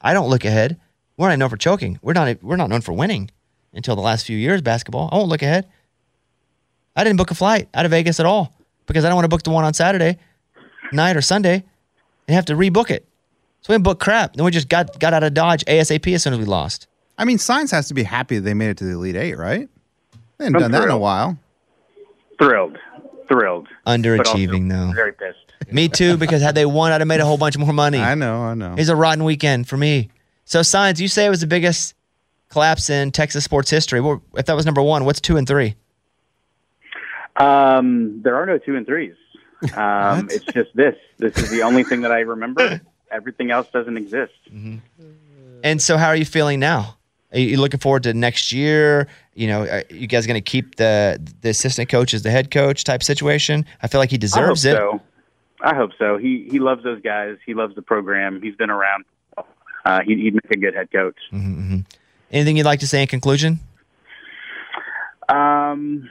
I 0.00 0.14
don't 0.14 0.28
look 0.28 0.44
ahead. 0.44 0.80
We're 1.16 1.28
not 1.28 1.38
known 1.38 1.50
for 1.50 1.56
choking. 1.56 1.98
We're 2.02 2.14
not 2.14 2.42
we're 2.42 2.56
not 2.56 2.70
known 2.70 2.80
for 2.80 2.92
winning 2.92 3.30
until 3.72 3.94
the 3.96 4.02
last 4.02 4.26
few 4.26 4.36
years 4.36 4.62
basketball. 4.62 5.08
I 5.12 5.16
won't 5.16 5.28
look 5.28 5.42
ahead. 5.42 5.68
I 6.96 7.04
didn't 7.04 7.18
book 7.18 7.30
a 7.30 7.34
flight 7.34 7.68
out 7.72 7.84
of 7.84 7.90
Vegas 7.90 8.20
at 8.20 8.26
all 8.26 8.54
because 8.86 9.04
I 9.04 9.08
don't 9.08 9.16
want 9.16 9.24
to 9.24 9.30
book 9.30 9.42
the 9.42 9.50
one 9.50 9.64
on 9.64 9.74
Saturday 9.74 10.18
night 10.92 11.16
or 11.16 11.22
Sunday 11.22 11.64
and 12.28 12.34
have 12.34 12.46
to 12.46 12.54
rebook 12.54 12.90
it. 12.90 13.06
So 13.62 13.72
we 13.72 13.74
didn't 13.74 13.84
book 13.84 14.00
crap. 14.00 14.34
Then 14.34 14.44
we 14.44 14.50
just 14.50 14.68
got 14.68 14.98
got 14.98 15.14
out 15.14 15.22
of 15.22 15.34
Dodge 15.34 15.64
ASAP 15.66 16.14
as 16.14 16.22
soon 16.22 16.32
as 16.32 16.38
we 16.38 16.44
lost. 16.44 16.86
I 17.18 17.24
mean, 17.24 17.38
Science 17.38 17.70
has 17.70 17.88
to 17.88 17.94
be 17.94 18.02
happy 18.02 18.36
that 18.36 18.42
they 18.42 18.54
made 18.54 18.70
it 18.70 18.76
to 18.78 18.84
the 18.84 18.92
Elite 18.92 19.16
Eight, 19.16 19.36
right? 19.36 19.68
They 20.38 20.44
haven't 20.44 20.56
I'm 20.56 20.62
done 20.62 20.70
that 20.72 20.84
in 20.84 20.90
a 20.90 20.98
while. 20.98 21.38
Thrilled, 22.38 22.78
thrilled, 23.28 23.68
Underachieving 23.86 24.68
though. 24.68 24.92
Very 24.94 25.12
pissed. 25.12 25.38
Me 25.70 25.88
too, 25.88 26.16
because 26.16 26.42
had 26.42 26.54
they 26.54 26.66
won, 26.66 26.92
I'd 26.92 27.00
have 27.00 27.08
made 27.08 27.20
a 27.20 27.24
whole 27.24 27.38
bunch 27.38 27.56
more 27.56 27.72
money. 27.72 27.98
I 27.98 28.14
know, 28.14 28.42
I 28.42 28.54
know. 28.54 28.74
It's 28.76 28.88
a 28.88 28.96
rotten 28.96 29.24
weekend 29.24 29.68
for 29.68 29.76
me. 29.76 30.10
So, 30.44 30.62
Science, 30.62 31.00
you 31.00 31.08
say 31.08 31.26
it 31.26 31.30
was 31.30 31.40
the 31.40 31.46
biggest 31.46 31.94
collapse 32.50 32.90
in 32.90 33.12
Texas 33.12 33.44
sports 33.44 33.70
history. 33.70 34.00
Well, 34.00 34.22
if 34.36 34.46
that 34.46 34.56
was 34.56 34.66
number 34.66 34.82
one, 34.82 35.04
what's 35.04 35.20
two 35.20 35.36
and 35.36 35.46
three? 35.46 35.76
Um, 37.36 38.20
there 38.22 38.36
are 38.36 38.44
no 38.44 38.58
two 38.58 38.76
and 38.76 38.86
threes. 38.86 39.14
Um, 39.76 40.28
it's 40.28 40.44
just 40.46 40.74
this. 40.74 40.96
This 41.18 41.38
is 41.38 41.50
the 41.50 41.62
only 41.62 41.84
thing 41.84 42.00
that 42.00 42.10
I 42.10 42.20
remember. 42.20 42.80
Everything 43.12 43.52
else 43.52 43.68
doesn't 43.72 43.96
exist. 43.96 44.32
And 45.62 45.80
so, 45.80 45.96
how 45.96 46.08
are 46.08 46.16
you 46.16 46.24
feeling 46.24 46.58
now? 46.58 46.96
Are 47.32 47.38
you 47.38 47.56
looking 47.56 47.80
forward 47.80 48.02
to 48.02 48.14
next 48.14 48.52
year? 48.52 49.08
You 49.34 49.46
know, 49.46 49.62
are 49.66 49.84
you 49.88 50.06
guys 50.06 50.26
going 50.26 50.42
to 50.42 50.50
keep 50.50 50.76
the 50.76 51.18
the 51.40 51.48
assistant 51.48 51.88
coach 51.88 52.12
as 52.12 52.22
the 52.22 52.30
head 52.30 52.50
coach 52.50 52.84
type 52.84 53.02
situation? 53.02 53.64
I 53.82 53.88
feel 53.88 54.00
like 54.00 54.10
he 54.10 54.18
deserves 54.18 54.66
I 54.66 54.70
it. 54.70 54.76
So. 54.76 55.00
I 55.62 55.74
hope 55.74 55.92
so. 55.98 56.18
He 56.18 56.48
he 56.50 56.58
loves 56.58 56.82
those 56.82 57.00
guys. 57.02 57.36
He 57.46 57.54
loves 57.54 57.74
the 57.74 57.82
program. 57.82 58.42
He's 58.42 58.56
been 58.56 58.70
around. 58.70 59.04
Uh, 59.84 60.00
he, 60.04 60.16
he'd 60.16 60.34
make 60.34 60.50
a 60.50 60.56
good 60.58 60.74
head 60.74 60.90
coach. 60.92 61.16
Mm-hmm. 61.32 61.80
Anything 62.30 62.56
you'd 62.56 62.66
like 62.66 62.80
to 62.80 62.86
say 62.86 63.02
in 63.02 63.08
conclusion? 63.08 63.60
Um, 65.28 66.08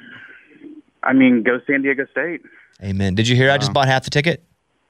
I 1.04 1.14
mean, 1.14 1.44
go 1.44 1.60
San 1.68 1.82
Diego 1.82 2.06
State. 2.12 2.42
Amen. 2.84 3.16
Did 3.16 3.28
you 3.28 3.36
hear? 3.36 3.52
I 3.52 3.58
just 3.58 3.74
bought 3.74 3.88
half 3.88 4.04
the 4.04 4.10
ticket. 4.10 4.44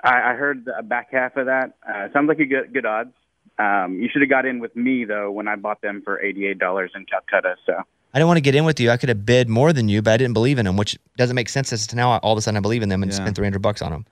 I, 0.03 0.31
I 0.31 0.33
heard 0.35 0.65
the 0.65 0.81
back 0.83 1.11
half 1.11 1.37
of 1.37 1.47
that. 1.47 1.75
Uh, 1.87 2.07
sounds 2.13 2.27
like 2.27 2.39
you 2.39 2.45
get 2.45 2.73
good 2.73 2.85
odds. 2.85 3.13
Um, 3.59 3.99
you 4.01 4.09
should 4.11 4.21
have 4.21 4.29
got 4.29 4.45
in 4.45 4.59
with 4.59 4.75
me 4.75 5.05
though 5.05 5.29
when 5.31 5.47
I 5.47 5.55
bought 5.55 5.81
them 5.81 6.01
for 6.03 6.19
eighty 6.21 6.45
eight 6.47 6.57
dollars 6.59 6.91
in 6.95 7.05
Calcutta. 7.05 7.55
So 7.65 7.73
I 8.13 8.17
didn't 8.17 8.27
want 8.27 8.37
to 8.37 8.41
get 8.41 8.55
in 8.55 8.65
with 8.65 8.79
you. 8.79 8.89
I 8.89 8.97
could 8.97 9.09
have 9.09 9.25
bid 9.25 9.49
more 9.49 9.71
than 9.73 9.87
you, 9.89 10.01
but 10.01 10.11
I 10.13 10.17
didn't 10.17 10.33
believe 10.33 10.57
in 10.59 10.65
them, 10.65 10.77
which 10.77 10.97
doesn't 11.17 11.35
make 11.35 11.49
sense 11.49 11.71
as 11.71 11.85
to 11.87 11.95
now 11.95 12.17
all 12.19 12.31
of 12.33 12.37
a 12.37 12.41
sudden 12.41 12.57
I 12.57 12.61
believe 12.61 12.81
in 12.83 12.89
them 12.89 13.03
and 13.03 13.11
Yeah. 13.11 13.17
spend 13.17 13.35
three 13.35 13.45
hundred 13.45 13.61
bucks 13.61 13.81
on 13.81 13.91
them. 13.91 14.05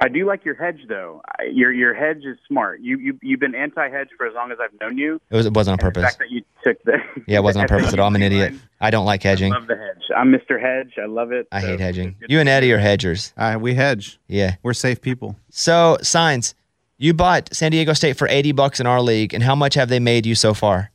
I 0.00 0.08
do 0.08 0.24
like 0.26 0.44
your 0.46 0.54
hedge 0.54 0.80
though. 0.88 1.20
I- 1.38 1.44
Your 1.52 1.70
your 1.72 1.92
hedge 1.92 2.24
is 2.24 2.38
smart. 2.48 2.80
You 2.80 2.98
you 2.98 3.18
you've 3.20 3.40
been 3.40 3.54
anti 3.54 3.88
hedge 3.90 4.08
for 4.16 4.26
as 4.26 4.34
long 4.34 4.50
as 4.52 4.58
I've 4.62 4.78
known 4.80 4.96
you. 4.96 5.20
It 5.30 5.36
was 5.36 5.44
it 5.46 5.52
wasn't 5.52 5.80
on 5.82 5.86
And 5.86 5.94
The 5.94 6.00
purpose. 6.00 6.10
fact 6.14 6.18
that 6.20 6.30
you 6.30 6.42
took 6.64 6.82
the 6.84 6.98
Yeah, 7.26 7.38
it 7.38 7.42
wasn't 7.42 7.64
on 7.64 7.68
purpose 7.78 7.92
at 7.92 7.98
all. 7.98 8.06
I'm 8.06 8.14
an 8.16 8.22
idiot. 8.22 8.54
I 8.80 8.90
don't 8.90 9.04
like 9.04 9.22
hedging. 9.22 9.52
I 9.52 9.56
love 9.58 9.66
the 9.66 9.76
hedge. 9.76 10.02
I'm 10.16 10.32
Mr. 10.32 10.58
Hedge. 10.60 10.94
I 11.02 11.06
love 11.06 11.32
it. 11.32 11.46
I 11.52 11.60
So 11.60 11.66
hate 11.66 11.80
hedging. 11.80 12.16
You 12.28 12.40
and 12.40 12.48
Eddie 12.48 12.72
are 12.72 12.78
hedgers. 12.78 13.34
Uh, 13.36 13.58
we 13.60 13.74
hedge. 13.74 14.18
Yeah. 14.28 14.56
We're 14.62 14.72
safe 14.72 15.00
people. 15.00 15.36
So, 15.50 15.98
signs. 16.02 16.54
You 17.02 17.12
bought 17.12 17.52
San 17.52 17.72
Diego 17.72 17.94
State 17.94 18.16
for 18.16 18.28
80 18.28 18.52
bucks 18.52 18.78
in 18.78 18.86
our 18.86 19.02
league, 19.02 19.34
and 19.34 19.42
how 19.42 19.56
much 19.56 19.74
have 19.74 19.88
they 19.88 19.98
made 19.98 20.24
you 20.24 20.36
so 20.36 20.54
far? 20.54 20.92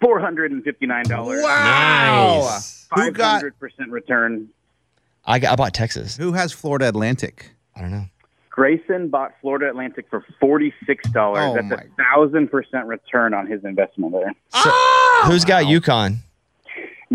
Four 0.00 0.20
hundred 0.20 0.52
and 0.52 0.62
fifty 0.62 0.86
nine 0.86 1.04
dollars. 1.04 1.42
Wow. 1.42 2.60
Who 2.94 3.00
Five 3.02 3.14
got 3.14 3.32
hundred 3.40 3.58
percent 3.58 3.90
return. 3.90 4.48
I, 5.24 5.40
got, 5.40 5.52
I 5.52 5.56
bought 5.56 5.74
Texas. 5.74 6.16
who 6.16 6.30
has 6.30 6.52
Florida 6.52 6.88
Atlantic? 6.88 7.50
I 7.74 7.80
don't 7.80 7.90
know. 7.90 8.04
Grayson 8.50 9.08
bought 9.08 9.32
Florida 9.40 9.68
Atlantic 9.68 10.06
for 10.08 10.24
forty 10.38 10.72
six 10.86 11.10
dollars. 11.10 11.42
Oh, 11.42 11.54
That's 11.54 11.86
a 11.86 11.86
thousand 12.00 12.48
percent 12.48 12.86
return 12.86 13.34
on 13.34 13.48
his 13.48 13.64
investment 13.64 14.12
there. 14.12 14.32
Ah! 14.52 15.24
Who's 15.26 15.44
got 15.44 15.64
UConn? 15.64 16.18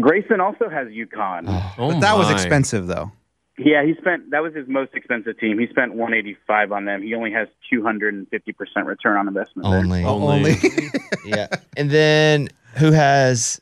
Grayson 0.02 0.42
also 0.42 0.70
has 0.70 0.90
UConn. 0.90 1.46
Oh 1.78 1.92
but 1.92 2.02
that 2.02 2.18
was 2.18 2.30
expensive 2.30 2.88
though. 2.88 3.14
Yeah, 3.58 3.84
he 3.84 3.96
spent 4.00 4.30
that 4.32 4.44
was 4.44 4.54
his 4.54 4.68
most 4.68 4.94
expensive 4.94 5.40
team. 5.40 5.58
He 5.58 5.68
spent 5.68 5.94
185 5.96 6.72
on 6.72 6.86
them. 6.86 7.02
He 7.02 7.16
only 7.16 7.32
has 7.32 7.48
250 7.72 8.52
percent 8.54 8.86
return 8.86 9.18
on 9.18 9.28
investment. 9.28 9.68
there. 9.68 9.80
Only. 9.80 10.04
Only. 10.04 10.56
yeah. 11.26 11.48
And 11.76 11.90
then 11.90 12.50
who 12.76 12.92
has 12.92 13.60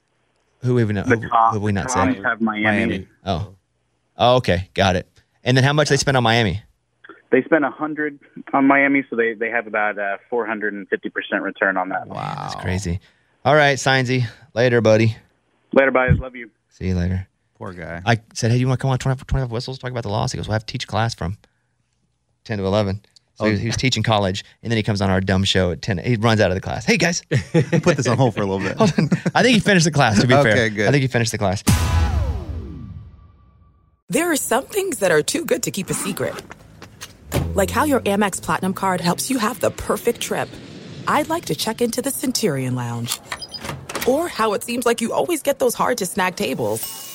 who 0.63 0.75
have 0.77 0.88
we 0.89 0.93
not, 0.93 1.08
The 1.08 1.15
who, 1.15 1.21
who 1.21 1.53
have 1.53 1.62
we 1.62 1.71
not 1.71 1.89
Toms 1.89 2.15
said? 2.15 2.25
have 2.25 2.41
Miami. 2.41 2.63
Miami. 2.63 3.08
Oh. 3.25 3.55
Oh, 4.17 4.36
okay. 4.38 4.69
Got 4.73 4.95
it. 4.95 5.08
And 5.43 5.55
then 5.55 5.63
how 5.63 5.73
much 5.73 5.89
they 5.89 5.97
spent 5.97 6.17
on 6.17 6.23
Miami? 6.23 6.62
They 7.31 7.43
spent 7.43 7.63
100 7.63 8.19
on 8.53 8.65
Miami, 8.65 9.03
so 9.10 9.15
they 9.15 9.34
they 9.34 9.49
have 9.49 9.67
about 9.67 9.97
uh 9.97 10.17
450 10.29 11.10
percent 11.10 11.41
return 11.43 11.77
on 11.77 11.89
that. 11.89 12.08
Wow. 12.08 12.36
That's 12.38 12.55
crazy. 12.55 12.99
All 13.45 13.55
right, 13.55 13.77
Signsy. 13.77 14.25
Later, 14.53 14.81
buddy. 14.81 15.15
Later, 15.71 15.91
guys. 15.91 16.17
Love 16.19 16.36
you. 16.36 16.49
See 16.69 16.88
you 16.88 16.95
later. 16.95 17.27
Poor 17.56 17.73
guy. 17.73 18.01
I 18.06 18.19
said, 18.33 18.51
hey, 18.51 18.58
you 18.58 18.67
want 18.67 18.79
to 18.79 18.81
come 18.81 18.91
on 18.91 18.97
25, 18.97 19.27
25 19.27 19.51
whistles, 19.51 19.79
talk 19.79 19.91
about 19.91 20.03
the 20.03 20.10
loss? 20.10 20.31
He 20.31 20.37
goes, 20.37 20.47
well, 20.47 20.53
I 20.53 20.56
have 20.56 20.65
to 20.65 20.71
teach 20.71 20.87
class 20.87 21.15
from 21.15 21.37
10 22.43 22.58
to 22.58 22.65
11. 22.65 23.01
So 23.35 23.45
he, 23.45 23.51
was, 23.51 23.60
he 23.60 23.67
was 23.67 23.75
oh. 23.75 23.77
teaching 23.77 24.03
college, 24.03 24.45
and 24.63 24.71
then 24.71 24.77
he 24.77 24.83
comes 24.83 25.01
on 25.01 25.10
our 25.10 25.19
dumb 25.19 25.43
show 25.43 25.71
at 25.71 25.81
10. 25.81 25.97
He 25.99 26.15
runs 26.15 26.39
out 26.39 26.51
of 26.51 26.56
the 26.56 26.62
class. 26.62 26.85
Hey, 26.85 26.97
guys. 26.97 27.21
Put 27.29 27.97
this 27.97 28.08
on 28.08 28.17
hold 28.17 28.33
for 28.33 28.41
a 28.41 28.45
little 28.45 28.60
bit. 28.60 28.77
Hold 28.77 28.93
on. 28.97 29.10
I 29.33 29.41
think 29.41 29.56
he 29.56 29.60
finished 29.60 29.85
the 29.85 29.91
class, 29.91 30.21
to 30.21 30.27
be 30.27 30.33
fair. 30.33 30.47
Okay, 30.47 30.69
good. 30.69 30.87
I 30.87 30.91
think 30.91 31.01
he 31.01 31.08
finished 31.08 31.31
the 31.31 31.37
class. 31.37 31.63
There 34.08 34.31
are 34.31 34.37
some 34.37 34.65
things 34.65 34.99
that 34.99 35.12
are 35.12 35.21
too 35.21 35.45
good 35.45 35.63
to 35.63 35.71
keep 35.71 35.89
a 35.89 35.93
secret. 35.93 36.35
Like 37.56 37.69
how 37.69 37.85
your 37.85 38.01
Amex 38.01 38.41
Platinum 38.41 38.73
card 38.73 39.01
helps 39.01 39.29
you 39.29 39.37
have 39.37 39.60
the 39.60 39.71
perfect 39.71 40.21
trip. 40.21 40.47
I'd 41.08 41.27
like 41.29 41.45
to 41.45 41.56
check 41.56 41.81
into 41.81 42.01
the 42.01 42.12
Centurion 42.12 42.75
Lounge. 42.75 43.19
Or 44.08 44.27
how 44.27 44.53
it 44.53 44.63
seems 44.63 44.85
like 44.85 45.01
you 45.01 45.12
always 45.12 45.41
get 45.41 45.60
those 45.60 45.73
hard 45.73 45.97
to 45.97 46.06
snag 46.06 46.35
tables. 46.35 47.15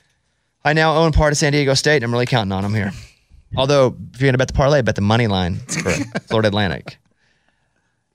I 0.63 0.73
now 0.73 0.95
own 0.95 1.11
part 1.11 1.31
of 1.31 1.37
San 1.37 1.53
Diego 1.53 1.73
State. 1.73 1.97
And 1.97 2.05
I'm 2.05 2.11
really 2.11 2.25
counting 2.25 2.51
on 2.51 2.63
them 2.63 2.73
here. 2.73 2.91
Although, 3.57 3.97
if 4.13 4.21
you're 4.21 4.27
going 4.27 4.33
to 4.33 4.37
bet 4.37 4.47
the 4.47 4.53
parlay, 4.53 4.81
bet 4.81 4.95
the 4.95 5.01
money 5.01 5.27
line 5.27 5.57
for 5.57 5.91
Florida 6.27 6.47
Atlantic. 6.47 6.97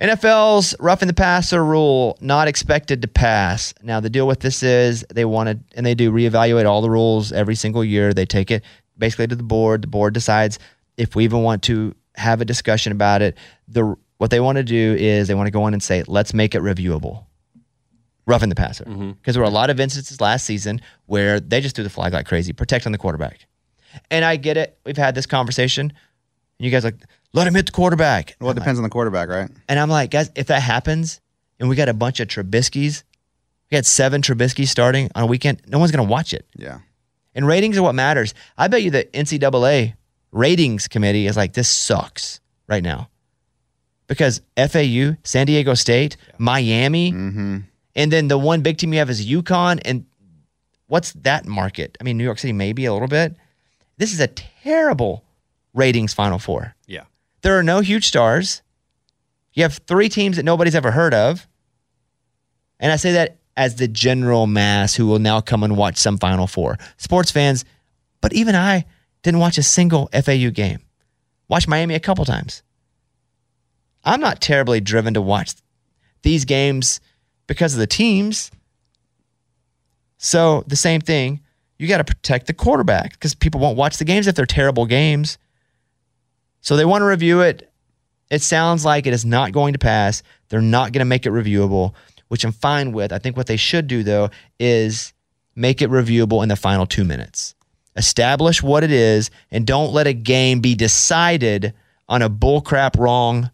NFL's 0.00 0.74
roughing 0.78 1.08
the 1.08 1.14
passer 1.14 1.64
rule 1.64 2.18
not 2.20 2.48
expected 2.48 3.00
to 3.02 3.08
pass. 3.08 3.72
Now 3.82 3.98
the 3.98 4.10
deal 4.10 4.26
with 4.26 4.40
this 4.40 4.62
is 4.62 5.04
they 5.12 5.24
wanted 5.24 5.64
and 5.74 5.86
they 5.86 5.94
do 5.94 6.12
reevaluate 6.12 6.66
all 6.66 6.82
the 6.82 6.90
rules 6.90 7.32
every 7.32 7.54
single 7.54 7.82
year. 7.82 8.12
They 8.12 8.26
take 8.26 8.50
it 8.50 8.62
basically 8.98 9.26
to 9.28 9.36
the 9.36 9.42
board. 9.42 9.82
The 9.82 9.88
board 9.88 10.12
decides 10.12 10.58
if 10.98 11.16
we 11.16 11.24
even 11.24 11.42
want 11.42 11.62
to 11.64 11.94
have 12.14 12.42
a 12.42 12.44
discussion 12.44 12.92
about 12.92 13.22
it. 13.22 13.38
The 13.68 13.96
what 14.18 14.30
they 14.30 14.40
want 14.40 14.56
to 14.56 14.64
do 14.64 14.96
is 14.98 15.28
they 15.28 15.34
want 15.34 15.46
to 15.46 15.50
go 15.50 15.66
in 15.66 15.74
and 15.74 15.82
say, 15.82 16.02
let's 16.06 16.32
make 16.32 16.54
it 16.54 16.62
reviewable. 16.62 17.25
Roughing 18.26 18.48
the 18.48 18.54
passer. 18.54 18.84
Mm-hmm. 18.84 19.12
Because 19.12 19.34
there 19.34 19.42
were 19.42 19.48
a 19.48 19.52
lot 19.52 19.70
of 19.70 19.78
instances 19.78 20.20
last 20.20 20.44
season 20.44 20.80
where 21.06 21.38
they 21.38 21.60
just 21.60 21.76
threw 21.76 21.84
the 21.84 21.90
flag 21.90 22.12
like 22.12 22.26
crazy, 22.26 22.52
protecting 22.52 22.92
the 22.92 22.98
quarterback. 22.98 23.46
And 24.10 24.24
I 24.24 24.36
get 24.36 24.56
it. 24.56 24.78
We've 24.84 24.96
had 24.96 25.14
this 25.14 25.26
conversation. 25.26 25.92
And 26.58 26.64
you 26.64 26.70
guys 26.70 26.84
are 26.84 26.88
like, 26.88 27.02
let 27.32 27.46
him 27.46 27.54
hit 27.54 27.66
the 27.66 27.72
quarterback. 27.72 28.36
Well, 28.40 28.50
it 28.50 28.54
depends 28.54 28.78
on 28.78 28.82
the 28.82 28.88
quarterback, 28.90 29.28
right? 29.28 29.50
And 29.68 29.78
I'm 29.78 29.90
like, 29.90 30.10
guys, 30.10 30.30
if 30.34 30.48
that 30.48 30.62
happens 30.62 31.20
and 31.60 31.68
we 31.68 31.76
got 31.76 31.88
a 31.88 31.94
bunch 31.94 32.18
of 32.20 32.28
Trubisky's, 32.28 33.04
we 33.70 33.76
got 33.76 33.84
seven 33.84 34.22
Trubisky 34.22 34.66
starting 34.66 35.10
on 35.14 35.24
a 35.24 35.26
weekend, 35.26 35.62
no 35.68 35.78
one's 35.78 35.92
going 35.92 36.06
to 36.06 36.10
watch 36.10 36.32
it. 36.32 36.46
Yeah. 36.56 36.78
And 37.34 37.46
ratings 37.46 37.76
are 37.76 37.82
what 37.82 37.94
matters. 37.94 38.34
I 38.56 38.68
bet 38.68 38.82
you 38.82 38.90
the 38.90 39.04
NCAA 39.04 39.94
ratings 40.32 40.88
committee 40.88 41.26
is 41.26 41.36
like, 41.36 41.52
this 41.52 41.68
sucks 41.68 42.40
right 42.66 42.82
now. 42.82 43.08
Because 44.06 44.40
FAU, 44.56 45.16
San 45.24 45.46
Diego 45.46 45.74
State, 45.74 46.16
Miami, 46.38 47.12
mm-hmm. 47.12 47.58
And 47.96 48.12
then 48.12 48.28
the 48.28 48.38
one 48.38 48.60
big 48.60 48.76
team 48.76 48.92
you 48.92 49.00
have 49.00 49.10
is 49.10 49.26
UConn. 49.26 49.80
And 49.84 50.04
what's 50.86 51.12
that 51.14 51.46
market? 51.46 51.96
I 52.00 52.04
mean, 52.04 52.18
New 52.18 52.24
York 52.24 52.38
City, 52.38 52.52
maybe 52.52 52.84
a 52.84 52.92
little 52.92 53.08
bit. 53.08 53.34
This 53.96 54.12
is 54.12 54.20
a 54.20 54.28
terrible 54.28 55.24
ratings 55.72 56.12
Final 56.12 56.38
Four. 56.38 56.76
Yeah. 56.86 57.04
There 57.40 57.58
are 57.58 57.62
no 57.62 57.80
huge 57.80 58.06
stars. 58.06 58.62
You 59.54 59.62
have 59.62 59.80
three 59.86 60.10
teams 60.10 60.36
that 60.36 60.44
nobody's 60.44 60.74
ever 60.74 60.90
heard 60.90 61.14
of. 61.14 61.48
And 62.78 62.92
I 62.92 62.96
say 62.96 63.12
that 63.12 63.38
as 63.56 63.76
the 63.76 63.88
general 63.88 64.46
mass 64.46 64.94
who 64.94 65.06
will 65.06 65.18
now 65.18 65.40
come 65.40 65.62
and 65.62 65.78
watch 65.78 65.96
some 65.96 66.18
Final 66.18 66.46
Four. 66.46 66.76
Sports 66.98 67.30
fans, 67.30 67.64
but 68.20 68.34
even 68.34 68.54
I 68.54 68.84
didn't 69.22 69.40
watch 69.40 69.56
a 69.56 69.62
single 69.62 70.10
FAU 70.12 70.50
game. 70.50 70.80
Watched 71.48 71.68
Miami 71.68 71.94
a 71.94 72.00
couple 72.00 72.26
times. 72.26 72.62
I'm 74.04 74.20
not 74.20 74.42
terribly 74.42 74.80
driven 74.80 75.14
to 75.14 75.22
watch 75.22 75.54
these 76.22 76.44
games 76.44 77.00
because 77.46 77.74
of 77.74 77.80
the 77.80 77.86
teams. 77.86 78.50
So 80.18 80.64
the 80.66 80.76
same 80.76 81.00
thing, 81.00 81.40
you 81.78 81.88
got 81.88 81.98
to 81.98 82.04
protect 82.04 82.46
the 82.46 82.54
quarterback 82.54 83.12
because 83.12 83.34
people 83.34 83.60
won't 83.60 83.76
watch 83.76 83.98
the 83.98 84.04
games 84.04 84.26
if 84.26 84.34
they're 84.34 84.46
terrible 84.46 84.86
games. 84.86 85.38
So 86.60 86.76
they 86.76 86.84
want 86.84 87.02
to 87.02 87.06
review 87.06 87.42
it. 87.42 87.70
It 88.30 88.42
sounds 88.42 88.84
like 88.84 89.06
it 89.06 89.12
is 89.12 89.24
not 89.24 89.52
going 89.52 89.72
to 89.74 89.78
pass. 89.78 90.22
They're 90.48 90.60
not 90.60 90.92
going 90.92 91.00
to 91.00 91.04
make 91.04 91.26
it 91.26 91.30
reviewable, 91.30 91.94
which 92.28 92.44
I'm 92.44 92.52
fine 92.52 92.92
with. 92.92 93.12
I 93.12 93.18
think 93.18 93.36
what 93.36 93.46
they 93.46 93.56
should 93.56 93.86
do 93.86 94.02
though 94.02 94.30
is 94.58 95.12
make 95.54 95.80
it 95.80 95.90
reviewable 95.90 96.42
in 96.42 96.48
the 96.48 96.56
final 96.56 96.86
2 96.86 97.04
minutes. 97.04 97.54
Establish 97.94 98.62
what 98.62 98.84
it 98.84 98.90
is 98.90 99.30
and 99.50 99.66
don't 99.66 99.92
let 99.92 100.06
a 100.06 100.12
game 100.12 100.60
be 100.60 100.74
decided 100.74 101.72
on 102.08 102.22
a 102.22 102.30
bullcrap 102.30 102.98
wrong 102.98 103.50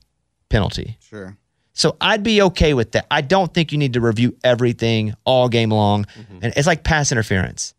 penalty. 0.49 0.97
Sure. 1.01 1.36
So 1.75 1.97
I'd 2.01 2.23
be 2.23 2.43
okay 2.43 2.75
with 2.75 2.93
that. 2.93 3.07
I 3.11 3.23
don't 3.23 3.53
think 3.53 3.73
you 3.73 3.79
need 3.79 3.95
to 3.95 4.01
review 4.01 4.37
everything 4.45 5.14
all 5.25 5.49
game 5.49 5.70
long. 5.70 6.05
Mm-hmm. 6.05 6.39
And 6.43 6.53
it's 6.57 6.66
like 6.66 6.85
pass 6.85 7.12
interference. 7.12 7.75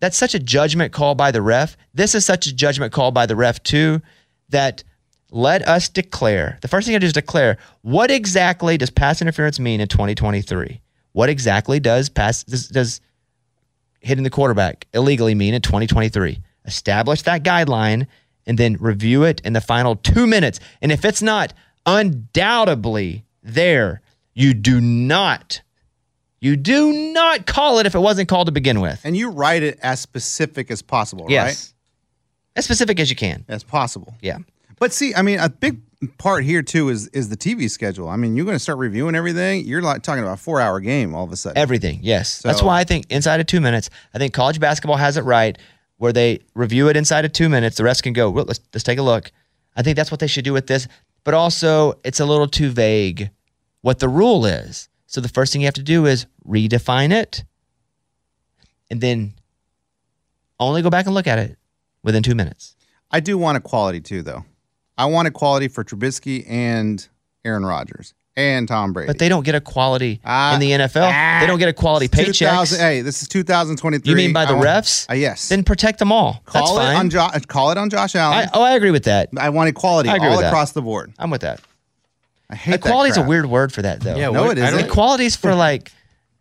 That's 0.00 0.16
such 0.16 0.34
a 0.34 0.38
judgment 0.38 0.92
call 0.92 1.14
by 1.14 1.30
the 1.30 1.40
ref. 1.40 1.76
This 1.94 2.14
is 2.14 2.26
such 2.26 2.46
a 2.46 2.54
judgment 2.54 2.92
call 2.92 3.10
by 3.10 3.24
the 3.24 3.36
ref, 3.36 3.62
too, 3.62 4.02
that 4.50 4.84
let 5.30 5.66
us 5.66 5.88
declare. 5.88 6.58
The 6.60 6.68
first 6.68 6.86
thing 6.86 6.94
I 6.94 6.98
do 6.98 7.06
is 7.06 7.14
declare 7.14 7.56
what 7.82 8.10
exactly 8.10 8.76
does 8.76 8.90
pass 8.90 9.22
interference 9.22 9.58
mean 9.58 9.80
in 9.80 9.88
2023? 9.88 10.80
What 11.12 11.28
exactly 11.28 11.80
does 11.80 12.08
pass 12.08 12.44
does, 12.44 12.68
does 12.68 13.00
hitting 14.00 14.24
the 14.24 14.30
quarterback 14.30 14.86
illegally 14.92 15.34
mean 15.34 15.54
in 15.54 15.62
2023? 15.62 16.38
Establish 16.66 17.22
that 17.22 17.42
guideline 17.42 18.06
and 18.46 18.58
then 18.58 18.76
review 18.78 19.22
it 19.22 19.40
in 19.40 19.54
the 19.54 19.60
final 19.60 19.96
two 19.96 20.26
minutes. 20.26 20.60
And 20.82 20.92
if 20.92 21.04
it's 21.04 21.22
not 21.22 21.54
undoubtedly 21.86 23.24
there, 23.42 24.00
you 24.34 24.54
do 24.54 24.80
not, 24.80 25.60
you 26.40 26.56
do 26.56 26.92
not 27.12 27.46
call 27.46 27.78
it 27.78 27.86
if 27.86 27.94
it 27.94 27.98
wasn't 28.00 28.28
called 28.28 28.46
to 28.46 28.52
begin 28.52 28.80
with. 28.80 29.00
And 29.04 29.16
you 29.16 29.30
write 29.30 29.62
it 29.62 29.78
as 29.82 30.00
specific 30.00 30.70
as 30.70 30.82
possible, 30.82 31.26
Yes. 31.28 31.44
right? 31.44 31.70
As 32.56 32.64
specific 32.64 33.00
as 33.00 33.10
you 33.10 33.16
can. 33.16 33.44
As 33.48 33.64
possible. 33.64 34.14
Yeah. 34.20 34.38
But 34.78 34.92
see, 34.92 35.14
I 35.14 35.22
mean, 35.22 35.38
a 35.40 35.48
big 35.48 35.80
part 36.18 36.44
here 36.44 36.62
too 36.62 36.88
is 36.88 37.08
is 37.08 37.28
the 37.28 37.36
TV 37.36 37.70
schedule. 37.70 38.08
I 38.08 38.16
mean, 38.16 38.36
you're 38.36 38.44
going 38.44 38.56
to 38.56 38.60
start 38.62 38.78
reviewing 38.78 39.14
everything. 39.14 39.64
You're 39.64 39.82
like 39.82 40.02
talking 40.02 40.22
about 40.22 40.34
a 40.34 40.40
four 40.42 40.60
hour 40.60 40.78
game 40.80 41.14
all 41.14 41.24
of 41.24 41.32
a 41.32 41.36
sudden. 41.36 41.56
Everything, 41.58 42.00
yes. 42.02 42.42
That's 42.42 42.62
why 42.62 42.78
I 42.80 42.84
think 42.84 43.06
inside 43.10 43.40
of 43.40 43.46
two 43.46 43.60
minutes, 43.60 43.90
I 44.12 44.18
think 44.18 44.34
college 44.34 44.60
basketball 44.60 44.96
has 44.98 45.16
it 45.16 45.22
right 45.22 45.56
where 45.96 46.12
they 46.12 46.40
review 46.54 46.88
it 46.88 46.96
inside 46.96 47.24
of 47.24 47.32
two 47.32 47.48
minutes. 47.48 47.76
The 47.76 47.84
rest 47.84 48.02
can 48.02 48.12
go, 48.12 48.28
let's, 48.30 48.60
let's 48.72 48.82
take 48.84 48.98
a 48.98 49.02
look. 49.02 49.30
I 49.76 49.82
think 49.82 49.96
that's 49.96 50.10
what 50.10 50.20
they 50.20 50.26
should 50.26 50.44
do 50.44 50.52
with 50.52 50.66
this. 50.66 50.86
But 51.24 51.34
also, 51.34 51.94
it's 52.04 52.20
a 52.20 52.26
little 52.26 52.46
too 52.46 52.70
vague 52.70 53.30
what 53.80 53.98
the 53.98 54.08
rule 54.08 54.46
is. 54.46 54.88
So 55.06 55.20
the 55.20 55.28
first 55.28 55.52
thing 55.52 55.62
you 55.62 55.66
have 55.66 55.74
to 55.74 55.82
do 55.82 56.06
is 56.06 56.26
redefine 56.46 57.12
it. 57.12 57.44
and 58.90 59.00
then 59.00 59.32
only 60.60 60.82
go 60.82 60.90
back 60.90 61.06
and 61.06 61.14
look 61.14 61.26
at 61.26 61.38
it 61.38 61.56
within 62.02 62.22
two 62.22 62.34
minutes. 62.34 62.76
I 63.10 63.20
do 63.20 63.36
want 63.38 63.56
equality 63.56 64.00
too, 64.00 64.22
though. 64.22 64.44
I 64.96 65.06
want 65.06 65.26
equality 65.26 65.68
for 65.68 65.82
Trubisky 65.82 66.44
and 66.48 67.06
Aaron 67.44 67.64
Rodgers 67.64 68.14
and 68.36 68.66
Tom 68.66 68.92
Brady. 68.92 69.06
But 69.06 69.18
they 69.18 69.28
don't 69.28 69.44
get 69.44 69.54
a 69.54 69.60
quality 69.60 70.20
Ah, 70.24 70.54
in 70.54 70.60
the 70.60 70.72
NFL. 70.72 71.08
ah, 71.12 71.38
they 71.40 71.46
don't 71.46 71.58
get 71.58 71.68
a 71.68 71.72
quality 71.72 72.08
paycheck. 72.08 72.68
Hey, 72.68 73.00
this 73.00 73.22
is 73.22 73.28
2023. 73.28 74.10
You 74.10 74.16
mean 74.16 74.32
by 74.32 74.44
the 74.44 74.52
I 74.52 74.54
want- 74.54 74.66
refs? 74.66 75.08
Uh, 75.10 75.14
yes. 75.14 75.48
Then 75.48 75.62
protect 75.64 75.98
them 75.98 76.10
all. 76.10 76.42
call 76.44 76.76
That's 76.76 76.88
it 76.88 76.90
fine. 76.92 76.96
on 76.96 77.10
jo- 77.10 77.28
call 77.46 77.70
it 77.70 77.78
on 77.78 77.90
Josh 77.90 78.14
Allen. 78.16 78.38
I, 78.38 78.48
oh, 78.52 78.62
I 78.62 78.72
agree 78.74 78.90
with 78.90 79.04
that. 79.04 79.28
I 79.38 79.50
want 79.50 79.68
equality 79.68 80.08
I 80.08 80.16
agree 80.16 80.28
all 80.28 80.34
with 80.36 80.42
that. 80.42 80.48
across 80.48 80.72
the 80.72 80.82
board. 80.82 81.12
I'm 81.18 81.30
with 81.30 81.42
that. 81.42 81.60
I 82.50 82.56
hate 82.56 82.72
that 82.72 82.80
Equality 82.86 83.10
is 83.10 83.16
a 83.16 83.22
weird 83.22 83.46
word 83.46 83.72
for 83.72 83.82
that, 83.82 84.00
though. 84.00 84.16
Yeah, 84.16 84.30
No, 84.30 84.44
what- 84.44 84.58
it 84.58 84.62
I 84.64 84.70
don't- 84.70 84.80
isn't. 84.80 84.90
Equality 84.90 85.26
is 85.26 85.36
for 85.36 85.54
like 85.54 85.92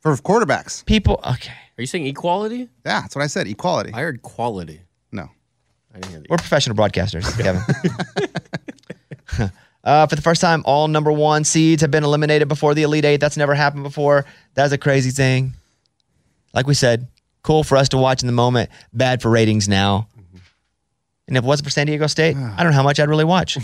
for 0.02 0.16
quarterbacks. 0.18 0.84
people. 0.86 1.20
Okay, 1.26 1.52
Are 1.78 1.82
you 1.82 1.86
saying 1.88 2.08
equality? 2.08 2.70
Yeah, 2.86 3.02
that's 3.02 3.16
what 3.16 3.24
I 3.24 3.28
said. 3.28 3.48
Equality. 3.48 3.91
I 3.94 4.00
heard 4.02 4.22
quality. 4.22 4.82
No. 5.12 5.30
I 5.94 6.00
didn't 6.00 6.12
hear 6.12 6.20
the 6.22 6.26
we're 6.30 6.38
professional 6.38 6.76
broadcasters, 6.76 7.24
Kevin. 7.41 7.62
uh, 9.84 10.07
for 10.07 10.15
the 10.15 10.21
first 10.21 10.41
time, 10.41 10.61
all 10.65 10.88
number 10.88 11.11
one 11.11 11.43
seeds 11.43 11.81
have 11.81 11.91
been 11.91 12.03
eliminated 12.03 12.47
before 12.47 12.73
the 12.73 12.84
Elite 12.84 13.05
Eight. 13.05 13.17
That's 13.19 13.38
never 13.38 13.53
happened 13.53 13.84
before. 13.84 14.25
That's 14.53 14.71
a 14.73 14.77
crazy 14.77 15.09
thing. 15.11 15.53
Like 16.53 16.67
we 16.67 16.73
said, 16.73 17.07
cool 17.41 17.63
for 17.63 17.77
us 17.77 17.89
to 17.89 17.97
watch 17.97 18.21
in 18.23 18.27
the 18.27 18.34
moment. 18.34 18.69
Bad 18.93 19.21
for 19.21 19.29
ratings 19.29 19.67
now. 19.67 20.07
And 21.27 21.38
if 21.38 21.43
it 21.43 21.47
wasn't 21.47 21.65
for 21.67 21.71
San 21.71 21.88
Diego 21.88 22.07
State, 22.07 22.36
I 22.38 22.63
don't 22.63 22.71
know 22.71 22.77
how 22.77 22.84
much 22.84 22.99
I'd 22.99 23.09
really 23.09 23.23
watch. 23.25 23.57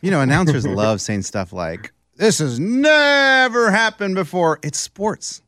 You 0.00 0.10
know, 0.10 0.20
announcers 0.20 0.66
love 0.66 1.00
saying 1.00 1.22
stuff 1.22 1.52
like, 1.52 1.92
"This 2.16 2.38
has 2.38 2.58
never 2.58 3.70
happened 3.70 4.14
before." 4.14 4.58
It's 4.62 4.78
sports. 4.80 5.42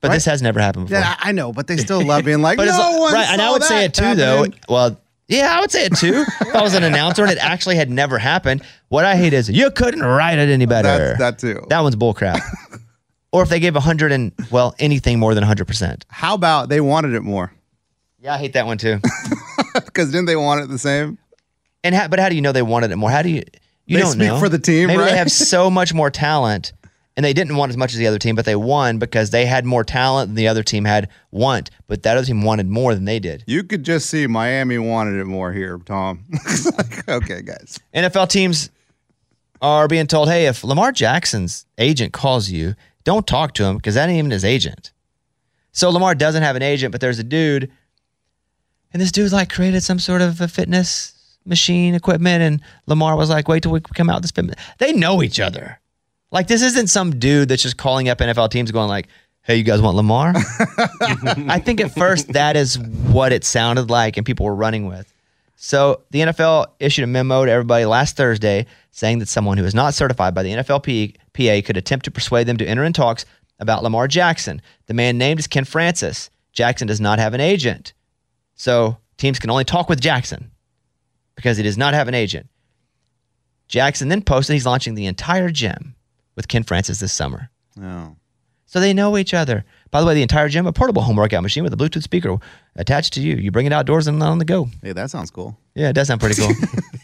But 0.00 0.12
this 0.12 0.26
has 0.26 0.40
never 0.42 0.60
happened 0.60 0.86
before. 0.86 1.00
Yeah, 1.00 1.16
I 1.18 1.30
I 1.30 1.32
know, 1.32 1.52
but 1.52 1.66
they 1.66 1.76
still 1.88 2.04
love 2.04 2.24
being 2.24 2.40
like, 2.40 2.56
But 2.56 2.66
"No 2.66 2.78
like- 2.78 3.00
one 3.00 3.12
right, 3.14 3.28
and 3.30 3.42
I 3.42 3.46
saw 3.46 3.52
would 3.54 3.62
say 3.64 3.78
that 3.88 3.98
it 3.98 4.04
too, 4.10 4.14
though. 4.14 4.46
Well, 4.68 5.00
yeah, 5.28 5.56
I 5.56 5.60
would 5.60 5.70
say 5.70 5.84
it 5.84 5.94
too. 5.96 6.24
if 6.40 6.54
I 6.54 6.62
was 6.62 6.74
an 6.74 6.82
announcer 6.84 7.22
and 7.22 7.30
it 7.30 7.38
actually 7.38 7.76
had 7.76 7.90
never 7.90 8.18
happened, 8.18 8.62
what 8.88 9.04
I 9.04 9.16
hate 9.16 9.32
is 9.32 9.48
you 9.48 9.70
couldn't 9.70 10.02
write 10.02 10.38
it 10.38 10.48
any 10.48 10.66
better. 10.66 11.16
That's 11.18 11.42
that 11.42 11.54
too. 11.54 11.66
That 11.68 11.80
one's 11.80 11.96
bullcrap. 11.96 12.40
or 13.32 13.42
if 13.42 13.48
they 13.48 13.60
gave 13.60 13.74
hundred 13.74 14.12
and 14.12 14.32
well 14.50 14.74
anything 14.78 15.18
more 15.18 15.34
than 15.34 15.44
hundred 15.44 15.66
percent. 15.66 16.06
How 16.08 16.34
about 16.34 16.68
they 16.70 16.80
wanted 16.80 17.12
it 17.14 17.20
more? 17.22 17.52
Yeah, 18.20 18.34
I 18.34 18.38
hate 18.38 18.54
that 18.54 18.66
one 18.66 18.78
too. 18.78 19.00
Because 19.74 20.10
didn't 20.10 20.26
they 20.26 20.36
want 20.36 20.62
it 20.62 20.68
the 20.68 20.78
same? 20.78 21.18
And 21.84 21.94
how, 21.94 22.08
but 22.08 22.18
how 22.18 22.28
do 22.28 22.34
you 22.34 22.40
know 22.40 22.52
they 22.52 22.62
wanted 22.62 22.90
it 22.90 22.96
more? 22.96 23.10
How 23.10 23.22
do 23.22 23.28
you 23.28 23.42
you 23.86 23.96
They 23.96 24.02
don't 24.02 24.12
speak 24.12 24.28
know 24.28 24.38
for 24.38 24.48
the 24.48 24.58
team, 24.58 24.88
Maybe 24.88 24.98
right? 24.98 25.10
they 25.10 25.16
have 25.16 25.30
so 25.30 25.70
much 25.70 25.94
more 25.94 26.10
talent, 26.10 26.72
and 27.18 27.24
they 27.24 27.32
didn't 27.32 27.56
want 27.56 27.70
as 27.70 27.76
much 27.76 27.92
as 27.92 27.98
the 27.98 28.06
other 28.06 28.20
team, 28.20 28.36
but 28.36 28.44
they 28.44 28.54
won 28.54 29.00
because 29.00 29.30
they 29.30 29.44
had 29.44 29.64
more 29.64 29.82
talent 29.82 30.28
than 30.28 30.36
the 30.36 30.46
other 30.46 30.62
team 30.62 30.84
had 30.84 31.08
want. 31.32 31.68
But 31.88 32.04
that 32.04 32.16
other 32.16 32.24
team 32.24 32.42
wanted 32.42 32.68
more 32.68 32.94
than 32.94 33.06
they 33.06 33.18
did. 33.18 33.42
You 33.48 33.64
could 33.64 33.82
just 33.82 34.08
see 34.08 34.28
Miami 34.28 34.78
wanted 34.78 35.18
it 35.18 35.24
more 35.24 35.52
here, 35.52 35.78
Tom. 35.84 36.24
Like, 36.78 37.08
okay, 37.08 37.42
guys. 37.42 37.80
NFL 37.92 38.28
teams 38.28 38.70
are 39.60 39.88
being 39.88 40.06
told, 40.06 40.28
hey, 40.28 40.46
if 40.46 40.62
Lamar 40.62 40.92
Jackson's 40.92 41.66
agent 41.76 42.12
calls 42.12 42.50
you, 42.50 42.76
don't 43.02 43.26
talk 43.26 43.52
to 43.54 43.64
him 43.64 43.78
because 43.78 43.96
that 43.96 44.08
ain't 44.08 44.18
even 44.18 44.30
his 44.30 44.44
agent. 44.44 44.92
So 45.72 45.90
Lamar 45.90 46.14
doesn't 46.14 46.44
have 46.44 46.54
an 46.54 46.62
agent, 46.62 46.92
but 46.92 47.00
there's 47.00 47.18
a 47.18 47.24
dude, 47.24 47.68
and 48.92 49.02
this 49.02 49.10
dude 49.10 49.32
like 49.32 49.50
created 49.50 49.82
some 49.82 49.98
sort 49.98 50.22
of 50.22 50.40
a 50.40 50.46
fitness 50.46 51.14
machine 51.44 51.96
equipment, 51.96 52.44
and 52.44 52.62
Lamar 52.86 53.16
was 53.16 53.28
like, 53.28 53.48
wait 53.48 53.64
till 53.64 53.72
we 53.72 53.80
come 53.80 54.08
out 54.08 54.22
with 54.22 54.32
this. 54.32 54.54
They 54.78 54.92
know 54.92 55.20
each 55.20 55.40
other. 55.40 55.80
Like 56.30 56.46
this 56.46 56.62
isn't 56.62 56.88
some 56.88 57.18
dude 57.18 57.48
that's 57.48 57.62
just 57.62 57.76
calling 57.76 58.08
up 58.08 58.18
NFL 58.18 58.50
teams 58.50 58.70
going 58.70 58.88
like, 58.88 59.08
hey, 59.42 59.56
you 59.56 59.62
guys 59.62 59.80
want 59.80 59.96
Lamar? 59.96 60.32
I 61.00 61.58
think 61.58 61.80
at 61.80 61.92
first 61.92 62.32
that 62.34 62.56
is 62.56 62.78
what 62.78 63.32
it 63.32 63.44
sounded 63.44 63.90
like, 63.90 64.16
and 64.16 64.26
people 64.26 64.44
were 64.44 64.54
running 64.54 64.86
with. 64.86 65.12
So 65.56 66.02
the 66.10 66.20
NFL 66.20 66.66
issued 66.78 67.02
a 67.02 67.06
memo 67.06 67.44
to 67.44 67.50
everybody 67.50 67.84
last 67.84 68.16
Thursday 68.16 68.66
saying 68.92 69.18
that 69.18 69.28
someone 69.28 69.58
who 69.58 69.64
is 69.64 69.74
not 69.74 69.94
certified 69.94 70.34
by 70.34 70.42
the 70.42 70.50
NFLPA 70.50 71.64
could 71.64 71.76
attempt 71.76 72.04
to 72.04 72.10
persuade 72.10 72.46
them 72.46 72.58
to 72.58 72.66
enter 72.66 72.84
in 72.84 72.92
talks 72.92 73.24
about 73.58 73.82
Lamar 73.82 74.06
Jackson. 74.06 74.62
The 74.86 74.94
man 74.94 75.18
named 75.18 75.40
is 75.40 75.46
Ken 75.46 75.64
Francis. 75.64 76.30
Jackson 76.52 76.86
does 76.86 77.00
not 77.00 77.18
have 77.18 77.34
an 77.34 77.40
agent. 77.40 77.92
So 78.54 78.98
teams 79.16 79.38
can 79.38 79.50
only 79.50 79.64
talk 79.64 79.88
with 79.88 80.00
Jackson 80.00 80.50
because 81.34 81.56
he 81.56 81.62
does 81.62 81.78
not 81.78 81.94
have 81.94 82.06
an 82.06 82.14
agent. 82.14 82.48
Jackson 83.66 84.08
then 84.08 84.22
posted 84.22 84.54
he's 84.54 84.66
launching 84.66 84.94
the 84.94 85.06
entire 85.06 85.50
gym 85.50 85.94
with 86.38 86.46
Ken 86.46 86.62
Francis 86.62 87.00
this 87.00 87.12
summer. 87.12 87.50
Oh. 87.82 88.14
So 88.66 88.78
they 88.78 88.94
know 88.94 89.18
each 89.18 89.34
other. 89.34 89.64
By 89.90 90.00
the 90.00 90.06
way, 90.06 90.14
the 90.14 90.22
entire 90.22 90.48
gym, 90.48 90.66
a 90.68 90.72
portable 90.72 91.02
home 91.02 91.16
workout 91.16 91.42
machine 91.42 91.64
with 91.64 91.72
a 91.72 91.76
Bluetooth 91.76 92.04
speaker 92.04 92.38
attached 92.76 93.14
to 93.14 93.20
you. 93.20 93.34
You 93.34 93.50
bring 93.50 93.66
it 93.66 93.72
outdoors 93.72 94.06
and 94.06 94.22
on 94.22 94.38
the 94.38 94.44
go. 94.44 94.68
Hey, 94.82 94.92
that 94.92 95.10
sounds 95.10 95.32
cool. 95.32 95.58
Yeah, 95.74 95.88
it 95.88 95.94
does 95.94 96.06
sound 96.06 96.20
pretty 96.20 96.40
cool. 96.40 96.54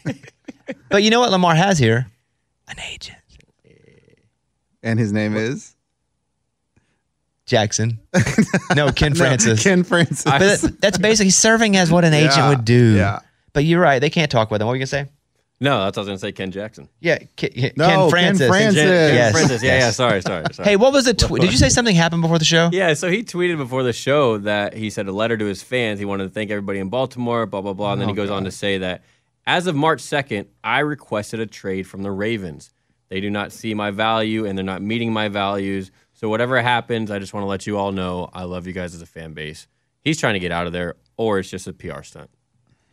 but 0.89 1.03
you 1.03 1.09
know 1.09 1.19
what 1.19 1.31
Lamar 1.31 1.53
has 1.53 1.77
here? 1.77 2.07
An 2.69 2.77
agent. 2.89 3.17
And 4.83 4.97
his 4.99 5.11
name 5.11 5.35
is 5.35 5.75
Jackson. 7.45 7.99
No, 8.75 8.91
Ken 8.95 9.11
No, 9.13 9.17
Francis. 9.17 9.61
Ken 9.63 9.83
Francis. 9.83 10.23
But 10.23 10.79
that's 10.79 10.97
basically 10.97 11.31
serving 11.31 11.75
as 11.75 11.91
what 11.91 12.05
an 12.05 12.13
agent 12.23 12.35
Yeah, 12.37 12.49
would 12.49 12.63
do. 12.63 12.95
yeah. 12.95 13.19
But 13.53 13.65
you're 13.65 13.81
right. 13.81 13.99
They 13.99 14.09
can't 14.11 14.29
talk 14.31 14.51
with 14.51 14.61
him. 14.61 14.67
What 14.67 14.73
were 14.73 14.75
you 14.77 14.85
going 14.85 15.05
to 15.05 15.09
say? 15.09 15.11
No, 15.61 15.85
that's 15.85 15.95
what 15.95 16.01
I 16.01 16.01
was 16.01 16.07
gonna 16.07 16.19
say. 16.19 16.31
Ken 16.33 16.51
Jackson. 16.51 16.89
Yeah, 16.99 17.17
Ke- 17.17 17.53
Ken, 17.53 17.71
No, 17.77 17.87
Ken 17.87 18.09
Francis. 18.09 18.47
Francis. 18.49 18.81
Ken, 18.83 18.87
Ken 19.07 19.15
Yes, 19.15 19.31
Francis. 19.31 19.63
Yeah, 19.63 19.71
yes. 19.71 19.81
yeah. 19.83 19.91
Sorry, 19.91 20.21
sorry, 20.21 20.45
sorry. 20.53 20.69
Hey, 20.69 20.75
what 20.75 20.91
was 20.91 21.05
the 21.05 21.13
tweet? 21.13 21.41
Did 21.41 21.51
you 21.51 21.57
say 21.57 21.69
something 21.69 21.95
happened 21.95 22.21
before 22.21 22.39
the 22.39 22.43
show? 22.45 22.69
Yeah, 22.73 22.93
so 22.93 23.09
he 23.09 23.23
tweeted 23.23 23.57
before 23.57 23.81
the 23.83 23.93
show 23.93 24.37
that 24.39 24.73
he 24.73 24.89
said 24.89 25.07
a 25.07 25.13
letter 25.13 25.37
to 25.37 25.45
his 25.45 25.63
fans. 25.63 25.97
He 25.99 26.05
wanted 26.05 26.25
to 26.25 26.29
thank 26.29 26.51
everybody 26.51 26.79
in 26.79 26.89
Baltimore, 26.89 27.45
blah, 27.45 27.61
blah, 27.61 27.71
blah. 27.73 27.93
And 27.93 28.01
then 28.01 28.09
he 28.09 28.13
Oh, 28.13 28.15
goes 28.15 28.29
on 28.29 28.43
to 28.43 28.51
say 28.51 28.79
that 28.79 29.03
as 29.47 29.65
of 29.67 29.75
March 29.75 30.01
2nd, 30.01 30.47
I 30.63 30.79
requested 30.79 31.39
a 31.39 31.45
trade 31.45 31.87
from 31.87 32.03
the 32.03 32.11
Ravens. 32.11 32.71
They 33.07 33.21
do 33.21 33.29
not 33.29 33.53
see 33.53 33.73
my 33.73 33.91
value 33.91 34.45
and 34.45 34.57
they're 34.57 34.65
not 34.65 34.81
meeting 34.81 35.13
my 35.13 35.29
values. 35.29 35.89
So 36.13 36.27
whatever 36.27 36.61
happens, 36.61 37.11
I 37.11 37.19
just 37.19 37.33
want 37.33 37.43
to 37.43 37.47
let 37.47 37.65
you 37.65 37.77
all 37.77 37.91
know 37.93 38.29
I 38.33 38.43
love 38.43 38.67
you 38.67 38.73
guys 38.73 38.93
as 38.93 39.01
a 39.01 39.05
fan 39.05 39.33
base. 39.33 39.67
He's 40.01 40.19
trying 40.19 40.33
to 40.33 40.39
get 40.39 40.51
out 40.51 40.67
of 40.67 40.73
there, 40.73 40.95
or 41.17 41.39
it's 41.39 41.49
just 41.49 41.65
a 41.67 41.73
PR 41.73 42.01
stunt. 42.03 42.29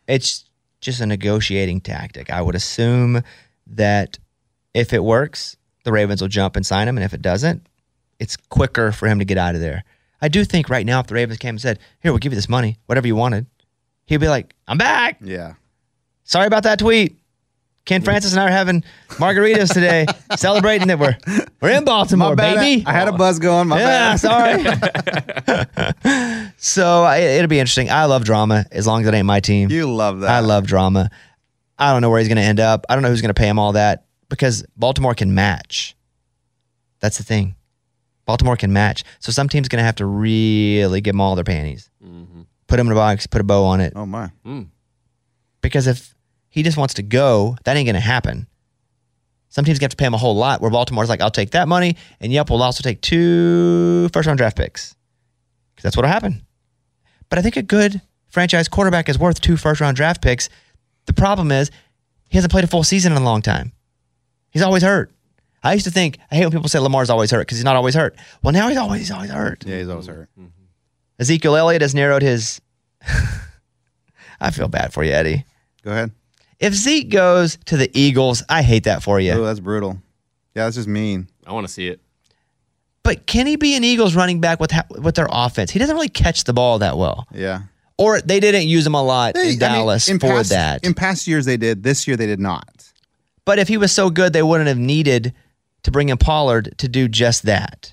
It's 0.06 0.44
just 0.82 1.00
a 1.00 1.06
negotiating 1.06 1.80
tactic. 1.80 2.30
I 2.30 2.42
would 2.42 2.54
assume 2.54 3.22
that 3.68 4.18
if 4.74 4.92
it 4.92 5.02
works, 5.02 5.56
the 5.84 5.92
Ravens 5.92 6.20
will 6.20 6.28
jump 6.28 6.56
and 6.56 6.66
sign 6.66 6.86
him. 6.86 6.98
And 6.98 7.04
if 7.04 7.14
it 7.14 7.22
doesn't, 7.22 7.66
it's 8.18 8.36
quicker 8.36 8.92
for 8.92 9.08
him 9.08 9.18
to 9.18 9.24
get 9.24 9.38
out 9.38 9.54
of 9.54 9.62
there. 9.62 9.84
I 10.20 10.28
do 10.28 10.44
think 10.44 10.68
right 10.68 10.84
now, 10.84 11.00
if 11.00 11.06
the 11.06 11.14
Ravens 11.14 11.38
came 11.38 11.50
and 11.50 11.60
said, 11.60 11.78
Here, 12.00 12.12
we'll 12.12 12.18
give 12.18 12.32
you 12.32 12.36
this 12.36 12.48
money, 12.48 12.78
whatever 12.86 13.06
you 13.06 13.16
wanted, 13.16 13.46
he'd 14.06 14.18
be 14.18 14.28
like, 14.28 14.54
I'm 14.68 14.78
back. 14.78 15.18
Yeah. 15.22 15.54
Sorry 16.24 16.46
about 16.46 16.64
that 16.64 16.78
tweet. 16.78 17.18
Ken 17.84 18.00
mm. 18.00 18.04
Francis 18.04 18.32
and 18.32 18.40
I 18.40 18.46
are 18.46 18.50
having 18.50 18.84
margaritas 19.08 19.72
today, 19.72 20.06
celebrating 20.36 20.88
that 20.88 20.98
we're 20.98 21.16
we're 21.60 21.70
in 21.70 21.84
Baltimore, 21.84 22.36
baby. 22.36 22.84
I 22.86 22.92
had 22.92 23.08
a 23.08 23.12
buzz 23.12 23.38
going. 23.40 23.68
My 23.68 23.80
yeah, 23.80 24.16
bad. 24.16 24.20
sorry. 24.20 24.62
so 26.62 27.02
I, 27.02 27.18
it'll 27.18 27.48
be 27.48 27.58
interesting. 27.58 27.90
I 27.90 28.04
love 28.04 28.24
drama 28.24 28.64
as 28.70 28.86
long 28.86 29.02
as 29.02 29.08
it 29.08 29.14
ain't 29.14 29.26
my 29.26 29.40
team. 29.40 29.68
You 29.68 29.92
love 29.92 30.20
that. 30.20 30.30
I 30.30 30.38
love 30.38 30.64
drama. 30.64 31.10
I 31.76 31.92
don't 31.92 32.02
know 32.02 32.08
where 32.08 32.20
he's 32.20 32.28
going 32.28 32.36
to 32.36 32.42
end 32.42 32.60
up. 32.60 32.86
I 32.88 32.94
don't 32.94 33.02
know 33.02 33.08
who's 33.08 33.20
going 33.20 33.34
to 33.34 33.38
pay 33.38 33.48
him 33.48 33.58
all 33.58 33.72
that 33.72 34.04
because 34.28 34.64
Baltimore 34.76 35.14
can 35.16 35.34
match. 35.34 35.96
That's 37.00 37.18
the 37.18 37.24
thing. 37.24 37.56
Baltimore 38.26 38.56
can 38.56 38.72
match. 38.72 39.02
So 39.18 39.32
some 39.32 39.48
team's 39.48 39.66
going 39.66 39.80
to 39.80 39.84
have 39.84 39.96
to 39.96 40.06
really 40.06 41.00
give 41.00 41.14
them 41.14 41.20
all 41.20 41.34
their 41.34 41.42
panties. 41.42 41.90
Mm-hmm. 42.00 42.42
Put 42.68 42.76
them 42.76 42.86
in 42.86 42.92
a 42.92 42.94
box, 42.94 43.26
put 43.26 43.40
a 43.40 43.44
bow 43.44 43.64
on 43.64 43.80
it. 43.80 43.94
Oh 43.96 44.06
my. 44.06 44.30
Hmm. 44.44 44.62
Because 45.62 45.88
if 45.88 46.14
he 46.48 46.62
just 46.62 46.76
wants 46.76 46.94
to 46.94 47.02
go, 47.02 47.56
that 47.64 47.76
ain't 47.76 47.86
going 47.86 47.94
to 47.94 48.00
happen. 48.00 48.46
Some 49.48 49.64
teams 49.64 49.80
going 49.80 49.88
to 49.88 49.94
have 49.94 49.96
to 49.96 49.96
pay 49.96 50.06
him 50.06 50.14
a 50.14 50.18
whole 50.18 50.36
lot. 50.36 50.60
Where 50.60 50.70
Baltimore's 50.70 51.08
like, 51.08 51.20
I'll 51.20 51.30
take 51.30 51.50
that 51.50 51.66
money, 51.66 51.96
and 52.20 52.32
yep, 52.32 52.48
we'll 52.48 52.62
also 52.62 52.82
take 52.82 53.00
two 53.00 54.08
first 54.12 54.28
round 54.28 54.38
draft 54.38 54.56
picks. 54.56 54.94
Because 55.74 55.82
that's 55.82 55.96
what'll 55.96 56.10
happen. 56.10 56.46
But 57.32 57.38
I 57.38 57.42
think 57.42 57.56
a 57.56 57.62
good 57.62 58.02
franchise 58.28 58.68
quarterback 58.68 59.08
is 59.08 59.18
worth 59.18 59.40
two 59.40 59.56
first 59.56 59.80
round 59.80 59.96
draft 59.96 60.20
picks. 60.20 60.50
The 61.06 61.14
problem 61.14 61.50
is 61.50 61.70
he 62.28 62.36
hasn't 62.36 62.52
played 62.52 62.64
a 62.64 62.66
full 62.66 62.84
season 62.84 63.12
in 63.12 63.22
a 63.22 63.24
long 63.24 63.40
time. 63.40 63.72
He's 64.50 64.60
always 64.60 64.82
hurt. 64.82 65.10
I 65.62 65.72
used 65.72 65.86
to 65.86 65.90
think 65.90 66.18
I 66.30 66.34
hate 66.34 66.44
when 66.44 66.52
people 66.52 66.68
say 66.68 66.78
Lamar's 66.78 67.08
always 67.08 67.30
hurt 67.30 67.40
because 67.40 67.56
he's 67.56 67.64
not 67.64 67.74
always 67.74 67.94
hurt. 67.94 68.16
Well, 68.42 68.52
now 68.52 68.68
he's 68.68 68.76
always 68.76 69.00
he's 69.00 69.10
always 69.10 69.30
hurt. 69.30 69.64
Yeah, 69.64 69.78
he's 69.78 69.88
always 69.88 70.08
hurt. 70.08 70.28
Mm-hmm. 70.38 70.64
Ezekiel 71.20 71.56
Elliott 71.56 71.80
has 71.80 71.94
narrowed 71.94 72.20
his. 72.20 72.60
I 74.38 74.50
feel 74.50 74.68
bad 74.68 74.92
for 74.92 75.02
you, 75.02 75.12
Eddie. 75.12 75.46
Go 75.84 75.92
ahead. 75.92 76.10
If 76.58 76.74
Zeke 76.74 77.08
goes 77.08 77.56
to 77.64 77.78
the 77.78 77.90
Eagles, 77.98 78.42
I 78.50 78.60
hate 78.60 78.84
that 78.84 79.02
for 79.02 79.18
you. 79.18 79.32
Oh, 79.32 79.44
that's 79.44 79.58
brutal. 79.58 79.96
Yeah, 80.54 80.64
that's 80.64 80.76
just 80.76 80.86
mean. 80.86 81.28
I 81.46 81.52
want 81.52 81.66
to 81.66 81.72
see 81.72 81.88
it. 81.88 82.02
But 83.04 83.26
can 83.26 83.46
he 83.46 83.56
be 83.56 83.74
an 83.74 83.82
Eagles 83.84 84.14
running 84.14 84.40
back 84.40 84.60
with 84.60 84.70
ha- 84.70 84.86
with 84.90 85.14
their 85.16 85.28
offense? 85.30 85.70
He 85.70 85.78
doesn't 85.78 85.94
really 85.94 86.08
catch 86.08 86.44
the 86.44 86.52
ball 86.52 86.78
that 86.78 86.96
well, 86.96 87.26
Yeah. 87.34 87.62
or 87.98 88.20
they 88.20 88.38
didn't 88.38 88.68
use 88.68 88.86
him 88.86 88.94
a 88.94 89.02
lot 89.02 89.34
They- 89.34 89.40
I 89.40 89.42
in 89.44 89.48
mean, 89.50 89.58
Dallas 89.58 90.08
in 90.08 90.18
for 90.20 90.28
past, 90.28 90.50
that. 90.50 90.84
In 90.84 90.94
past 90.94 91.26
years, 91.26 91.44
they 91.44 91.56
did. 91.56 91.82
This 91.82 92.06
year, 92.06 92.16
they 92.16 92.26
did 92.26 92.40
not. 92.40 92.84
But 93.44 93.58
if 93.58 93.66
he 93.68 93.76
was 93.76 93.90
so 93.90 94.08
good, 94.08 94.32
they 94.32 94.42
wouldn't 94.42 94.68
have 94.68 94.78
needed 94.78 95.32
to 95.82 95.90
bring 95.90 96.10
in 96.10 96.16
Pollard 96.16 96.74
to 96.78 96.86
do 96.88 97.08
just 97.08 97.42
that. 97.42 97.92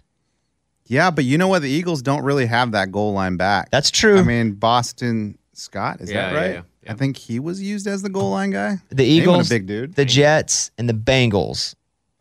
Yeah, 0.85 1.09
but 1.09 1.23
you 1.25 1.37
know 1.39 1.47
what? 1.47 1.63
The 1.63 1.69
Eagles 1.69 2.01
don't 2.03 2.23
really 2.23 2.45
have 2.45 2.71
that 2.73 2.91
goal 2.91 3.13
line 3.13 3.35
back. 3.35 3.69
That's 3.71 3.89
true. 3.91 4.19
I 4.19 4.23
mean, 4.23 4.51
Boston 4.53 5.37
Scott, 5.53 6.01
is 6.01 6.09
Yeah, 6.11 6.21
that 6.29 6.33
yeah, 6.33 6.39
right? 6.39 6.63
yeah, 6.83 6.91
I 6.91 6.95
think 6.95 7.17
he 7.17 7.39
was 7.39 7.59
used 7.61 7.87
as 7.87 8.01
the 8.03 8.09
goal 8.09 8.29
line 8.31 8.51
guy. 8.51 8.77
The 8.89 9.05
Eagles, 9.05 9.47
a 9.47 9.55
big 9.55 9.65
dude. 9.65 9.95
the 9.95 10.05
Jets, 10.05 10.69
and 10.77 10.87
the 10.87 10.93
Bengals 10.93 11.73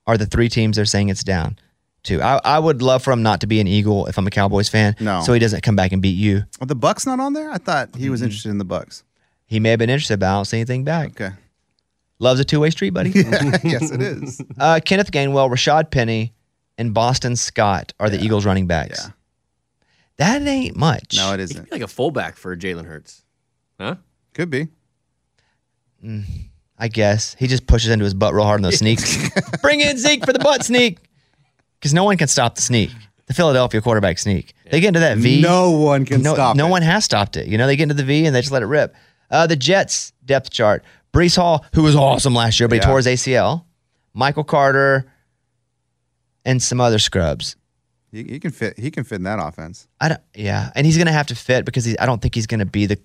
are 0.07 0.17
the 0.17 0.27
three 0.27 0.49
teams 0.49 0.77
they're 0.77 0.85
saying 0.87 1.11
it's 1.11 1.23
down 1.25 1.59
to. 2.05 2.21
I, 2.23 2.41
I 2.45 2.59
would 2.59 2.83
love 2.83 3.03
for 3.03 3.13
him 3.13 3.23
not 3.23 3.41
to 3.43 3.47
be 3.47 3.61
an 3.61 3.67
Eagle 3.67 4.07
if 4.07 4.17
I'm 4.19 4.27
a 4.27 4.31
Cowboys 4.31 4.69
fan. 4.69 4.97
No. 5.01 5.21
So 5.23 5.33
he 5.33 5.39
doesn't 5.39 5.63
come 5.63 5.77
back 5.77 5.93
and 5.93 6.01
beat 6.03 6.17
you. 6.17 6.45
Are 6.61 6.67
the 6.67 6.75
Bucks 6.75 7.07
not 7.07 7.21
on 7.21 7.33
there? 7.33 7.51
I 7.51 7.59
thought 7.59 7.91
he 7.95 8.03
Mm-hmm. 8.05 8.11
was 8.13 8.23
interested 8.23 8.51
in 8.51 8.59
the 8.59 8.65
Bucks. 8.65 9.05
He 9.47 9.61
may 9.61 9.71
have 9.71 9.79
been 9.79 9.91
interested, 9.91 10.21
but 10.21 10.27
I 10.27 10.33
don't 10.35 10.45
see 10.45 10.59
anything 10.59 10.85
back. 10.85 11.11
Okay. 11.21 11.31
Loves 12.19 12.41
a 12.41 12.45
two 12.45 12.61
way 12.61 12.71
street, 12.71 12.91
buddy. 12.91 13.11
yes, 13.65 13.91
it 13.91 14.03
is. 14.03 14.41
Uh, 14.59 14.81
Kenneth 14.85 15.11
Gainwell, 15.13 15.49
Rashad 15.51 15.91
Penny, 15.91 16.35
and 16.77 16.93
Boston 16.93 17.37
Scott 17.37 17.93
are 18.01 18.11
the 18.11 18.21
Eagles 18.23 18.45
running 18.45 18.67
backs. 18.67 19.01
Yeah. 19.05 19.11
That 20.17 20.43
ain't 20.49 20.77
much. 20.77 21.15
No, 21.17 21.29
it 21.33 21.39
He 21.41 21.45
could 21.47 21.51
isn't. 21.51 21.65
be 21.67 21.71
like 21.71 21.83
a 21.83 21.87
fullback 21.89 22.37
for 22.37 22.57
Jalen 22.57 22.87
Hurts. 22.87 23.23
Huh? 23.81 23.95
Could 24.35 24.51
be. 24.51 24.67
I 26.81 26.89
guess. 26.89 27.35
He 27.39 27.47
just 27.47 27.67
pushes 27.67 27.91
into 27.91 28.05
his 28.05 28.15
butt 28.15 28.35
real 28.35 28.45
hard 28.45 28.59
in 28.59 28.63
those 28.63 28.79
sneaks. 28.79 29.29
Bring 29.61 29.81
in 29.81 29.99
Zeke 29.99 30.25
for 30.25 30.33
the 30.33 30.39
butt 30.39 30.65
sneak. 30.65 30.99
Because 31.79 31.95
no 31.95 32.05
one 32.05 32.17
can 32.17 32.29
stop 32.29 32.55
the 32.57 32.63
sneak. 32.63 32.91
The 33.27 33.35
Philadelphia 33.35 33.81
quarterback 33.81 34.19
sneak. 34.19 34.55
They 34.71 34.81
get 34.81 34.89
into 34.89 35.01
that 35.01 35.19
V. 35.19 35.41
No 35.43 35.71
one 35.73 36.05
can 36.07 36.23
no, 36.23 36.35
stop 36.35 36.57
No 36.57 36.67
it. 36.67 36.71
one 36.71 36.83
has 36.83 37.05
stopped 37.05 37.37
it. 37.37 37.47
You 37.47 37.59
know, 37.59 37.67
they 37.67 37.77
get 37.77 37.85
into 37.85 37.95
the 37.95 38.03
V 38.05 38.25
and 38.27 38.35
they 38.35 38.41
just 38.41 38.53
let 38.53 38.63
it 38.63 38.67
rip. 38.67 38.95
Uh, 39.31 39.47
the 39.47 39.57
Jets 39.57 40.13
depth 40.25 40.51
chart. 40.51 40.83
Breece 41.13 41.37
Hall, 41.37 41.65
who 41.75 41.83
was 41.83 41.95
awesome 41.95 42.35
last 42.35 42.59
year, 42.59 42.69
but 42.69 42.77
he 42.77 42.81
Yeah. 42.81 42.87
tore 42.87 42.97
his 42.97 43.07
ACL. 43.07 43.65
Michael 44.15 44.45
Carter 44.45 45.11
and 46.45 46.63
some 46.63 46.81
other 46.81 46.99
scrubs. 46.99 47.57
He, 48.11 48.25
he 48.25 48.41
can 48.41 48.51
fit. 48.51 48.79
He 48.79 48.91
can 48.91 49.05
fit 49.05 49.17
in 49.17 49.23
that 49.25 49.39
offense. 49.39 49.87
I 50.01 50.09
don't, 50.09 50.21
yeah, 50.35 50.71
and 50.75 50.87
he's 50.87 50.97
going 50.97 51.07
to 51.07 51.13
have 51.13 51.27
to 51.27 51.35
fit 51.35 51.65
because 51.67 51.85
he, 51.85 51.99
I 51.99 52.07
don't 52.07 52.21
think 52.23 52.35
he's 52.35 52.47
going 52.47 52.61
to 52.61 52.67
be 52.67 52.87
the 52.87 52.99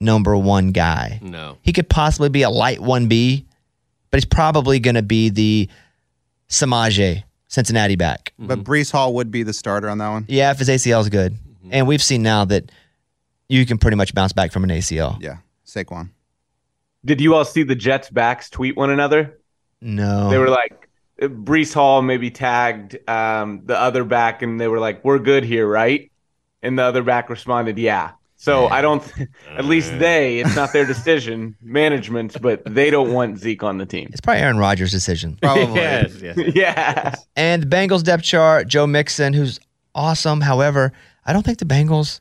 number 0.00 0.34
one 0.36 0.68
guy. 0.72 1.20
No. 1.22 1.58
He 1.62 1.72
could 1.74 1.88
possibly 1.90 2.30
be 2.30 2.42
a 2.42 2.50
light 2.50 2.78
1B, 2.78 3.44
but 4.10 4.16
he's 4.16 4.24
probably 4.24 4.80
going 4.80 4.94
to 4.94 5.02
be 5.02 5.28
the 5.28 5.68
Samaje 6.48 7.24
Cincinnati 7.52 7.96
back. 7.96 8.32
But 8.38 8.64
Breece 8.64 8.90
Hall 8.90 9.12
would 9.14 9.30
be 9.30 9.42
the 9.42 9.52
starter 9.52 9.90
on 9.90 9.98
that 9.98 10.08
one. 10.08 10.24
Yeah, 10.26 10.52
if 10.52 10.58
his 10.58 10.70
ACL 10.70 11.02
is 11.02 11.10
good. 11.10 11.36
And 11.70 11.86
we've 11.86 12.02
seen 12.02 12.22
now 12.22 12.46
that 12.46 12.72
you 13.46 13.66
can 13.66 13.76
pretty 13.76 13.96
much 13.96 14.14
bounce 14.14 14.32
back 14.32 14.52
from 14.52 14.64
an 14.64 14.70
ACL. 14.70 15.20
Yeah, 15.20 15.36
Saquon. 15.66 16.08
Did 17.04 17.20
you 17.20 17.34
all 17.34 17.44
see 17.44 17.62
the 17.62 17.74
Jets 17.74 18.08
backs 18.08 18.48
tweet 18.48 18.74
one 18.74 18.88
another? 18.88 19.38
No. 19.82 20.30
They 20.30 20.38
were 20.38 20.48
like, 20.48 20.88
Breece 21.20 21.74
Hall 21.74 22.00
maybe 22.00 22.30
tagged 22.30 22.96
um, 23.06 23.60
the 23.66 23.78
other 23.78 24.04
back, 24.04 24.40
and 24.40 24.58
they 24.58 24.66
were 24.66 24.80
like, 24.80 25.04
"We're 25.04 25.18
good 25.18 25.44
here, 25.44 25.68
right?" 25.68 26.10
And 26.62 26.78
the 26.78 26.82
other 26.84 27.02
back 27.02 27.28
responded, 27.28 27.78
"Yeah." 27.78 28.12
So 28.42 28.66
I 28.66 28.82
don't. 28.82 29.04
At 29.56 29.66
least 29.66 29.92
uh. 29.92 29.98
they. 29.98 30.40
It's 30.40 30.56
not 30.56 30.72
their 30.72 30.84
decision, 30.84 31.54
management, 31.62 32.42
but 32.42 32.64
they 32.64 32.90
don't 32.90 33.12
want 33.12 33.38
Zeke 33.38 33.62
on 33.62 33.78
the 33.78 33.86
team. 33.86 34.08
It's 34.10 34.20
probably 34.20 34.42
Aaron 34.42 34.58
Rodgers' 34.58 34.90
decision. 34.90 35.38
Probably. 35.42 35.76
Yes, 35.76 36.20
yes. 36.20 36.36
yeah. 36.56 37.14
And 37.36 37.62
the 37.62 37.66
Bengals 37.68 38.02
depth 38.02 38.24
chart, 38.24 38.66
Joe 38.66 38.88
Mixon, 38.88 39.32
who's 39.32 39.60
awesome. 39.94 40.40
However, 40.40 40.92
I 41.24 41.32
don't 41.32 41.44
think 41.44 41.58
the 41.58 41.64
Bengals 41.64 42.18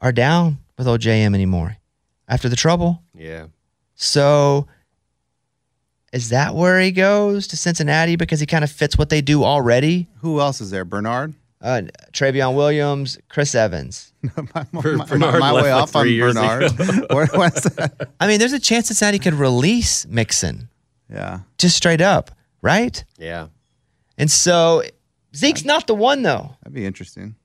are 0.00 0.12
down 0.12 0.58
with 0.76 0.86
old 0.86 1.00
JM 1.00 1.34
anymore 1.34 1.78
after 2.28 2.50
the 2.50 2.56
trouble. 2.56 3.02
Yeah. 3.14 3.46
So 3.94 4.66
is 6.12 6.28
that 6.28 6.54
where 6.54 6.78
he 6.78 6.92
goes 6.92 7.46
to 7.46 7.56
Cincinnati 7.56 8.16
because 8.16 8.38
he 8.38 8.44
kind 8.44 8.64
of 8.64 8.70
fits 8.70 8.98
what 8.98 9.08
they 9.08 9.22
do 9.22 9.44
already? 9.44 10.08
Who 10.18 10.40
else 10.40 10.60
is 10.60 10.70
there? 10.70 10.84
Bernard. 10.84 11.32
Uh, 11.62 11.82
Trayveon 12.12 12.56
Williams, 12.56 13.18
Chris 13.28 13.54
Evans. 13.54 14.12
my 14.54 14.66
Ber- 14.72 14.96
my- 14.96 15.16
my 15.16 15.50
left 15.52 15.54
way 15.64 15.72
like 15.72 15.82
off 15.82 15.94
on 15.96 16.18
Bernard. 16.18 16.62
ago. 16.64 17.06
Where- 17.14 17.26
what's 17.34 17.62
that? 17.62 18.10
I 18.20 18.26
mean, 18.26 18.40
there's 18.40 18.52
a 18.52 18.58
chance 18.58 18.88
that 18.88 18.94
Cincinnati 18.94 19.18
could 19.20 19.34
release 19.34 20.04
Mixon 20.06 20.68
Yeah. 21.08 21.40
just 21.58 21.76
straight 21.76 22.00
up, 22.00 22.32
right? 22.62 23.02
Yeah. 23.16 23.46
And 24.18 24.30
so 24.30 24.82
Zeke's 25.36 25.64
not 25.64 25.86
the 25.86 25.94
one 25.94 26.22
though. 26.22 26.56
That'd 26.62 26.74
be 26.74 26.84
interesting. 26.84 27.36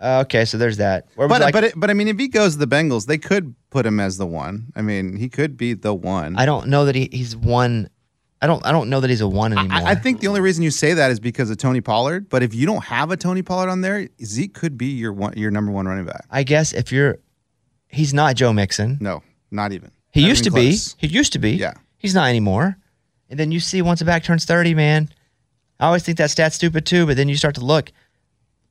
Uh, 0.00 0.22
okay, 0.26 0.44
so 0.44 0.58
there's 0.58 0.76
that. 0.76 1.08
Where 1.16 1.26
But 1.26 1.40
like- 1.40 1.52
but 1.54 1.64
it, 1.64 1.72
but 1.76 1.90
I 1.90 1.94
mean, 1.94 2.08
if 2.08 2.18
he 2.18 2.28
goes 2.28 2.52
to 2.52 2.58
the 2.64 2.66
Bengals, 2.68 3.06
they 3.06 3.18
could 3.18 3.54
put 3.70 3.84
him 3.86 3.98
as 3.98 4.16
the 4.16 4.26
one. 4.26 4.70
I 4.76 4.82
mean, 4.82 5.16
he 5.16 5.28
could 5.28 5.56
be 5.56 5.72
the 5.74 5.92
one. 5.94 6.36
I 6.36 6.46
don't 6.46 6.68
know 6.68 6.84
that 6.84 6.94
he, 6.94 7.08
he's 7.10 7.34
one. 7.34 7.88
I 8.40 8.46
don't. 8.46 8.64
I 8.64 8.70
don't 8.72 8.88
know 8.88 9.00
that 9.00 9.10
he's 9.10 9.20
a 9.20 9.28
one 9.28 9.52
anymore. 9.52 9.78
I, 9.78 9.90
I 9.90 9.94
think 9.96 10.20
the 10.20 10.28
only 10.28 10.40
reason 10.40 10.62
you 10.62 10.70
say 10.70 10.94
that 10.94 11.10
is 11.10 11.18
because 11.18 11.50
of 11.50 11.56
Tony 11.56 11.80
Pollard. 11.80 12.28
But 12.28 12.42
if 12.42 12.54
you 12.54 12.66
don't 12.66 12.84
have 12.84 13.10
a 13.10 13.16
Tony 13.16 13.42
Pollard 13.42 13.68
on 13.68 13.80
there, 13.80 14.08
Zeke 14.24 14.54
could 14.54 14.78
be 14.78 14.86
your 14.86 15.12
one, 15.12 15.36
your 15.36 15.50
number 15.50 15.72
one 15.72 15.86
running 15.86 16.04
back. 16.04 16.24
I 16.30 16.44
guess 16.44 16.72
if 16.72 16.92
you're, 16.92 17.18
he's 17.88 18.14
not 18.14 18.36
Joe 18.36 18.52
Mixon. 18.52 18.96
No, 19.00 19.22
not 19.50 19.72
even. 19.72 19.90
He 20.12 20.22
Not 20.22 20.28
used 20.28 20.44
to 20.44 20.50
even 20.50 20.62
be. 20.70 20.78
He 20.98 21.06
used 21.08 21.32
to 21.32 21.38
be. 21.38 21.52
Yeah. 21.52 21.74
He's 21.98 22.14
not 22.14 22.28
anymore. 22.28 22.78
And 23.28 23.38
then 23.40 23.50
you 23.50 23.58
see 23.60 23.82
once 23.82 24.00
a 24.00 24.04
back 24.04 24.22
turns 24.22 24.44
thirty, 24.44 24.72
man. 24.74 25.08
I 25.80 25.86
always 25.86 26.02
think 26.02 26.18
that 26.18 26.30
stat's 26.30 26.56
stupid 26.56 26.86
too, 26.86 27.06
but 27.06 27.16
then 27.16 27.28
you 27.28 27.36
start 27.36 27.54
to 27.56 27.64
look, 27.64 27.92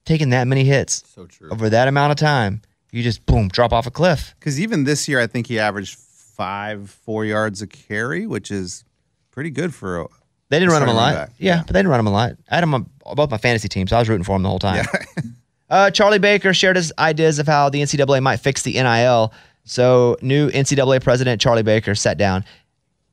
taking 0.05 0.29
that 0.31 0.47
many 0.47 0.63
hits 0.63 1.03
So 1.13 1.25
true. 1.25 1.49
over 1.51 1.69
that 1.69 1.87
amount 1.87 2.11
of 2.11 2.17
time, 2.17 2.61
you 2.91 3.03
just 3.03 3.25
boom 3.25 3.49
drop 3.49 3.71
off 3.73 3.85
a 3.85 3.91
cliff. 3.91 4.33
Because 4.39 4.59
even 4.59 4.83
this 4.85 5.07
year, 5.07 5.19
I 5.19 5.27
think 5.27 5.47
he 5.47 5.59
averaged 5.59 5.97
five, 5.97 6.89
four 6.89 7.23
yards 7.25 7.61
a 7.61 7.67
carry, 7.67 8.25
which 8.27 8.49
is 8.51 8.83
pretty 9.37 9.51
good 9.51 9.71
for. 9.71 10.01
A, 10.01 10.07
They 10.49 10.57
didn't 10.57 10.71
run 10.71 10.81
him 10.81 10.89
a 10.89 10.93
lot. 10.93 11.13
running 11.13 11.19
back. 11.19 11.29
Yeah, 11.37 11.61
but 11.63 11.73
they 11.73 11.77
didn't 11.77 11.91
run 11.91 11.99
him 11.99 12.07
a 12.07 12.11
lot. 12.11 12.31
I 12.49 12.55
had 12.55 12.63
him 12.63 12.73
on 12.73 12.89
both 13.13 13.29
my 13.29 13.37
fantasy 13.37 13.67
teams. 13.67 13.91
So 13.91 13.95
I 13.95 13.99
was 13.99 14.09
rooting 14.09 14.23
for 14.23 14.35
him 14.35 14.41
the 14.41 14.49
whole 14.49 14.57
time. 14.57 14.83
uh, 15.69 15.91
Charlie 15.91 16.17
Baker 16.17 16.55
shared 16.55 16.75
his 16.75 16.91
ideas 16.97 17.37
of 17.37 17.45
how 17.45 17.69
the 17.69 17.79
NCAA 17.79 18.23
might 18.23 18.37
fix 18.37 18.63
the 18.63 18.73
NIL. 18.73 19.31
So, 19.63 20.17
new 20.23 20.49
NCAA 20.49 21.03
president 21.03 21.39
Charlie 21.39 21.61
Baker 21.61 21.93
sat 21.93 22.17
down. 22.17 22.45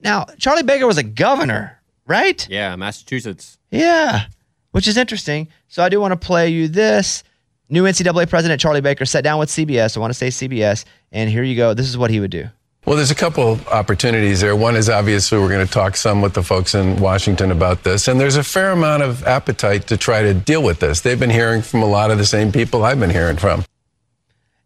Now, 0.01 0.25
Charlie 0.39 0.63
Baker 0.63 0.87
was 0.87 0.97
a 0.97 1.03
governor, 1.03 1.79
right? 2.07 2.49
Yeah. 2.49 2.75
Massachusetts. 2.77 3.59
Yeah, 3.71 4.25
which 4.71 4.89
is 4.89 4.97
interesting. 4.97 5.49
So, 5.69 5.83
I 5.83 5.91
do 5.91 6.01
want 6.01 6.13
to 6.13 6.27
play 6.27 6.49
you 6.49 6.69
this. 6.69 7.23
New 7.69 7.85
NCAA 7.85 8.31
president 8.31 8.63
Charlie 8.63 8.81
Baker 8.81 9.05
sat 9.05 9.25
down 9.25 9.39
with 9.39 9.51
CBS. 9.51 9.95
I 9.95 10.01
want 10.01 10.11
to 10.11 10.15
say 10.15 10.29
CBS. 10.29 10.87
And 11.13 11.29
here 11.29 11.43
you 11.43 11.55
go. 11.55 11.75
This 11.75 11.89
is 11.89 11.99
what 11.99 12.11
he 12.11 12.19
would 12.21 12.31
do. 12.31 12.49
Well, 12.87 12.97
there's 12.97 13.11
a 13.11 13.15
couple 13.15 13.59
opportunities 13.73 14.43
there. 14.43 14.55
One 14.55 14.77
is 14.77 14.91
obviously 14.91 15.39
we're 15.39 15.49
going 15.49 15.67
to 15.67 15.73
talk 15.73 15.97
some 15.97 16.21
with 16.21 16.35
the 16.35 16.43
folks 16.43 16.75
in 16.75 16.97
Washington 16.97 17.51
about 17.51 17.83
this, 17.83 18.09
and 18.09 18.21
there's 18.21 18.37
a 18.37 18.45
fair 18.45 18.73
amount 18.73 19.03
of 19.03 19.27
appetite 19.27 19.87
to 19.87 19.97
try 19.97 20.21
to 20.21 20.35
deal 20.35 20.63
with 20.63 20.81
this. 20.81 21.01
They've 21.01 21.19
been 21.19 21.31
hearing 21.31 21.63
from 21.63 21.83
a 21.83 21.87
lot 21.87 22.11
of 22.11 22.19
the 22.19 22.27
same 22.27 22.53
people 22.53 22.85
I've 22.85 23.01
been 23.01 23.09
hearing 23.09 23.39
from. 23.39 23.65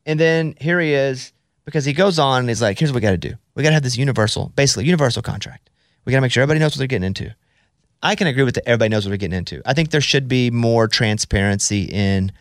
And 0.05 0.19
then 0.19 0.57
here 0.61 0.81
he 0.81 0.95
is 0.95 1.33
because 1.65 1.85
he 1.85 1.93
goes 1.93 2.19
on 2.19 2.41
and 2.41 2.49
he's 2.49 2.61
like, 2.61 2.77
here's 2.77 2.91
what 2.91 2.97
we 2.97 3.03
got 3.03 3.13
to 3.13 3.19
do. 3.19 3.35
We 3.55 3.63
got 3.63 3.69
to 3.69 3.75
have 3.75 3.85
this 3.85 3.97
universal, 3.97 4.53
basically 4.57 4.87
universal 4.87 5.23
contract. 5.23 5.71
We 6.05 6.11
got 6.11 6.17
to 6.17 6.23
make 6.23 6.33
sure 6.33 6.43
everybody 6.43 6.59
knows 6.59 6.73
what 6.73 6.79
they're 6.79 6.87
getting 6.89 7.07
into. 7.07 7.33
I 8.03 8.17
can 8.17 8.27
agree 8.27 8.43
with 8.43 8.57
that. 8.57 8.67
Everybody 8.67 8.89
knows 8.89 9.05
what 9.05 9.11
they're 9.11 9.19
getting 9.19 9.39
into. 9.39 9.63
I 9.65 9.75
think 9.75 9.91
there 9.91 10.01
should 10.01 10.27
be 10.27 10.51
more 10.51 10.89
transparency 10.89 11.85
in 11.85 12.33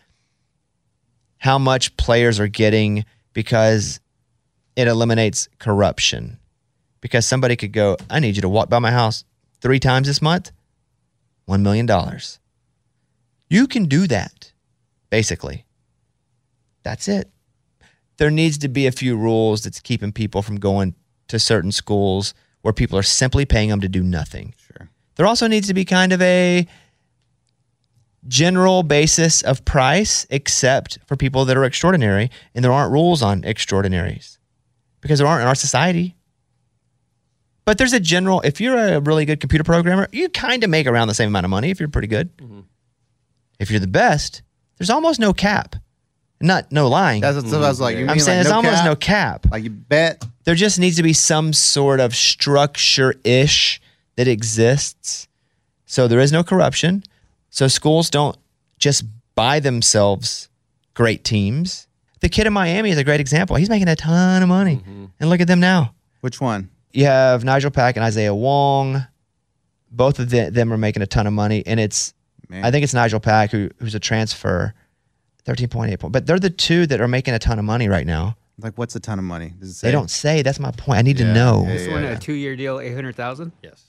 how 1.36 1.58
much 1.58 1.96
players 1.96 2.40
are 2.40 2.48
getting 2.48 3.04
because 3.32 4.00
it 4.78 4.88
eliminates 4.88 5.48
corruption. 5.58 6.38
Because 7.00 7.26
somebody 7.26 7.56
could 7.56 7.72
go, 7.72 7.96
I 8.08 8.20
need 8.20 8.36
you 8.36 8.42
to 8.42 8.48
walk 8.48 8.70
by 8.70 8.78
my 8.78 8.90
house 8.90 9.24
three 9.60 9.78
times 9.78 10.06
this 10.06 10.22
month, 10.22 10.50
$1 11.48 11.60
million. 11.60 11.86
You 13.50 13.66
can 13.66 13.84
do 13.84 14.06
that, 14.06 14.52
basically. 15.10 15.64
That's 16.82 17.08
it 17.08 17.30
there 18.18 18.30
needs 18.30 18.58
to 18.58 18.68
be 18.68 18.86
a 18.86 18.92
few 18.92 19.16
rules 19.16 19.62
that's 19.62 19.80
keeping 19.80 20.12
people 20.12 20.42
from 20.42 20.56
going 20.56 20.94
to 21.28 21.38
certain 21.38 21.72
schools 21.72 22.34
where 22.62 22.74
people 22.74 22.98
are 22.98 23.02
simply 23.02 23.46
paying 23.46 23.70
them 23.70 23.80
to 23.80 23.88
do 23.88 24.02
nothing. 24.02 24.54
Sure. 24.58 24.90
There 25.14 25.26
also 25.26 25.46
needs 25.46 25.68
to 25.68 25.74
be 25.74 25.84
kind 25.84 26.12
of 26.12 26.20
a 26.20 26.66
general 28.26 28.82
basis 28.82 29.42
of 29.42 29.64
price, 29.64 30.26
except 30.30 30.98
for 31.06 31.16
people 31.16 31.44
that 31.44 31.56
are 31.56 31.64
extraordinary, 31.64 32.30
and 32.54 32.64
there 32.64 32.72
aren't 32.72 32.92
rules 32.92 33.22
on 33.22 33.44
extraordinaries 33.44 34.37
because 35.00 35.18
there 35.18 35.28
aren't 35.28 35.42
in 35.42 35.48
our 35.48 35.54
society. 35.54 36.16
But 37.64 37.76
there's 37.76 37.92
a 37.92 38.00
general, 38.00 38.40
if 38.40 38.60
you're 38.60 38.78
a 38.78 39.00
really 39.00 39.24
good 39.24 39.40
computer 39.40 39.64
programmer, 39.64 40.08
you 40.10 40.28
kind 40.30 40.64
of 40.64 40.70
make 40.70 40.86
around 40.86 41.08
the 41.08 41.14
same 41.14 41.28
amount 41.28 41.44
of 41.44 41.50
money 41.50 41.70
if 41.70 41.78
you're 41.78 41.88
pretty 41.88 42.08
good. 42.08 42.34
Mm-hmm. 42.38 42.60
If 43.58 43.70
you're 43.70 43.80
the 43.80 43.86
best, 43.86 44.42
there's 44.78 44.90
almost 44.90 45.20
no 45.20 45.32
cap. 45.32 45.76
Not 46.40 46.70
no 46.70 46.88
lying. 46.88 47.20
That's 47.20 47.36
what 47.44 47.52
I 47.52 47.68
was 47.68 47.80
like. 47.80 47.96
You 47.96 48.06
I'm 48.06 48.18
saying 48.20 48.38
like 48.38 48.44
there's 48.44 48.50
no 48.50 48.56
almost 48.56 48.76
cap? 48.76 48.84
no 48.86 48.96
cap. 48.96 49.46
Like 49.50 49.64
you 49.64 49.70
bet. 49.70 50.24
There 50.44 50.54
just 50.54 50.78
needs 50.78 50.96
to 50.96 51.02
be 51.02 51.12
some 51.12 51.52
sort 51.52 51.98
of 51.98 52.14
structure 52.14 53.14
ish 53.24 53.80
that 54.16 54.28
exists. 54.28 55.26
So 55.84 56.06
there 56.06 56.20
is 56.20 56.30
no 56.30 56.44
corruption. 56.44 57.02
So 57.50 57.66
schools 57.66 58.08
don't 58.08 58.36
just 58.78 59.04
buy 59.34 59.58
themselves 59.58 60.48
great 60.94 61.24
teams. 61.24 61.87
The 62.20 62.28
kid 62.28 62.46
in 62.46 62.52
Miami 62.52 62.90
is 62.90 62.98
a 62.98 63.04
great 63.04 63.20
example. 63.20 63.56
He's 63.56 63.68
making 63.70 63.88
a 63.88 63.96
ton 63.96 64.42
of 64.42 64.48
money. 64.48 64.76
Mm-hmm. 64.76 65.04
And 65.20 65.30
look 65.30 65.40
at 65.40 65.46
them 65.46 65.60
now. 65.60 65.94
Which 66.20 66.40
one? 66.40 66.70
You 66.92 67.04
have 67.04 67.44
Nigel 67.44 67.70
Pack 67.70 67.96
and 67.96 68.04
Isaiah 68.04 68.34
Wong. 68.34 69.06
Both 69.90 70.18
of 70.18 70.30
the- 70.30 70.50
them 70.50 70.72
are 70.72 70.76
making 70.78 71.02
a 71.02 71.06
ton 71.06 71.26
of 71.26 71.32
money. 71.32 71.62
And 71.66 71.78
it's 71.80 72.14
I 72.50 72.70
think 72.70 72.82
it's 72.82 72.94
Nigel 72.94 73.20
Pack 73.20 73.50
who 73.50 73.68
who's 73.78 73.94
a 73.94 74.00
transfer, 74.00 74.72
thirteen 75.44 75.68
point 75.68 75.92
eight 75.92 76.00
point. 76.00 76.12
But 76.12 76.26
they're 76.26 76.38
the 76.38 76.50
two 76.50 76.86
that 76.86 77.00
are 77.00 77.08
making 77.08 77.34
a 77.34 77.38
ton 77.38 77.58
of 77.58 77.64
money 77.64 77.88
right 77.88 78.06
now. 78.06 78.36
Like, 78.60 78.76
what's 78.76 78.96
a 78.96 79.00
ton 79.00 79.18
of 79.18 79.24
money? 79.24 79.52
Does 79.60 79.68
it 79.70 79.74
say? 79.74 79.88
They 79.88 79.92
don't 79.92 80.10
say. 80.10 80.42
That's 80.42 80.58
my 80.58 80.70
point. 80.72 80.98
I 80.98 81.02
need 81.02 81.18
to 81.18 81.24
Yeah, 81.24 81.32
know. 81.34 81.62
yeah, 81.66 81.74
This 81.74 81.88
one 81.88 82.04
a 82.04 82.18
two-year 82.18 82.56
deal, 82.56 82.80
eight 82.80 82.94
hundred 82.94 83.14
thousand. 83.16 83.52
Yes. 83.62 83.84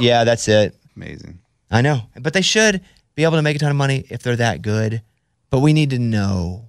Yeah, 0.00 0.24
that's 0.24 0.46
it. 0.48 0.76
Amazing. 0.96 1.40
I 1.70 1.80
know, 1.82 2.02
but 2.18 2.32
they 2.32 2.40
should 2.42 2.80
be 3.14 3.24
able 3.24 3.36
to 3.36 3.42
make 3.42 3.56
a 3.56 3.58
ton 3.58 3.70
of 3.70 3.76
money 3.76 4.04
if 4.08 4.22
they're 4.22 4.36
that 4.36 4.62
good. 4.62 5.02
But 5.50 5.60
we 5.60 5.72
need 5.72 5.90
to 5.90 5.98
know. 5.98 6.67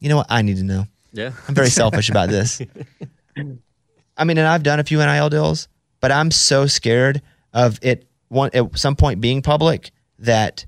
You 0.00 0.08
know 0.08 0.16
what? 0.16 0.26
I 0.30 0.42
need 0.42 0.56
to 0.58 0.64
know. 0.64 0.86
Yeah. 1.12 1.32
I'm 1.48 1.54
very 1.54 1.70
selfish 1.70 2.10
about 2.10 2.28
this. 2.28 2.60
I 4.16 4.24
mean, 4.24 4.38
and 4.38 4.46
I've 4.46 4.62
done 4.62 4.80
a 4.80 4.84
few 4.84 4.98
NIL 4.98 5.30
deals, 5.30 5.68
but 6.00 6.12
I'm 6.12 6.30
so 6.30 6.66
scared 6.66 7.22
of 7.52 7.78
it 7.82 8.06
one 8.28 8.50
at 8.52 8.78
some 8.78 8.96
point 8.96 9.20
being 9.20 9.42
public 9.42 9.90
that 10.18 10.66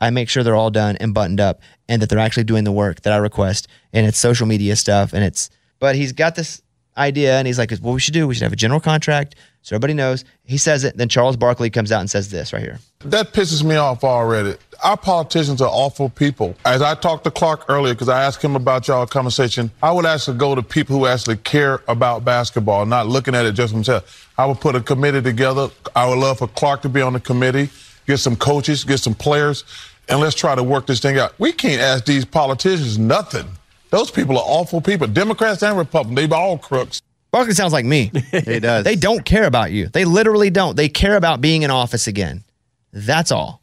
I 0.00 0.10
make 0.10 0.28
sure 0.28 0.42
they're 0.42 0.54
all 0.54 0.70
done 0.70 0.96
and 0.96 1.12
buttoned 1.12 1.40
up 1.40 1.60
and 1.88 2.00
that 2.02 2.08
they're 2.08 2.18
actually 2.18 2.44
doing 2.44 2.64
the 2.64 2.72
work 2.72 3.02
that 3.02 3.12
I 3.12 3.16
request. 3.16 3.68
And 3.92 4.06
it's 4.06 4.18
social 4.18 4.46
media 4.46 4.76
stuff 4.76 5.12
and 5.12 5.24
it's 5.24 5.50
but 5.80 5.94
he's 5.96 6.12
got 6.12 6.34
this 6.34 6.62
idea 6.98 7.38
and 7.38 7.46
he's 7.46 7.58
like, 7.58 7.70
what 7.78 7.92
we 7.92 8.00
should 8.00 8.14
do, 8.14 8.26
we 8.26 8.34
should 8.34 8.42
have 8.42 8.52
a 8.52 8.56
general 8.56 8.80
contract 8.80 9.34
so 9.68 9.74
everybody 9.74 9.92
knows. 9.92 10.24
He 10.44 10.56
says 10.56 10.82
it, 10.84 10.96
then 10.96 11.10
Charles 11.10 11.36
Barkley 11.36 11.68
comes 11.68 11.92
out 11.92 12.00
and 12.00 12.08
says 12.08 12.30
this 12.30 12.54
right 12.54 12.62
here. 12.62 12.78
That 13.00 13.34
pisses 13.34 13.62
me 13.62 13.76
off 13.76 14.02
already. 14.02 14.56
Our 14.82 14.96
politicians 14.96 15.60
are 15.60 15.68
awful 15.68 16.08
people. 16.08 16.54
As 16.64 16.80
I 16.80 16.94
talked 16.94 17.24
to 17.24 17.30
Clark 17.30 17.66
earlier, 17.68 17.92
because 17.92 18.08
I 18.08 18.22
asked 18.22 18.42
him 18.42 18.56
about 18.56 18.88
y'all 18.88 19.06
conversation, 19.06 19.70
I 19.82 19.92
would 19.92 20.06
actually 20.06 20.38
go 20.38 20.54
to 20.54 20.62
people 20.62 20.96
who 20.96 21.04
actually 21.04 21.36
care 21.36 21.82
about 21.86 22.24
basketball, 22.24 22.86
not 22.86 23.08
looking 23.08 23.34
at 23.34 23.44
it 23.44 23.52
just 23.52 23.74
themselves. 23.74 24.26
I 24.38 24.46
would 24.46 24.58
put 24.58 24.74
a 24.74 24.80
committee 24.80 25.20
together. 25.20 25.68
I 25.94 26.08
would 26.08 26.18
love 26.18 26.38
for 26.38 26.48
Clark 26.48 26.80
to 26.82 26.88
be 26.88 27.02
on 27.02 27.12
the 27.12 27.20
committee, 27.20 27.68
get 28.06 28.16
some 28.18 28.36
coaches, 28.36 28.84
get 28.84 29.00
some 29.00 29.14
players, 29.14 29.64
and 30.08 30.18
let's 30.18 30.34
try 30.34 30.54
to 30.54 30.62
work 30.62 30.86
this 30.86 31.00
thing 31.00 31.18
out. 31.18 31.38
We 31.38 31.52
can't 31.52 31.82
ask 31.82 32.06
these 32.06 32.24
politicians 32.24 32.98
nothing. 32.98 33.46
Those 33.90 34.10
people 34.10 34.36
are 34.38 34.44
awful 34.44 34.80
people. 34.80 35.06
Democrats 35.06 35.62
and 35.62 35.76
Republicans, 35.78 36.28
they're 36.28 36.38
all 36.38 36.58
crooks. 36.58 37.00
Barkley 37.30 37.54
sounds 37.54 37.72
like 37.72 37.84
me. 37.84 38.10
he 38.30 38.60
does. 38.60 38.84
They 38.84 38.96
don't 38.96 39.24
care 39.24 39.44
about 39.44 39.70
you. 39.70 39.88
They 39.88 40.04
literally 40.04 40.50
don't. 40.50 40.76
They 40.76 40.88
care 40.88 41.16
about 41.16 41.40
being 41.40 41.62
in 41.62 41.70
office 41.70 42.06
again. 42.06 42.44
That's 42.92 43.30
all. 43.30 43.62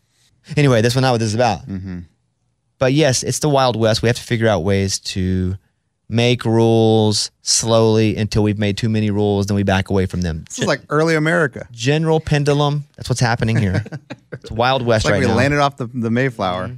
Anyway, 0.56 0.82
that's 0.82 0.96
not 0.96 1.12
what 1.12 1.18
this 1.18 1.30
is 1.30 1.36
about. 1.36 1.68
Mm-hmm. 1.68 2.00
But 2.78 2.94
yes, 2.94 3.24
it's 3.24 3.40
the 3.40 3.50
Wild 3.50 3.76
West. 3.76 4.02
We 4.02 4.08
have 4.10 4.18
to 4.18 4.22
figure 4.22 4.48
out 4.48 4.64
ways 4.64 5.00
to 5.00 5.58
make 6.08 6.46
rules 6.46 7.32
slowly 7.42 8.16
until 8.16 8.44
we've 8.44 8.60
made 8.60 8.78
too 8.78 8.90
many 8.90 9.10
rules, 9.10 9.48
then 9.48 9.56
we 9.56 9.64
back 9.64 9.90
away 9.90 10.06
from 10.06 10.22
them. 10.22 10.44
This 10.48 10.60
is 10.60 10.68
like 10.68 10.82
early 10.90 11.16
America. 11.16 11.68
General 11.72 12.20
pendulum. 12.20 12.84
That's 12.96 13.10
what's 13.10 13.22
happening 13.22 13.58
here. 13.58 13.84
it's 14.32 14.52
Wild 14.52 14.86
West 14.86 15.06
It's 15.06 15.12
like 15.12 15.14
right 15.14 15.22
we 15.22 15.28
now. 15.28 15.36
landed 15.36 15.60
off 15.60 15.78
the, 15.78 15.88
the 15.88 16.12
Mayflower. 16.12 16.78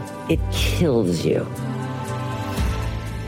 it 0.31 0.39
kills 0.53 1.25
you. 1.25 1.45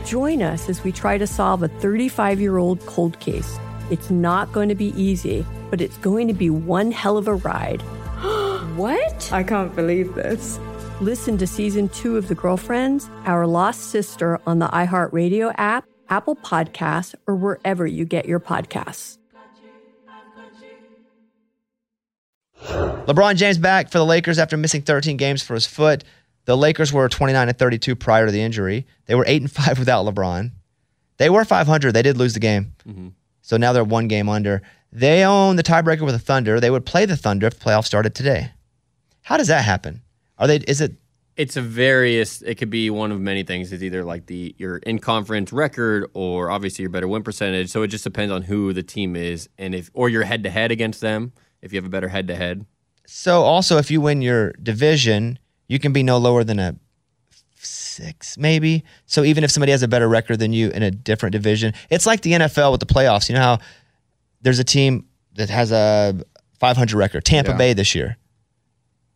Join 0.06 0.42
us 0.42 0.70
as 0.70 0.82
we 0.82 0.90
try 0.90 1.18
to 1.18 1.26
solve 1.26 1.62
a 1.62 1.68
35 1.68 2.40
year 2.40 2.56
old 2.56 2.84
cold 2.86 3.20
case. 3.20 3.58
It's 3.90 4.10
not 4.10 4.52
going 4.52 4.70
to 4.70 4.74
be 4.74 4.98
easy, 5.00 5.44
but 5.68 5.82
it's 5.82 5.98
going 5.98 6.28
to 6.28 6.34
be 6.34 6.48
one 6.48 6.92
hell 6.92 7.18
of 7.18 7.28
a 7.28 7.34
ride. 7.34 7.82
what? 8.76 9.30
I 9.32 9.42
can't 9.42 9.74
believe 9.76 10.14
this. 10.14 10.58
Listen 11.02 11.36
to 11.36 11.46
season 11.46 11.90
two 11.90 12.16
of 12.16 12.28
The 12.28 12.34
Girlfriends, 12.34 13.10
Our 13.26 13.46
Lost 13.46 13.90
Sister 13.90 14.40
on 14.46 14.60
the 14.60 14.68
iHeartRadio 14.68 15.54
app, 15.58 15.84
Apple 16.08 16.36
Podcasts, 16.36 17.14
or 17.26 17.34
wherever 17.34 17.86
you 17.86 18.06
get 18.06 18.24
your 18.24 18.40
podcasts. 18.40 19.18
LeBron 22.62 23.36
James 23.36 23.58
back 23.58 23.90
for 23.90 23.98
the 23.98 24.06
Lakers 24.06 24.38
after 24.38 24.56
missing 24.56 24.80
13 24.80 25.18
games 25.18 25.42
for 25.42 25.52
his 25.52 25.66
foot. 25.66 26.04
The 26.44 26.56
Lakers 26.56 26.92
were 26.92 27.08
29 27.08 27.48
and 27.48 27.58
32 27.58 27.96
prior 27.96 28.26
to 28.26 28.32
the 28.32 28.42
injury. 28.42 28.86
They 29.06 29.14
were 29.14 29.24
8 29.26 29.42
and 29.42 29.50
5 29.50 29.78
without 29.78 30.04
LeBron. 30.06 30.52
They 31.16 31.30
were 31.30 31.44
500. 31.44 31.92
They 31.92 32.02
did 32.02 32.16
lose 32.16 32.34
the 32.34 32.40
game. 32.40 32.74
Mm-hmm. 32.86 33.08
So 33.42 33.56
now 33.56 33.72
they're 33.72 33.84
one 33.84 34.08
game 34.08 34.28
under. 34.28 34.62
They 34.92 35.24
own 35.24 35.56
the 35.56 35.62
tiebreaker 35.62 36.02
with 36.02 36.14
the 36.14 36.18
Thunder. 36.18 36.60
They 36.60 36.70
would 36.70 36.86
play 36.86 37.04
the 37.04 37.16
Thunder 37.16 37.46
if 37.46 37.58
the 37.58 37.64
playoffs 37.64 37.86
started 37.86 38.14
today. 38.14 38.50
How 39.22 39.36
does 39.36 39.48
that 39.48 39.64
happen? 39.64 40.02
Are 40.38 40.46
they 40.46 40.56
is 40.58 40.80
it 40.80 40.96
It's 41.36 41.56
a 41.56 41.62
various. 41.62 42.42
It 42.42 42.56
could 42.56 42.70
be 42.70 42.90
one 42.90 43.10
of 43.10 43.20
many 43.20 43.42
things. 43.42 43.72
It's 43.72 43.82
either 43.82 44.04
like 44.04 44.26
the 44.26 44.54
your 44.58 44.78
in 44.78 44.98
conference 44.98 45.52
record, 45.52 46.10
or 46.14 46.50
obviously 46.50 46.82
your 46.82 46.90
better 46.90 47.08
win 47.08 47.22
percentage. 47.22 47.70
So 47.70 47.82
it 47.82 47.88
just 47.88 48.04
depends 48.04 48.32
on 48.32 48.42
who 48.42 48.72
the 48.72 48.82
team 48.82 49.16
is, 49.16 49.48
and 49.58 49.74
if 49.74 49.90
or 49.94 50.08
your 50.08 50.24
head 50.24 50.42
to 50.44 50.50
head 50.50 50.70
against 50.70 51.00
them. 51.00 51.32
If 51.60 51.72
you 51.72 51.78
have 51.78 51.86
a 51.86 51.90
better 51.90 52.08
head 52.08 52.28
to 52.28 52.36
head, 52.36 52.66
so 53.06 53.42
also 53.42 53.78
if 53.78 53.90
you 53.90 54.00
win 54.00 54.20
your 54.22 54.52
division, 54.52 55.38
you 55.68 55.78
can 55.78 55.92
be 55.92 56.02
no 56.02 56.18
lower 56.18 56.44
than 56.44 56.58
a 56.58 56.76
six, 57.56 58.36
maybe. 58.36 58.84
So 59.06 59.24
even 59.24 59.44
if 59.44 59.50
somebody 59.50 59.72
has 59.72 59.82
a 59.82 59.88
better 59.88 60.08
record 60.08 60.38
than 60.38 60.52
you 60.52 60.70
in 60.70 60.82
a 60.82 60.90
different 60.90 61.32
division, 61.32 61.72
it's 61.90 62.06
like 62.06 62.22
the 62.22 62.32
NFL 62.32 62.72
with 62.72 62.80
the 62.80 62.86
playoffs. 62.86 63.28
You 63.28 63.34
know 63.34 63.40
how 63.40 63.58
there's 64.42 64.58
a 64.58 64.64
team 64.64 65.06
that 65.34 65.50
has 65.50 65.72
a 65.72 66.20
500 66.60 66.96
record, 66.96 67.24
Tampa 67.24 67.52
Yeah. 67.52 67.56
Bay 67.56 67.72
this 67.72 67.94
year. 67.94 68.16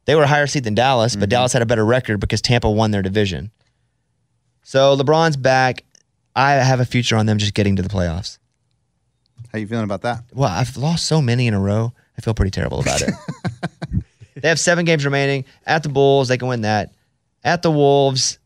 They 0.06 0.14
were 0.14 0.22
a 0.22 0.26
higher 0.26 0.46
seed 0.46 0.64
than 0.64 0.74
Dallas, 0.74 1.14
but 1.14 1.24
mm-hmm. 1.24 1.30
Dallas 1.30 1.52
had 1.52 1.60
a 1.62 1.66
better 1.66 1.84
record 1.84 2.18
because 2.18 2.40
Tampa 2.40 2.70
won 2.70 2.90
their 2.92 3.02
division. 3.02 3.50
So 4.62 4.96
LeBron's 4.96 5.36
back. 5.36 5.84
I 6.34 6.52
have 6.52 6.80
a 6.80 6.84
future 6.84 7.16
on 7.16 7.26
them 7.26 7.38
just 7.38 7.54
getting 7.54 7.76
to 7.76 7.82
the 7.82 7.88
playoffs. 7.88 8.38
How 9.52 9.58
you 9.58 9.66
feeling 9.66 9.84
about 9.84 10.02
that? 10.02 10.24
Well, 10.32 10.48
I've 10.48 10.76
lost 10.76 11.06
so 11.06 11.20
many 11.20 11.46
in 11.46 11.54
a 11.54 11.60
row. 11.60 11.92
I 12.16 12.20
feel 12.20 12.34
pretty 12.34 12.50
terrible 12.50 12.80
about 12.80 13.02
it. 13.02 13.10
they 14.40 14.48
have 14.48 14.60
seven 14.60 14.84
games 14.84 15.04
remaining 15.04 15.44
at 15.66 15.82
the 15.82 15.88
Bulls. 15.88 16.28
They 16.28 16.38
can 16.38 16.48
win 16.48 16.62
that. 16.62 16.92
At 17.44 17.62
the 17.62 17.70
Wolves, 17.70 18.38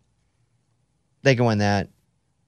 they 1.23 1.35
can 1.35 1.45
win 1.45 1.59
that. 1.59 1.89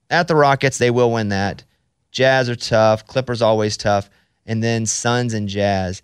At 0.09 0.27
the 0.27 0.35
Rockets, 0.35 0.77
they 0.77 0.91
will 0.91 1.11
win 1.11 1.29
that. 1.29 1.63
Jazz 2.11 2.49
are 2.49 2.55
tough. 2.55 3.05
Clippers 3.07 3.41
always 3.41 3.77
tough. 3.77 4.09
And 4.45 4.63
then 4.63 4.85
Suns 4.85 5.33
and 5.33 5.49
Jazz. 5.49 6.01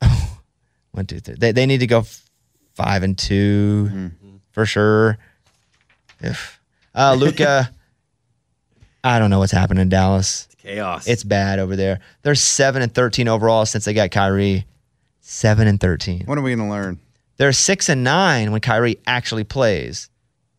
One, 0.92 1.06
two, 1.06 1.20
three. 1.20 1.34
They, 1.36 1.52
they 1.52 1.66
need 1.66 1.78
to 1.78 1.86
go 1.86 2.00
f- 2.00 2.30
five 2.74 3.02
and 3.02 3.16
2 3.16 4.10
for 4.52 4.66
sure. 4.66 5.18
If 6.20 6.60
uh, 6.94 7.14
Luka, 7.18 7.70
I 9.04 9.18
don't 9.18 9.30
know 9.30 9.40
what's 9.40 9.52
happening 9.52 9.82
in 9.82 9.88
Dallas. 9.88 10.48
Chaos. 10.58 11.06
It's 11.06 11.24
bad 11.24 11.58
over 11.58 11.76
there. 11.76 12.00
They're 12.22 12.34
seven 12.34 12.80
and 12.80 12.94
thirteen 12.94 13.28
overall 13.28 13.66
since 13.66 13.84
they 13.84 13.92
got 13.92 14.10
Kyrie. 14.10 14.66
Seven 15.26 15.66
and 15.66 15.80
thirteen. 15.80 16.24
When 16.26 16.38
are 16.38 16.42
we 16.42 16.54
going 16.54 16.68
to 16.68 16.70
learn? 16.70 17.00
They're 17.38 17.52
six 17.52 17.88
and 17.88 18.04
nine 18.04 18.52
when 18.52 18.60
Kyrie 18.60 18.98
actually 19.06 19.44
plays. 19.44 20.10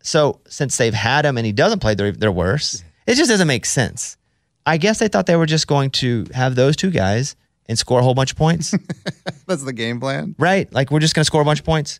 So 0.01 0.41
since 0.47 0.75
they've 0.77 0.93
had 0.93 1.23
him 1.23 1.37
and 1.37 1.45
he 1.45 1.51
doesn't 1.51 1.79
play, 1.79 1.93
they're 1.93 2.11
they're 2.11 2.31
worse. 2.31 2.83
It 3.05 3.13
just 3.13 3.29
doesn't 3.29 3.47
make 3.47 3.65
sense. 3.65 4.17
I 4.65 4.77
guess 4.77 4.97
they 4.97 5.07
thought 5.07 5.27
they 5.27 5.35
were 5.35 5.45
just 5.45 5.67
going 5.67 5.91
to 5.91 6.25
have 6.33 6.55
those 6.55 6.75
two 6.75 6.89
guys 6.89 7.35
and 7.67 7.77
score 7.77 7.99
a 7.99 8.03
whole 8.03 8.15
bunch 8.15 8.31
of 8.31 8.37
points. 8.37 8.71
That's 9.47 9.63
the 9.63 9.71
game 9.71 9.99
plan. 9.99 10.33
right? 10.39 10.71
Like 10.73 10.89
we're 10.89 10.99
just 10.99 11.13
going 11.13 11.21
to 11.21 11.25
score 11.25 11.41
a 11.41 11.45
bunch 11.45 11.59
of 11.59 11.65
points. 11.65 11.99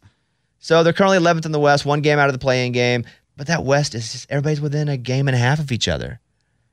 So 0.57 0.81
they're 0.81 0.93
currently 0.93 1.19
11th 1.19 1.45
in 1.45 1.51
the 1.51 1.59
West, 1.59 1.85
one 1.85 2.01
game 2.01 2.17
out 2.17 2.27
of 2.29 2.33
the 2.33 2.39
playing 2.39 2.71
game. 2.71 3.05
But 3.37 3.45
that 3.47 3.63
West 3.63 3.93
is 3.93 4.11
just 4.11 4.31
everybody's 4.31 4.61
within 4.61 4.89
a 4.89 4.97
game 4.97 5.27
and 5.27 5.35
a 5.35 5.39
half 5.39 5.59
of 5.59 5.71
each 5.71 5.87
other. 5.87 6.19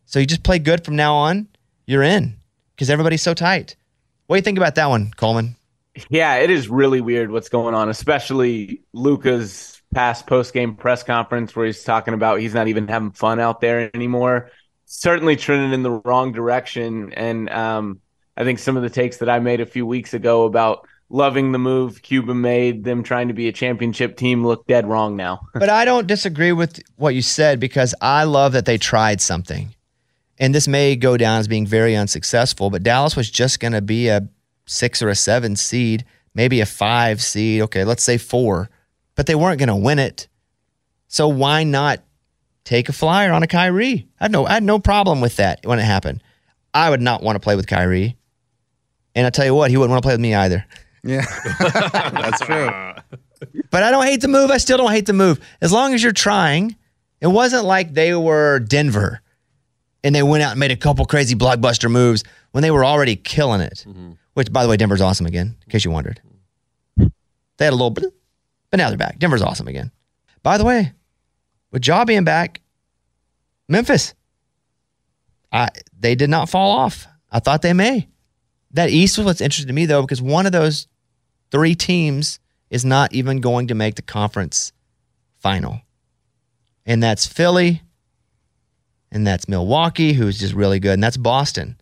So 0.06 0.18
you 0.18 0.24
just 0.24 0.42
play 0.42 0.58
good 0.58 0.84
from 0.84 0.96
now 0.96 1.14
on, 1.14 1.48
you're 1.86 2.02
in 2.02 2.36
because 2.74 2.88
everybody's 2.88 3.20
so 3.22 3.34
tight. 3.34 3.76
What 4.26 4.36
do 4.36 4.38
you 4.38 4.42
think 4.42 4.56
about 4.56 4.76
that 4.76 4.86
one, 4.86 5.12
Coleman? 5.16 5.56
Yeah, 6.08 6.36
it 6.36 6.50
is 6.50 6.68
really 6.68 7.00
weird 7.00 7.30
what's 7.30 7.48
going 7.48 7.74
on, 7.74 7.88
especially 7.88 8.82
Luka's 8.92 9.80
past 9.92 10.26
post 10.26 10.54
game 10.54 10.74
press 10.74 11.02
conference 11.02 11.54
where 11.54 11.66
he's 11.66 11.84
talking 11.84 12.14
about 12.14 12.40
he's 12.40 12.54
not 12.54 12.68
even 12.68 12.88
having 12.88 13.12
fun 13.12 13.38
out 13.40 13.60
there 13.60 13.90
anymore. 13.94 14.50
Certainly 14.86 15.36
trending 15.36 15.72
in 15.72 15.82
the 15.82 15.90
wrong 15.90 16.32
direction. 16.32 17.12
And 17.12 17.48
um, 17.50 18.00
I 18.36 18.44
think 18.44 18.58
some 18.58 18.76
of 18.76 18.82
the 18.82 18.90
takes 18.90 19.18
that 19.18 19.28
I 19.28 19.38
made 19.38 19.60
a 19.60 19.66
few 19.66 19.86
weeks 19.86 20.14
ago 20.14 20.44
about 20.44 20.86
loving 21.08 21.52
the 21.52 21.58
move 21.58 22.00
Cuban 22.02 22.40
made, 22.40 22.84
them 22.84 23.02
trying 23.02 23.28
to 23.28 23.34
be 23.34 23.48
a 23.48 23.52
championship 23.52 24.16
team, 24.16 24.46
look 24.46 24.66
dead 24.66 24.86
wrong 24.86 25.14
now. 25.16 25.40
but 25.54 25.68
I 25.68 25.84
don't 25.84 26.06
disagree 26.06 26.52
with 26.52 26.82
what 26.96 27.14
you 27.14 27.22
said 27.22 27.60
because 27.60 27.94
I 28.00 28.24
love 28.24 28.52
that 28.52 28.64
they 28.64 28.78
tried 28.78 29.20
something. 29.20 29.74
And 30.38 30.54
this 30.54 30.66
may 30.66 30.96
go 30.96 31.16
down 31.16 31.38
as 31.38 31.46
being 31.46 31.66
very 31.66 31.94
unsuccessful, 31.94 32.70
but 32.70 32.82
Dallas 32.82 33.14
was 33.14 33.30
just 33.30 33.60
going 33.60 33.74
to 33.74 33.82
be 33.82 34.08
a 34.08 34.26
six 34.66 35.02
or 35.02 35.08
a 35.08 35.14
seven 35.14 35.56
seed, 35.56 36.04
maybe 36.34 36.60
a 36.60 36.66
five 36.66 37.22
seed. 37.22 37.62
Okay, 37.62 37.84
let's 37.84 38.02
say 38.02 38.18
four, 38.18 38.70
but 39.14 39.26
they 39.26 39.34
weren't 39.34 39.58
going 39.58 39.68
to 39.68 39.76
win 39.76 39.98
it. 39.98 40.28
So 41.08 41.28
why 41.28 41.64
not 41.64 42.02
take 42.64 42.88
a 42.88 42.92
flyer 42.92 43.32
on 43.32 43.42
a 43.42 43.46
Kyrie? 43.46 44.08
I 44.20 44.24
had 44.24 44.32
no, 44.32 44.46
I 44.46 44.54
had 44.54 44.62
no 44.62 44.78
problem 44.78 45.20
with 45.20 45.36
that 45.36 45.60
when 45.64 45.78
it 45.78 45.84
happened. 45.84 46.22
I 46.74 46.88
would 46.88 47.02
not 47.02 47.22
want 47.22 47.36
to 47.36 47.40
play 47.40 47.56
with 47.56 47.66
Kyrie. 47.66 48.16
And 49.14 49.26
I 49.26 49.30
tell 49.30 49.44
you 49.44 49.54
what, 49.54 49.70
he 49.70 49.76
wouldn't 49.76 49.90
want 49.90 50.02
to 50.02 50.06
play 50.06 50.14
with 50.14 50.20
me 50.20 50.34
either. 50.34 50.64
Yeah, 51.04 51.26
that's 51.60 52.40
true. 52.40 52.70
But 53.70 53.82
I 53.82 53.90
don't 53.90 54.06
hate 54.06 54.22
the 54.22 54.28
move. 54.28 54.50
I 54.50 54.56
still 54.56 54.78
don't 54.78 54.92
hate 54.92 55.06
the 55.06 55.12
move. 55.12 55.40
As 55.60 55.72
long 55.72 55.94
as 55.94 56.02
you're 56.02 56.12
trying. 56.12 56.76
It 57.22 57.28
wasn't 57.28 57.64
like 57.64 57.94
they 57.94 58.16
were 58.16 58.58
Denver 58.58 59.20
and 60.02 60.12
they 60.12 60.24
went 60.24 60.42
out 60.42 60.50
and 60.50 60.60
made 60.60 60.72
a 60.72 60.76
couple 60.76 61.04
crazy 61.04 61.36
blockbuster 61.36 61.88
moves 61.88 62.24
when 62.50 62.62
they 62.62 62.72
were 62.72 62.84
already 62.84 63.14
killing 63.14 63.60
it. 63.60 63.84
Mm-hmm. 63.86 64.12
Which, 64.34 64.52
by 64.52 64.62
the 64.62 64.68
way, 64.68 64.76
Denver's 64.76 65.00
awesome 65.00 65.26
again, 65.26 65.56
in 65.64 65.70
case 65.70 65.84
you 65.84 65.90
wondered. 65.90 66.20
They 66.96 67.66
had 67.66 67.72
a 67.72 67.76
little 67.76 67.90
but 67.90 68.78
now 68.78 68.88
they're 68.88 68.96
back. 68.96 69.18
Denver's 69.18 69.42
awesome 69.42 69.68
again. 69.68 69.92
By 70.42 70.56
the 70.56 70.64
way, 70.64 70.92
with 71.70 71.86
Ja 71.86 72.04
being 72.04 72.24
back, 72.24 72.60
Memphis, 73.68 74.14
I, 75.52 75.68
they 75.98 76.14
did 76.14 76.30
not 76.30 76.48
fall 76.48 76.70
off. 76.70 77.06
I 77.30 77.38
thought 77.38 77.62
they 77.62 77.74
may. 77.74 78.08
That 78.72 78.88
East 78.88 79.18
was 79.18 79.26
what's 79.26 79.40
interesting 79.42 79.68
to 79.68 79.74
me, 79.74 79.84
though, 79.84 80.00
because 80.00 80.22
one 80.22 80.46
of 80.46 80.52
those 80.52 80.86
three 81.50 81.74
teams 81.74 82.40
is 82.70 82.84
not 82.84 83.12
even 83.12 83.40
going 83.40 83.68
to 83.68 83.74
make 83.74 83.96
the 83.96 84.02
conference 84.02 84.72
final. 85.38 85.82
And 86.86 87.02
that's 87.02 87.26
Philly, 87.26 87.82
and 89.10 89.26
that's 89.26 89.48
Milwaukee, 89.48 90.14
who's 90.14 90.38
just 90.38 90.54
really 90.54 90.80
good, 90.80 90.94
and 90.94 91.04
that's 91.04 91.18
Boston. 91.18 91.76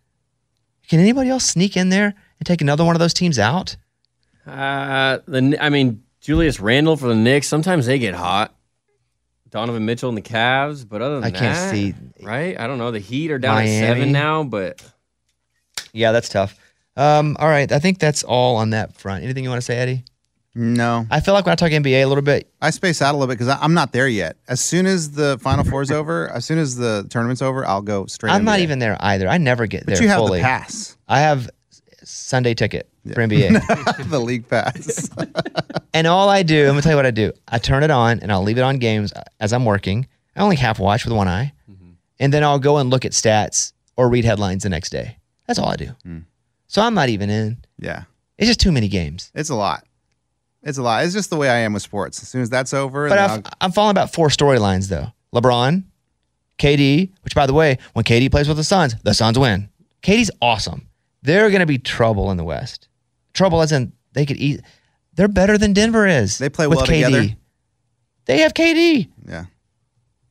Can 0.88 0.98
anybody 0.98 1.30
else 1.30 1.44
sneak 1.44 1.76
in 1.76 1.90
there 1.90 2.14
and 2.40 2.46
take 2.46 2.60
another 2.60 2.84
one 2.84 2.96
of 2.96 3.00
those 3.00 3.14
teams 3.14 3.38
out? 3.38 3.76
Uh, 4.46 5.18
the 5.28 5.56
I 5.60 5.68
mean 5.68 6.02
Julius 6.20 6.58
Randle 6.60 6.96
for 6.96 7.06
the 7.08 7.14
Knicks. 7.14 7.46
Sometimes 7.46 7.86
they 7.86 7.98
get 7.98 8.14
hot. 8.14 8.54
Donovan 9.50 9.84
Mitchell 9.84 10.08
and 10.08 10.16
the 10.18 10.22
Cavs, 10.22 10.88
but 10.88 11.02
other 11.02 11.20
than 11.20 11.22
that. 11.32 11.36
I 11.36 11.38
can't 11.38 11.56
that, 11.56 11.70
see- 11.72 11.94
Right? 12.24 12.58
I 12.58 12.66
don't 12.68 12.78
know. 12.78 12.90
The 12.92 13.00
Heat 13.00 13.30
are 13.32 13.38
down 13.38 13.56
Miami. 13.56 13.76
at 13.78 13.80
seven 13.96 14.12
now, 14.12 14.44
but 14.44 14.80
Yeah, 15.92 16.12
that's 16.12 16.28
tough. 16.28 16.56
Um, 16.96 17.36
all 17.40 17.48
right, 17.48 17.70
I 17.72 17.78
think 17.80 17.98
that's 17.98 18.22
all 18.22 18.56
on 18.56 18.70
that 18.70 18.96
front. 18.96 19.24
Anything 19.24 19.42
you 19.44 19.50
want 19.50 19.60
to 19.60 19.64
say, 19.64 19.76
Eddie? 19.76 20.04
No. 20.54 21.06
I 21.10 21.20
feel 21.20 21.34
like 21.34 21.46
when 21.46 21.52
I 21.52 21.56
talk 21.56 21.70
NBA 21.70 22.02
a 22.02 22.06
little 22.06 22.22
bit, 22.22 22.48
I 22.60 22.70
space 22.70 23.00
out 23.02 23.12
a 23.12 23.16
little 23.16 23.26
bit 23.28 23.38
because 23.38 23.56
I'm 23.60 23.72
not 23.74 23.92
there 23.92 24.08
yet. 24.08 24.36
As 24.48 24.60
soon 24.60 24.86
as 24.86 25.12
the 25.12 25.38
Final 25.40 25.64
Four 25.64 25.82
is 25.82 25.90
over, 25.92 26.28
as 26.30 26.44
soon 26.44 26.58
as 26.58 26.76
the 26.76 27.06
tournament's 27.10 27.40
over, 27.42 27.64
I'll 27.66 27.82
go 27.82 28.06
straight. 28.06 28.32
I'm 28.32 28.44
not 28.44 28.60
even 28.60 28.78
there 28.80 28.96
either. 29.00 29.28
I 29.28 29.38
never 29.38 29.66
get 29.66 29.84
But 29.86 29.94
there 29.94 30.02
you 30.02 30.08
have 30.08 30.20
the 30.20 30.26
fully. 30.26 30.40
pass. 30.40 30.96
I 31.08 31.20
have 31.20 31.48
Sunday 32.30 32.54
ticket 32.54 32.88
for 33.08 33.26
NBA. 33.26 34.08
the 34.10 34.20
league 34.20 34.48
pass. 34.48 35.10
and 35.94 36.06
all 36.06 36.28
I 36.28 36.44
do, 36.44 36.62
I'm 36.62 36.70
gonna 36.70 36.82
tell 36.82 36.92
you 36.92 36.96
what 36.96 37.04
I 37.04 37.10
do. 37.10 37.32
I 37.48 37.58
turn 37.58 37.82
it 37.82 37.90
on 37.90 38.20
and 38.20 38.30
I'll 38.30 38.44
leave 38.44 38.56
it 38.56 38.62
on 38.62 38.78
games 38.78 39.12
as 39.40 39.52
I'm 39.52 39.64
working. 39.64 40.06
I 40.36 40.40
only 40.40 40.54
half 40.54 40.78
watch 40.78 41.04
with 41.04 41.12
one 41.12 41.26
eye, 41.26 41.52
mm-hmm. 41.68 41.90
and 42.20 42.32
then 42.32 42.44
I'll 42.44 42.60
go 42.60 42.78
and 42.78 42.88
look 42.88 43.04
at 43.04 43.12
stats 43.12 43.72
or 43.96 44.08
read 44.08 44.24
headlines 44.24 44.62
the 44.62 44.68
next 44.68 44.90
day. 44.90 45.18
That's 45.48 45.58
all 45.58 45.70
I 45.70 45.76
do. 45.76 45.88
Hmm. 46.04 46.18
So 46.68 46.80
I'm 46.80 46.94
not 46.94 47.08
even 47.08 47.30
in. 47.30 47.58
yeah, 47.78 48.04
It's 48.38 48.46
just 48.46 48.60
too 48.60 48.70
many 48.70 48.86
games. 48.86 49.32
it's 49.34 49.50
a 49.50 49.56
lot. 49.56 49.84
It's 50.62 50.78
a 50.78 50.82
lot. 50.82 51.04
It's 51.04 51.12
just 51.12 51.30
the 51.30 51.36
way 51.36 51.48
I 51.48 51.56
am 51.56 51.72
with 51.72 51.82
sports. 51.82 52.22
As 52.22 52.28
soon 52.28 52.42
as 52.42 52.50
that's 52.50 52.72
over, 52.72 53.08
But 53.08 53.18
I've, 53.18 53.42
I'm 53.60 53.72
following 53.72 53.90
about 53.90 54.12
four 54.12 54.28
storylines 54.28 54.88
though. 54.88 55.08
LeBron, 55.34 55.82
KD, 56.60 57.10
which 57.22 57.34
by 57.34 57.46
the 57.46 57.54
way, 57.54 57.78
when 57.94 58.04
KD 58.04 58.30
plays 58.30 58.46
with 58.46 58.56
the 58.56 58.64
Suns, 58.64 58.94
the 59.02 59.14
Suns 59.14 59.36
win. 59.36 59.68
KD's 60.02 60.30
awesome. 60.40 60.86
They're 61.22 61.48
going 61.50 61.60
to 61.60 61.66
be 61.66 61.78
trouble 61.78 62.30
in 62.30 62.36
the 62.36 62.44
West. 62.44 62.88
Trouble 63.32 63.60
as 63.62 63.72
in 63.72 63.92
they 64.12 64.26
could 64.26 64.36
eat. 64.38 64.60
They're 65.14 65.28
better 65.28 65.58
than 65.58 65.72
Denver 65.72 66.06
is. 66.06 66.38
They 66.38 66.48
play 66.48 66.66
well 66.66 66.84
together. 66.86 67.28
They 68.26 68.38
have 68.38 68.54
KD. 68.54 69.08
Yeah. 69.26 69.46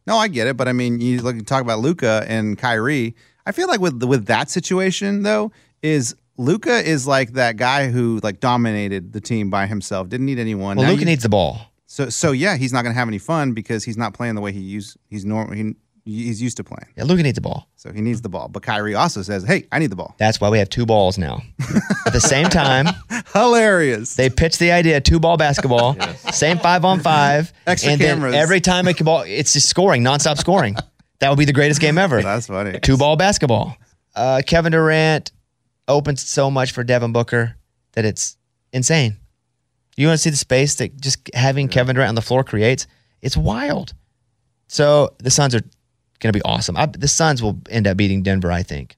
No, 0.08 0.18
I 0.18 0.28
get 0.28 0.48
it, 0.48 0.58
but 0.58 0.68
I 0.68 0.74
mean, 0.74 1.02
you 1.02 1.22
look 1.22 1.46
talk 1.46 1.62
about 1.62 1.80
Luka 1.80 2.26
and 2.28 2.58
Kyrie. 2.58 3.16
I 3.46 3.52
feel 3.52 3.68
like 3.68 3.80
with 3.80 4.02
with 4.04 4.26
that 4.26 4.50
situation 4.50 5.22
though, 5.24 5.52
is 5.84 6.16
Luka 6.38 6.80
is 6.88 7.06
like 7.06 7.34
that 7.34 7.58
guy 7.58 7.90
who 7.90 8.20
like 8.24 8.40
dominated 8.40 9.14
the 9.14 9.22
team 9.22 9.50
by 9.50 9.68
himself, 9.68 10.10
didn't 10.10 10.26
need 10.26 10.40
anyone. 10.40 10.78
Well, 10.78 10.92
you- 10.94 11.06
needs 11.06 11.24
the 11.24 11.30
ball. 11.30 11.62
So 11.86 12.10
so 12.10 12.32
yeah, 12.32 12.56
he's 12.58 12.72
not 12.74 12.84
gonna 12.84 12.96
have 12.96 13.08
any 13.08 13.18
fun 13.18 13.54
because 13.54 13.84
he's 13.84 13.98
not 13.98 14.14
playing 14.14 14.36
the 14.36 14.42
way 14.42 14.52
he 14.52 14.60
used 14.60 14.98
he's 15.10 15.26
normal 15.26 15.56
he, 15.56 15.76
he's 16.10 16.42
used 16.42 16.58
to 16.58 16.64
playing. 16.64 16.88
Yeah, 16.96 17.04
Luka 17.04 17.24
needs 17.24 17.36
the 17.36 17.42
ball. 17.42 17.70
So 17.76 17.92
he 17.92 18.02
needs 18.02 18.22
the 18.22 18.30
ball. 18.30 18.48
But 18.48 18.64
Kyrie 18.64 18.96
also 18.96 19.22
says, 19.22 19.44
Hey, 19.44 19.66
I 19.72 19.80
need 19.80 19.90
the 19.92 19.96
ball. 19.96 20.16
That's 20.18 20.40
why 20.42 20.50
we 20.50 20.58
have 20.60 20.70
two 20.70 20.86
balls 20.86 21.18
now. 21.18 21.42
At 22.06 22.14
the 22.14 22.22
same 22.22 22.48
time, 22.48 22.88
hilarious. 23.34 24.16
They 24.16 24.30
pitched 24.30 24.60
the 24.60 24.72
idea 24.72 25.02
two 25.02 25.20
ball 25.20 25.38
basketball, 25.38 25.96
same 26.32 26.58
five 26.60 26.86
on 26.86 27.00
five, 27.00 27.54
Extra 27.68 27.92
and 27.94 28.02
cameras. 28.02 28.34
then 28.34 28.42
every 28.42 28.62
time 28.62 28.88
it 28.88 29.04
ball, 29.04 29.24
it's 29.28 29.54
just 29.54 29.70
scoring, 29.70 30.04
nonstop 30.04 30.38
scoring. 30.38 30.76
That 31.20 31.30
would 31.32 31.38
be 31.38 31.44
the 31.44 31.52
greatest 31.52 31.82
game 31.82 31.98
ever. 31.98 32.22
That's 32.22 32.48
funny. 32.48 32.80
Two 32.80 32.96
ball 32.96 33.18
basketball. 33.18 33.76
Uh, 34.16 34.42
Kevin 34.48 34.72
Durant 34.72 35.34
opens 35.86 36.26
so 36.26 36.50
much 36.50 36.72
for 36.72 36.82
Devin 36.86 37.12
Booker 37.12 37.58
that 37.92 38.06
it's 38.06 38.38
insane. 38.72 39.18
You 39.98 40.08
want 40.08 40.18
to 40.18 40.22
see 40.22 40.30
the 40.30 40.38
space 40.38 40.76
that 40.76 40.96
just 41.02 41.30
having 41.34 41.68
Kevin 41.68 41.96
Durant 41.96 42.08
on 42.08 42.16
the 42.16 42.22
floor 42.22 42.46
creates? 42.46 42.88
It's 43.22 43.36
wild. 43.36 43.94
So 44.70 45.14
the 45.20 45.30
Suns 45.30 45.54
are 45.56 45.62
going 46.20 46.32
to 46.34 46.38
be 46.38 46.44
awesome. 46.44 46.76
I, 46.78 46.86
the 46.88 47.08
Suns 47.08 47.42
will 47.42 47.60
end 47.70 47.88
up 47.88 47.98
beating 47.98 48.24
Denver, 48.24 48.52
I 48.52 48.64
think, 48.64 48.96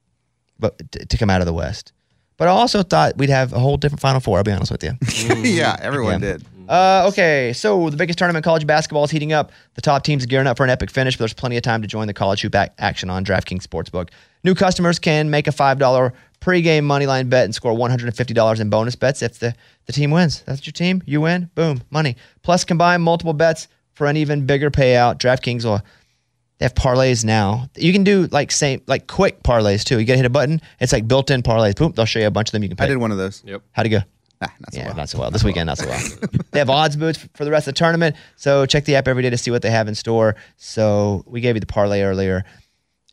but 0.58 0.78
t- 0.92 1.04
to 1.04 1.16
come 1.16 1.30
out 1.30 1.40
of 1.40 1.46
the 1.46 1.52
West. 1.52 1.92
But 2.36 2.48
I 2.48 2.50
also 2.50 2.82
thought 2.82 3.16
we'd 3.18 3.30
have 3.30 3.52
a 3.52 3.58
whole 3.58 3.76
different 3.76 4.00
Final 4.00 4.20
Four. 4.20 4.38
I'll 4.38 4.44
be 4.44 4.52
honest 4.52 4.72
with 4.72 4.82
you. 4.82 4.92
yeah, 5.42 5.76
everyone 5.80 6.14
Yeah. 6.22 6.32
did. 6.32 6.44
Uh, 6.68 7.06
okay, 7.08 7.52
so 7.52 7.90
the 7.90 7.96
biggest 7.96 8.18
tournament 8.18 8.44
in 8.44 8.48
college 8.48 8.66
basketball 8.66 9.04
is 9.04 9.10
heating 9.10 9.32
up. 9.32 9.50
The 9.74 9.82
top 9.82 10.04
teams 10.04 10.24
are 10.24 10.26
gearing 10.26 10.46
up 10.46 10.56
for 10.56 10.64
an 10.64 10.70
epic 10.70 10.90
finish, 10.90 11.16
but 11.16 11.18
there's 11.20 11.34
plenty 11.34 11.56
of 11.56 11.62
time 11.62 11.82
to 11.82 11.88
join 11.88 12.06
the 12.06 12.14
college 12.14 12.40
hoop 12.40 12.54
ac- 12.54 12.70
action 12.78 13.10
on 13.10 13.24
DraftKings 13.24 13.66
Sportsbook. 13.66 14.08
New 14.44 14.54
customers 14.54 14.98
can 14.98 15.28
make 15.28 15.46
a 15.48 15.50
$5 15.50 16.12
pregame 16.40 16.84
moneyline 16.84 17.28
bet 17.28 17.44
and 17.44 17.54
score 17.54 17.72
$150 17.74 18.60
in 18.60 18.70
bonus 18.70 18.96
bets 18.96 19.22
if 19.22 19.38
the, 19.40 19.54
the 19.86 19.92
team 19.92 20.10
wins. 20.12 20.42
That's 20.46 20.64
your 20.66 20.72
team, 20.72 21.02
you 21.04 21.20
win, 21.20 21.50
boom, 21.54 21.82
money. 21.90 22.16
Plus, 22.42 22.64
combine 22.64 23.02
multiple 23.02 23.34
bets 23.34 23.68
for 23.94 24.06
an 24.06 24.16
even 24.16 24.46
bigger 24.46 24.70
payout. 24.70 25.18
DraftKings 25.18 25.64
will 25.64 25.82
they 26.62 26.66
have 26.66 26.74
parlays 26.76 27.24
now. 27.24 27.68
You 27.74 27.92
can 27.92 28.04
do 28.04 28.28
like 28.30 28.52
same 28.52 28.82
like 28.86 29.08
quick 29.08 29.42
parlays 29.42 29.82
too. 29.82 29.98
You 29.98 30.06
gotta 30.06 30.18
hit 30.18 30.26
a 30.26 30.30
button. 30.30 30.60
It's 30.78 30.92
like 30.92 31.08
built-in 31.08 31.42
parlays. 31.42 31.74
Boom, 31.74 31.90
they'll 31.90 32.06
show 32.06 32.20
you 32.20 32.28
a 32.28 32.30
bunch 32.30 32.50
of 32.50 32.52
them. 32.52 32.62
You 32.62 32.68
can. 32.68 32.76
Pick. 32.76 32.84
I 32.84 32.86
did 32.86 32.98
one 32.98 33.10
of 33.10 33.18
those. 33.18 33.42
Yep. 33.44 33.62
How'd 33.72 33.86
it 33.86 33.88
go? 33.88 33.98
yeah, 34.72 34.92
not 34.92 35.08
so 35.08 35.18
well. 35.18 35.32
This 35.32 35.42
weekend, 35.42 35.66
not 35.66 35.78
so 35.78 35.88
well. 35.88 36.00
they 36.52 36.60
have 36.60 36.70
odds 36.70 36.94
boosts 36.94 37.28
for 37.34 37.44
the 37.44 37.50
rest 37.50 37.66
of 37.66 37.74
the 37.74 37.78
tournament. 37.78 38.14
So 38.36 38.64
check 38.64 38.84
the 38.84 38.94
app 38.94 39.08
every 39.08 39.24
day 39.24 39.30
to 39.30 39.36
see 39.36 39.50
what 39.50 39.62
they 39.62 39.72
have 39.72 39.88
in 39.88 39.96
store. 39.96 40.36
So 40.56 41.24
we 41.26 41.40
gave 41.40 41.56
you 41.56 41.60
the 41.60 41.66
parlay 41.66 42.02
earlier. 42.02 42.44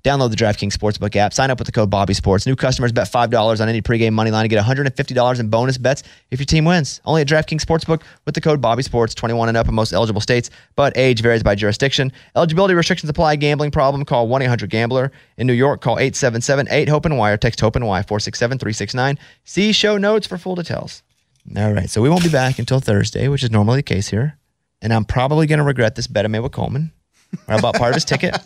Download 0.03 0.29
the 0.29 0.35
DraftKings 0.35 0.73
Sportsbook 0.73 1.15
app. 1.15 1.33
Sign 1.33 1.51
up 1.51 1.59
with 1.59 1.65
the 1.65 1.71
code 1.71 1.89
Bobby 1.89 2.13
Sports. 2.13 2.45
New 2.45 2.55
customers 2.55 2.91
bet 2.91 3.11
$5 3.11 3.61
on 3.61 3.69
any 3.69 3.81
pregame 3.81 4.13
money 4.13 4.31
line 4.31 4.45
and 4.45 4.49
get 4.49 4.63
$150 4.63 5.39
in 5.39 5.49
bonus 5.49 5.77
bets 5.77 6.03
if 6.31 6.39
your 6.39 6.45
team 6.45 6.65
wins. 6.65 7.01
Only 7.05 7.21
at 7.21 7.27
DraftKings 7.27 7.63
Sportsbook 7.63 8.01
with 8.25 8.35
the 8.35 8.41
code 8.41 8.61
Bobby 8.61 8.83
Sports. 8.83 9.13
21 9.13 9.49
and 9.49 9.57
up 9.57 9.67
in 9.67 9.73
most 9.73 9.91
eligible 9.91 10.21
states, 10.21 10.49
but 10.75 10.95
age 10.97 11.21
varies 11.21 11.43
by 11.43 11.55
jurisdiction. 11.55 12.11
Eligibility 12.35 12.73
restrictions 12.73 13.09
apply. 13.09 13.35
Gambling 13.35 13.71
problem? 13.71 14.05
Call 14.05 14.27
1-800-GAMBLER. 14.29 15.11
In 15.37 15.47
New 15.47 15.53
York, 15.53 15.81
call 15.81 15.97
877-8-HOPE-NY 15.97 17.31
or 17.31 17.37
text 17.37 17.59
HOPE-NY 17.59 18.03
467-369. 18.03 19.17
See 19.43 19.71
show 19.71 19.97
notes 19.97 20.27
for 20.27 20.37
full 20.37 20.55
details. 20.55 21.03
All 21.57 21.73
right, 21.73 21.89
so 21.89 22.01
we 22.01 22.09
won't 22.09 22.23
be 22.23 22.29
back 22.29 22.59
until 22.59 22.79
Thursday, 22.79 23.27
which 23.27 23.43
is 23.43 23.51
normally 23.51 23.79
the 23.79 23.83
case 23.83 24.09
here. 24.09 24.37
And 24.81 24.93
I'm 24.93 25.03
probably 25.03 25.47
going 25.47 25.59
to 25.59 25.65
regret 25.65 25.95
this 25.95 26.07
bet 26.07 26.25
I 26.25 26.27
made 26.27 26.39
with 26.39 26.51
Coleman. 26.51 26.91
Where 27.45 27.57
I 27.57 27.61
bought 27.61 27.75
part 27.75 27.91
of 27.91 27.95
his 27.95 28.05
ticket. 28.05 28.37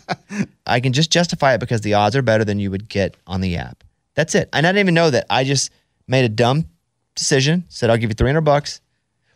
I 0.66 0.80
can 0.80 0.92
just 0.92 1.10
justify 1.10 1.54
it 1.54 1.58
because 1.58 1.80
the 1.80 1.94
odds 1.94 2.16
are 2.16 2.22
better 2.22 2.44
than 2.44 2.58
you 2.58 2.70
would 2.70 2.88
get 2.88 3.16
on 3.26 3.40
the 3.40 3.56
app. 3.56 3.84
That's 4.14 4.34
it. 4.34 4.48
And 4.52 4.66
I 4.66 4.70
didn't 4.70 4.80
even 4.80 4.94
know 4.94 5.10
that. 5.10 5.26
I 5.30 5.44
just 5.44 5.70
made 6.06 6.24
a 6.24 6.28
dumb 6.28 6.66
decision. 7.14 7.64
Said 7.68 7.90
I'll 7.90 7.96
give 7.96 8.10
you 8.10 8.14
300 8.14 8.42
bucks. 8.42 8.80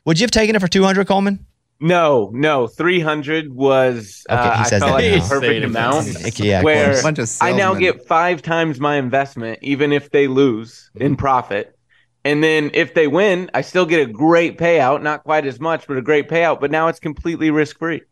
Would 0.05 0.21
you 0.21 0.25
have 0.25 0.31
taken 0.31 0.57
it 0.57 0.61
for 0.61 0.69
200, 0.69 1.07
Coleman? 1.07 1.47
No, 1.81 2.31
no, 2.35 2.67
three 2.67 2.99
hundred 2.99 3.55
was 3.55 4.27
Okay, 4.29 4.41
uh, 4.41 4.53
I 4.59 4.65
felt 4.65 4.81
that 4.81 4.91
like 4.91 5.23
the 5.23 5.29
perfect 5.29 5.65
amount. 5.65 6.39
Yeah, 6.41 6.63
where. 6.63 7.01
Bunch 7.03 7.21
of 7.21 7.31
I 7.41 7.53
now 7.53 7.75
get 7.75 8.05
five 8.05 8.43
times 8.43 8.81
my 8.81 8.97
investment, 8.97 9.61
even 9.63 9.93
if 9.93 10.11
they 10.11 10.27
lose 10.27 10.91
in 10.97 11.15
profit. 11.17 11.79
And 12.25 12.43
then 12.43 12.73
if 12.75 12.95
they 12.95 13.07
win, 13.07 13.49
I 13.55 13.61
still 13.61 13.87
get 13.87 14.01
a 14.01 14.11
great 14.11 14.59
payout, 14.59 15.03
not 15.03 15.23
quite 15.23 15.47
as 15.47 15.61
much, 15.61 15.87
but 15.87 15.97
a 15.97 16.03
great 16.03 16.29
payout. 16.29 16.61
But 16.61 16.73
now 16.73 16.89
it's 16.89 16.99
completely 16.99 17.51
risk 17.53 17.79
free. 17.79 18.03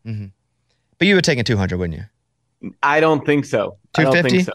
But 0.99 1.09
you 1.09 1.15
would 1.15 1.27
have 1.27 1.31
taken 1.31 1.45
200, 1.45 1.77
wouldn't 1.79 1.99
you? 1.99 2.71
I 2.83 3.01
don't 3.01 3.25
think 3.27 3.45
so. 3.45 3.77
I 3.97 4.03
don't 4.05 4.13
250? 4.13 4.31
think 4.45 4.47
so. 4.47 4.53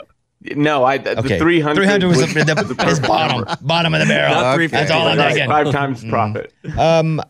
No, 0.59 0.83
I 0.83 0.97
the 0.97 1.19
Okay. 1.19 1.37
300, 1.37 1.75
300 1.75 2.07
was 2.07 2.17
was 2.17 2.33
the, 2.33 2.43
the, 2.45 2.55
was 2.55 2.75
the 2.75 2.85
his 2.85 2.99
bottom, 2.99 3.37
number. 3.45 3.57
bottom 3.61 3.93
of 3.93 3.99
the 3.99 4.07
barrel. 4.07 4.33
Not 4.33 4.55
Okay. 4.55 4.67
That's 4.67 4.89
all 4.89 5.07
I'm 5.07 5.17
right, 5.17 5.33
taking. 5.33 5.47
Five 5.49 5.71
times 5.71 6.03
profit. 6.03 6.51
Um, 6.77 7.21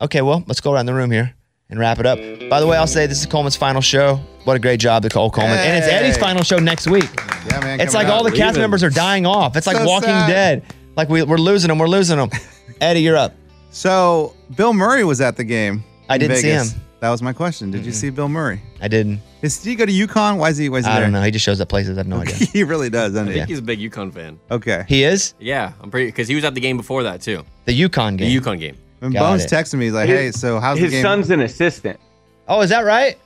okay, 0.00 0.22
well, 0.22 0.42
let's 0.46 0.60
go 0.60 0.72
around 0.72 0.86
the 0.86 0.94
room 0.94 1.10
here 1.10 1.34
and 1.68 1.78
wrap 1.78 1.98
it 1.98 2.06
up. 2.06 2.18
By 2.48 2.60
the 2.60 2.66
way, 2.66 2.78
I'll 2.78 2.86
say 2.86 3.06
this 3.06 3.20
is 3.20 3.26
Coleman's 3.26 3.56
final 3.56 3.82
show. 3.82 4.16
What 4.44 4.56
a 4.56 4.58
great 4.58 4.80
job 4.80 5.02
to 5.02 5.10
Cole 5.10 5.30
Coleman. 5.30 5.58
And 5.58 5.76
it's 5.84 5.86
Eddie's 5.92 6.16
final 6.16 6.42
show 6.42 6.58
next 6.58 6.86
week. 6.88 7.10
Yeah, 7.46 7.60
man. 7.60 7.78
It's 7.78 7.92
coming 7.92 8.08
like 8.08 8.14
all 8.16 8.26
out. 8.26 8.30
the 8.32 8.36
cast 8.36 8.56
members 8.56 8.82
are 8.82 8.88
dying 8.90 9.26
off. 9.26 9.54
It's 9.54 9.66
like 9.66 9.76
So 9.76 9.84
Walking 9.84 10.08
sad. 10.08 10.28
Dead. 10.28 10.74
Like 10.96 11.10
we, 11.10 11.22
we're 11.22 11.36
losing 11.36 11.68
them. 11.68 11.78
We're 11.78 11.88
losing 11.88 12.16
them. 12.16 12.30
Eddie, 12.80 13.02
you're 13.02 13.18
up. 13.18 13.34
So 13.70 14.34
Bill 14.56 14.72
Murray 14.72 15.04
was 15.04 15.20
at 15.20 15.36
the 15.36 15.44
game. 15.44 15.84
I 16.08 16.16
didn't 16.16 16.38
see 16.38 16.48
him. 16.50 16.66
That 17.00 17.10
was 17.10 17.22
my 17.22 17.32
question. 17.32 17.70
Did 17.70 17.86
you 17.86 17.92
mm-hmm. 17.92 17.98
see 17.98 18.10
Bill 18.10 18.28
Murray? 18.28 18.60
I 18.80 18.88
didn't. 18.88 19.20
Is, 19.40 19.56
did 19.58 19.70
he 19.70 19.74
go 19.74 19.86
to 19.86 19.92
UConn? 19.92 20.36
Why 20.36 20.50
is 20.50 20.58
he? 20.58 20.68
Why 20.68 20.78
is 20.78 20.84
he 20.84 20.90
I 20.90 20.96
there? 20.96 21.04
don't 21.04 21.12
know. 21.12 21.22
He 21.22 21.30
just 21.30 21.44
shows 21.44 21.58
up 21.60 21.70
places. 21.70 21.96
I 21.96 22.00
have 22.00 22.06
no 22.06 22.18
idea. 22.18 22.34
he 22.52 22.62
really 22.62 22.90
does, 22.90 23.14
doesn't 23.14 23.28
I 23.28 23.32
he? 23.32 23.38
think 23.38 23.48
he's 23.48 23.58
a 23.58 23.62
big 23.62 23.80
UConn 23.80 24.12
fan. 24.12 24.38
Okay. 24.50 24.84
He 24.86 25.02
is 25.04 25.34
Yeah, 25.38 25.72
I'm 25.80 25.90
pretty 25.90 26.06
because 26.06 26.28
he 26.28 26.34
was 26.34 26.44
at 26.44 26.54
the 26.54 26.60
game 26.60 26.76
before 26.76 27.02
that 27.04 27.22
too. 27.22 27.42
the 27.64 27.78
UConn 27.78 28.18
game. 28.18 28.28
The 28.28 28.40
UConn 28.40 28.60
game. 28.60 28.76
When 28.98 29.12
Got 29.12 29.30
Bones 29.30 29.44
it. 29.44 29.50
texted 29.50 29.78
me, 29.78 29.86
he's 29.86 29.94
like, 29.94 30.08
"Hey, 30.10 30.30
so 30.30 30.60
how's 30.60 30.78
His 30.78 30.90
the 30.90 30.96
game?" 30.98 31.02
son's 31.02 31.30
an 31.30 31.40
assistant. 31.40 31.98
Oh, 32.46 32.60
is 32.60 32.68
that 32.68 32.84
right? 32.84 33.18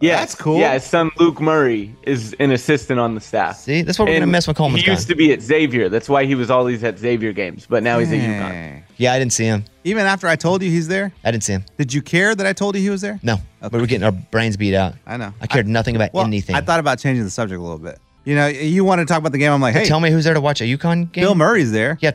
Yeah, 0.00 0.16
That's 0.16 0.34
cool. 0.34 0.58
Yeah, 0.58 0.74
his 0.74 0.84
son 0.84 1.10
Luke 1.18 1.40
Murray 1.40 1.94
is 2.02 2.34
an 2.38 2.50
assistant 2.50 3.00
on 3.00 3.14
the 3.14 3.20
staff. 3.20 3.58
See, 3.60 3.80
that's 3.82 3.98
what 3.98 4.06
we're 4.08 4.14
gonna 4.14 4.26
mess 4.26 4.46
with 4.46 4.56
when 4.58 4.64
Coleman's 4.66 4.82
He 4.82 4.86
gone. 4.86 4.96
used 4.96 5.08
to 5.08 5.14
be 5.14 5.32
at 5.32 5.40
Xavier. 5.40 5.88
That's 5.88 6.08
why 6.08 6.24
he 6.26 6.34
was 6.34 6.50
always 6.50 6.82
at 6.84 6.98
Xavier 6.98 7.32
games, 7.32 7.64
but 7.66 7.82
now 7.82 7.98
he's 8.00 8.10
at 8.12 8.18
UConn. 8.18 8.82
Yeah, 8.98 9.12
I 9.14 9.18
didn't 9.18 9.32
see 9.32 9.44
him. 9.44 9.64
Even 9.84 10.04
after 10.04 10.26
I 10.26 10.36
told 10.36 10.62
you 10.62 10.70
he's 10.70 10.88
there, 10.88 11.12
I 11.24 11.30
didn't 11.30 11.44
see 11.44 11.54
him. 11.54 11.64
did 11.78 11.94
you 11.94 12.02
care 12.02 12.34
that 12.34 12.46
I 12.46 12.52
told 12.52 12.74
you 12.74 12.82
he 12.82 12.90
was 12.90 13.00
there? 13.00 13.18
No, 13.22 13.36
but 13.62 13.72
we're 13.72 13.86
getting 13.86 14.04
our 14.04 14.12
brains 14.12 14.56
beat 14.56 14.74
out. 14.74 14.94
I 15.06 15.16
know. 15.16 15.32
I 15.40 15.46
cared 15.46 15.68
nothing 15.68 15.96
about 15.96 16.12
Well, 16.12 16.24
anything. 16.26 16.54
I 16.56 16.60
thought 16.60 16.80
about 16.80 16.98
changing 16.98 17.24
the 17.24 17.30
subject 17.30 17.58
a 17.58 17.62
little 17.62 17.78
bit. 17.78 17.98
You 18.24 18.34
know, 18.34 18.46
you 18.48 18.84
wanted 18.84 19.06
to 19.06 19.12
talk 19.12 19.20
about 19.20 19.32
the 19.32 19.38
game. 19.38 19.52
I'm 19.52 19.60
like, 19.60 19.74
Hey, 19.74 19.80
hey, 19.80 19.86
tell 19.86 20.00
me 20.00 20.10
who's 20.10 20.24
there 20.24 20.34
to 20.34 20.40
watch 20.40 20.60
a 20.60 20.64
UConn 20.64 21.12
game. 21.12 21.22
Bill 21.24 21.34
Murray's 21.34 21.72
there. 21.72 21.98
Yeah, 22.00 22.12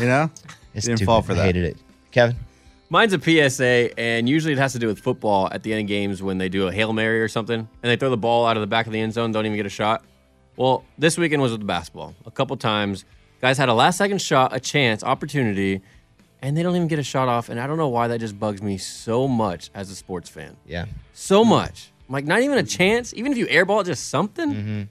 You 0.00 0.06
know, 0.06 0.30
it's 0.74 0.86
didn't 0.86 0.98
stupid. 0.98 1.06
fall 1.06 1.22
for 1.22 1.32
I 1.32 1.36
that. 1.36 1.44
hated 1.46 1.64
it. 1.64 1.76
Kevin. 2.10 2.36
Mine's 2.92 3.12
a 3.12 3.20
PSA, 3.20 3.96
and 3.98 4.28
usually 4.28 4.52
it 4.52 4.58
has 4.58 4.72
to 4.72 4.80
do 4.80 4.88
with 4.88 4.98
football 4.98 5.48
at 5.52 5.62
the 5.62 5.72
end 5.72 5.82
of 5.82 5.86
games 5.86 6.24
when 6.24 6.38
they 6.38 6.48
do 6.48 6.66
a 6.66 6.72
Hail 6.72 6.92
Mary 6.92 7.22
or 7.22 7.28
something, 7.28 7.60
and 7.60 7.68
they 7.82 7.94
throw 7.94 8.10
the 8.10 8.16
ball 8.16 8.46
out 8.46 8.56
of 8.56 8.60
the 8.62 8.66
back 8.66 8.86
of 8.86 8.92
the 8.92 9.00
end 9.00 9.12
zone, 9.12 9.30
don't 9.30 9.46
even 9.46 9.56
get 9.56 9.64
a 9.64 9.70
shot. 9.70 10.04
Well, 10.56 10.84
this 10.98 11.16
weekend 11.16 11.40
was 11.40 11.52
with 11.52 11.60
the 11.60 11.66
basketball. 11.66 12.16
A 12.26 12.32
couple 12.32 12.56
times, 12.56 13.04
guys 13.40 13.58
had 13.58 13.68
a 13.68 13.74
last 13.74 13.96
second 13.96 14.20
shot, 14.20 14.54
a 14.54 14.58
chance, 14.58 15.04
opportunity, 15.04 15.82
and 16.42 16.56
they 16.56 16.64
don't 16.64 16.74
even 16.74 16.88
get 16.88 16.98
a 16.98 17.04
shot 17.04 17.28
off. 17.28 17.48
And 17.48 17.60
I 17.60 17.68
don't 17.68 17.76
know 17.76 17.88
why 17.88 18.08
that 18.08 18.18
just 18.18 18.40
bugs 18.40 18.60
me 18.60 18.76
so 18.76 19.28
much 19.28 19.70
as 19.72 19.88
a 19.92 19.94
sports 19.94 20.28
fan. 20.28 20.56
Yeah. 20.66 20.86
So 21.12 21.44
much. 21.44 21.92
I'm 22.08 22.12
like, 22.12 22.24
not 22.24 22.42
even 22.42 22.58
a 22.58 22.64
chance? 22.64 23.14
Even 23.14 23.30
if 23.30 23.38
you 23.38 23.46
airball 23.46 23.86
just 23.86 24.08
something? 24.08 24.50
Mm-hmm. 24.52 24.82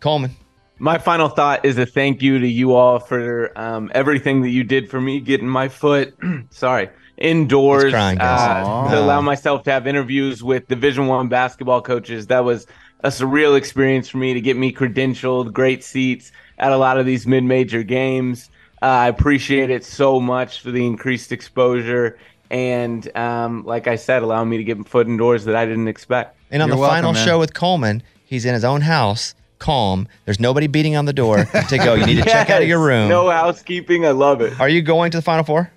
Coleman. 0.00 0.34
My 0.78 0.98
final 0.98 1.28
thought 1.28 1.64
is 1.64 1.78
a 1.78 1.86
thank 1.86 2.20
you 2.20 2.38
to 2.38 2.46
you 2.46 2.74
all 2.74 2.98
for 2.98 3.56
um, 3.58 3.90
everything 3.94 4.42
that 4.42 4.50
you 4.50 4.62
did 4.62 4.90
for 4.90 5.00
me, 5.00 5.20
getting 5.20 5.48
my 5.48 5.68
foot, 5.68 6.14
sorry, 6.50 6.90
indoors 7.16 7.84
He's 7.84 7.92
crying, 7.92 8.18
uh, 8.20 8.90
to 8.90 8.98
allow 8.98 9.22
myself 9.22 9.62
to 9.64 9.70
have 9.70 9.86
interviews 9.86 10.42
with 10.42 10.68
Division 10.68 11.06
One 11.06 11.28
basketball 11.28 11.80
coaches. 11.80 12.26
That 12.26 12.44
was 12.44 12.66
a 13.00 13.08
surreal 13.08 13.56
experience 13.56 14.08
for 14.08 14.18
me 14.18 14.34
to 14.34 14.40
get 14.40 14.56
me 14.56 14.72
credentialed, 14.72 15.52
great 15.52 15.82
seats 15.82 16.30
at 16.58 16.72
a 16.72 16.76
lot 16.76 16.98
of 16.98 17.06
these 17.06 17.26
mid-major 17.26 17.82
games. 17.82 18.50
Uh, 18.82 18.86
I 18.86 19.08
appreciate 19.08 19.70
it 19.70 19.84
so 19.84 20.20
much 20.20 20.60
for 20.60 20.70
the 20.70 20.84
increased 20.84 21.32
exposure 21.32 22.18
and, 22.50 23.14
um, 23.16 23.64
like 23.64 23.86
I 23.86 23.96
said, 23.96 24.22
allowing 24.22 24.48
me 24.48 24.58
to 24.58 24.64
get 24.64 24.78
my 24.78 24.84
foot 24.84 25.08
indoors 25.08 25.44
that 25.46 25.56
I 25.56 25.64
didn't 25.64 25.88
expect. 25.88 26.36
And 26.50 26.62
on 26.62 26.68
You're 26.68 26.76
the 26.76 26.80
welcome, 26.80 26.96
final 26.96 27.12
man. 27.14 27.26
show 27.26 27.38
with 27.38 27.54
Coleman, 27.54 28.02
he's 28.24 28.44
in 28.44 28.54
his 28.54 28.64
own 28.64 28.82
house, 28.82 29.34
calm. 29.58 30.08
There's 30.24 30.40
nobody 30.40 30.66
beating 30.66 30.96
on 30.96 31.04
the 31.04 31.12
door 31.12 31.44
to 31.44 31.78
go. 31.78 31.94
You 31.94 32.06
need 32.06 32.16
to 32.16 32.24
check 32.24 32.50
out 32.50 32.62
of 32.62 32.68
your 32.68 32.78
room. 32.84 33.08
No 33.08 33.30
housekeeping. 33.30 34.04
I 34.06 34.10
love 34.10 34.40
it. 34.40 34.58
Are 34.60 34.68
you 34.68 34.82
going 34.82 35.10
to 35.12 35.18
the 35.18 35.22
final 35.22 35.44
four? 35.44 35.70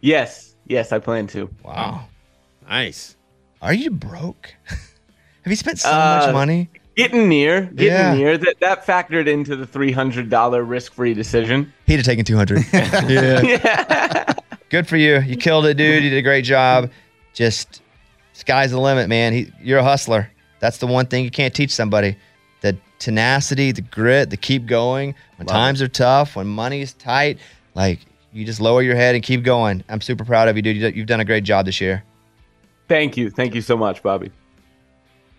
Yes, 0.00 0.54
yes, 0.66 0.92
I 0.92 0.98
plan 0.98 1.26
to. 1.28 1.50
Wow. 1.64 2.04
Nice. 2.68 3.16
Are 3.62 3.72
you 3.74 3.90
broke? 3.90 4.54
Have 4.68 5.50
you 5.52 5.56
spent 5.56 5.78
so 5.78 5.88
Uh, 5.90 6.22
much 6.26 6.32
money? 6.34 6.68
Getting 6.96 7.28
near, 7.28 7.62
getting 7.62 7.86
Yeah. 7.92 8.14
near. 8.14 8.38
That 8.38 8.56
that 8.60 8.84
factored 8.86 9.28
into 9.28 9.54
the 9.56 9.66
three 9.66 9.92
hundred 9.92 10.28
dollar 10.30 10.62
risk 10.64 10.92
free 10.94 11.14
decision. 11.14 11.72
He'd 11.86 11.96
have 11.96 12.04
taken 12.04 12.24
200. 12.24 12.64
yeah. 12.72 14.34
Good 14.68 14.86
for 14.86 14.96
you. 14.96 15.20
You 15.20 15.36
killed 15.36 15.64
it, 15.66 15.74
dude. 15.76 16.02
You 16.04 16.10
did 16.10 16.16
a 16.18 16.22
great 16.22 16.44
job. 16.44 16.90
Just 17.32 17.82
sky's 18.32 18.72
the 18.72 18.80
limit, 18.80 19.08
man. 19.08 19.32
He, 19.32 19.52
you're 19.62 19.78
a 19.78 19.84
hustler. 19.84 20.30
That's 20.60 20.78
the 20.78 20.86
one 20.88 21.06
thing 21.06 21.24
you 21.24 21.30
can't 21.30 21.54
teach 21.54 21.70
somebody. 21.70 22.16
The 22.98 23.04
tenacity, 23.04 23.72
the 23.72 23.82
grit, 23.82 24.30
the 24.30 24.36
keep 24.36 24.66
going. 24.66 25.14
When 25.36 25.46
Love 25.46 25.54
times 25.54 25.82
are 25.82 25.88
tough, 25.88 26.36
when 26.36 26.46
money's 26.46 26.92
tight, 26.94 27.38
like 27.74 28.00
you 28.32 28.44
just 28.44 28.60
lower 28.60 28.82
your 28.82 28.96
head 28.96 29.14
and 29.14 29.22
keep 29.24 29.42
going. 29.42 29.84
I'm 29.88 30.00
super 30.00 30.24
proud 30.24 30.48
of 30.48 30.56
you, 30.56 30.62
dude. 30.62 30.76
You- 30.76 30.88
You've 30.88 31.06
done 31.06 31.20
a 31.20 31.24
great 31.24 31.44
job 31.44 31.66
this 31.66 31.80
year. 31.80 32.02
Thank 32.88 33.16
you, 33.16 33.30
thank 33.30 33.54
you 33.54 33.60
so 33.62 33.76
much, 33.76 34.02
Bobby. 34.02 34.26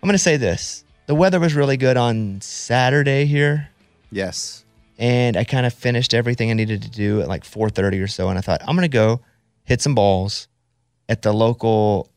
I'm 0.02 0.06
going 0.06 0.12
to 0.14 0.18
say 0.18 0.36
this. 0.36 0.84
The 1.06 1.14
weather 1.14 1.40
was 1.40 1.54
really 1.54 1.76
good 1.76 1.96
on 1.96 2.40
Saturday 2.40 3.26
here. 3.26 3.68
Yes. 4.12 4.64
and 4.98 5.36
I 5.36 5.44
kind 5.44 5.64
of 5.64 5.72
finished 5.72 6.12
everything 6.14 6.50
I 6.50 6.54
needed 6.54 6.82
to 6.82 6.90
do 6.90 7.20
at 7.22 7.28
like 7.28 7.42
4:30 7.44 8.02
or 8.02 8.06
so, 8.06 8.28
and 8.28 8.36
I 8.38 8.42
thought 8.42 8.60
I'm 8.66 8.74
gonna 8.76 8.86
go 8.88 9.20
hit 9.64 9.80
some 9.80 9.94
balls 9.94 10.46
at 11.08 11.22
the 11.22 11.32
local 11.32 12.10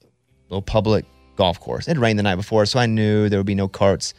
little 0.50 0.62
public 0.62 1.06
golf 1.38 1.60
course. 1.62 1.88
It 1.88 1.98
rained 1.98 2.20
the 2.20 2.24
night 2.24 2.36
before, 2.36 2.66
so 2.66 2.80
I 2.80 2.86
knew 2.88 3.30
there 3.30 3.40
would 3.40 3.46
be 3.46 3.56
no 3.56 3.68
carts, 3.70 4.14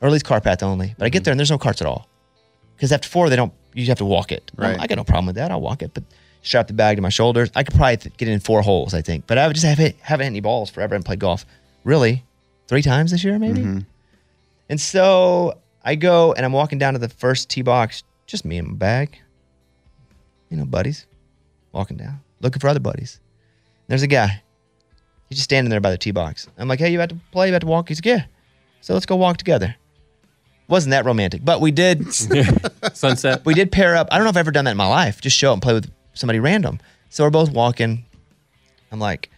or 0.00 0.08
at 0.08 0.12
least 0.12 0.24
cart 0.24 0.44
path 0.44 0.62
only. 0.62 0.94
But 0.98 1.04
I 1.06 1.08
get 1.08 1.24
there 1.24 1.32
and 1.32 1.38
there's 1.40 1.50
no 1.50 1.58
carts 1.58 1.80
at 1.80 1.86
all, 1.86 2.08
because 2.76 2.92
after 2.92 3.08
four 3.08 3.28
they 3.30 3.36
don't. 3.36 3.52
You 3.72 3.86
have 3.86 3.98
to 3.98 4.04
walk 4.04 4.32
it. 4.32 4.50
Right. 4.56 4.76
I 4.80 4.88
got 4.88 4.96
no 4.96 5.04
problem 5.04 5.26
with 5.26 5.36
that. 5.36 5.52
I'll 5.52 5.60
walk 5.60 5.80
it, 5.82 5.94
but 5.94 6.02
strap 6.42 6.66
the 6.66 6.72
bag 6.72 6.96
to 6.96 7.02
my 7.02 7.08
shoulders. 7.08 7.50
I 7.54 7.62
could 7.62 7.74
probably 7.76 7.98
th- 7.98 8.16
get 8.16 8.26
in 8.26 8.40
four 8.40 8.62
holes, 8.62 8.94
I 8.94 9.00
think. 9.00 9.28
But 9.28 9.38
I 9.38 9.46
would 9.46 9.54
just 9.54 9.64
have 9.64 9.78
hit, 9.78 9.94
haven't 10.00 10.24
hit 10.24 10.30
any 10.30 10.40
balls 10.40 10.70
forever 10.70 10.96
and 10.96 11.04
played 11.04 11.20
golf. 11.20 11.46
Really, 11.84 12.24
three 12.66 12.82
times 12.82 13.12
this 13.12 13.22
year, 13.22 13.38
maybe. 13.38 13.60
Mhm. 13.60 13.86
And 14.68 14.80
so 14.80 15.56
I 15.84 15.94
go 15.94 16.32
and 16.32 16.44
I'm 16.44 16.52
walking 16.52 16.78
down 16.78 16.94
to 16.94 16.98
the 16.98 17.08
first 17.08 17.48
tee 17.48 17.62
box, 17.62 18.02
just 18.26 18.44
me 18.44 18.58
and 18.58 18.68
my 18.70 18.74
bag. 18.74 19.18
You 20.48 20.56
know, 20.56 20.64
buddies, 20.64 21.06
walking 21.70 21.96
down, 21.96 22.20
looking 22.40 22.58
for 22.58 22.66
other 22.68 22.80
buddies. 22.80 23.20
There's 23.86 24.02
a 24.02 24.08
guy. 24.08 24.42
He's 25.28 25.38
just 25.38 25.44
standing 25.44 25.70
there 25.70 25.80
by 25.80 25.90
the 25.92 25.98
tee 25.98 26.10
box. 26.10 26.48
I'm 26.58 26.66
like, 26.66 26.80
hey, 26.80 26.90
you 26.90 26.98
about 26.98 27.10
to 27.10 27.20
play? 27.30 27.46
You 27.46 27.52
about 27.52 27.60
to 27.60 27.66
walk? 27.68 27.86
He's 27.88 27.98
like, 27.98 28.06
yeah. 28.06 28.24
So 28.80 28.94
let's 28.94 29.06
go 29.06 29.14
walk 29.14 29.36
together. 29.36 29.76
Wasn't 30.70 30.92
that 30.92 31.04
romantic, 31.04 31.44
but 31.44 31.60
we 31.60 31.70
did. 31.72 32.06
Sunset. 32.94 33.44
we 33.44 33.54
did 33.54 33.70
pair 33.72 33.96
up. 33.96 34.08
I 34.10 34.16
don't 34.16 34.24
know 34.24 34.30
if 34.30 34.36
I've 34.36 34.40
ever 34.40 34.52
done 34.52 34.64
that 34.66 34.70
in 34.70 34.76
my 34.76 34.86
life. 34.86 35.20
Just 35.20 35.36
show 35.36 35.50
up 35.50 35.54
and 35.56 35.62
play 35.62 35.74
with 35.74 35.90
somebody 36.14 36.38
random. 36.38 36.78
So 37.10 37.24
we're 37.24 37.30
both 37.30 37.50
walking. 37.50 38.04
I'm 38.92 39.00
like, 39.00 39.30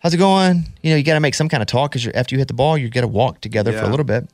how's 0.00 0.12
it 0.14 0.18
going? 0.18 0.64
You 0.82 0.90
know, 0.90 0.96
you 0.96 1.02
got 1.02 1.14
to 1.14 1.20
make 1.20 1.34
some 1.34 1.48
kind 1.48 1.62
of 1.62 1.66
talk 1.66 1.90
because 1.92 2.06
after 2.08 2.34
you 2.34 2.38
hit 2.38 2.48
the 2.48 2.54
ball, 2.54 2.76
you 2.78 2.88
got 2.90 3.00
to 3.00 3.08
walk 3.08 3.40
together 3.40 3.72
for 3.72 3.78
a 3.78 3.82
Yeah. 3.84 3.90
little 3.90 4.04
bit. 4.04 4.28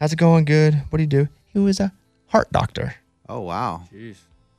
How's 0.00 0.12
it 0.12 0.16
going? 0.18 0.44
Good. 0.44 0.74
What 0.90 0.96
do 0.96 1.02
you 1.02 1.06
do? 1.08 1.28
He 1.52 1.58
was 1.60 1.78
a 1.80 1.92
heart 2.28 2.50
doctor. 2.52 2.94
Oh 3.28 3.40
wow. 3.40 3.82
Jeez. 3.94 4.16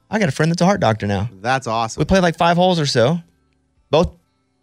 I 0.09 0.17
got 0.19 0.29
a 0.29 0.31
friend 0.31 0.49
that's 0.51 0.61
a 0.61 0.65
heart 0.65 0.79
doctor 0.79 1.07
now. 1.07 1.29
That's 1.41 1.67
awesome. 1.67 1.99
We 1.99 2.05
played 2.05 2.21
like 2.23 2.37
five 2.37 2.55
holes 2.57 2.79
or 2.79 2.85
so, 2.85 3.19
both 3.89 4.11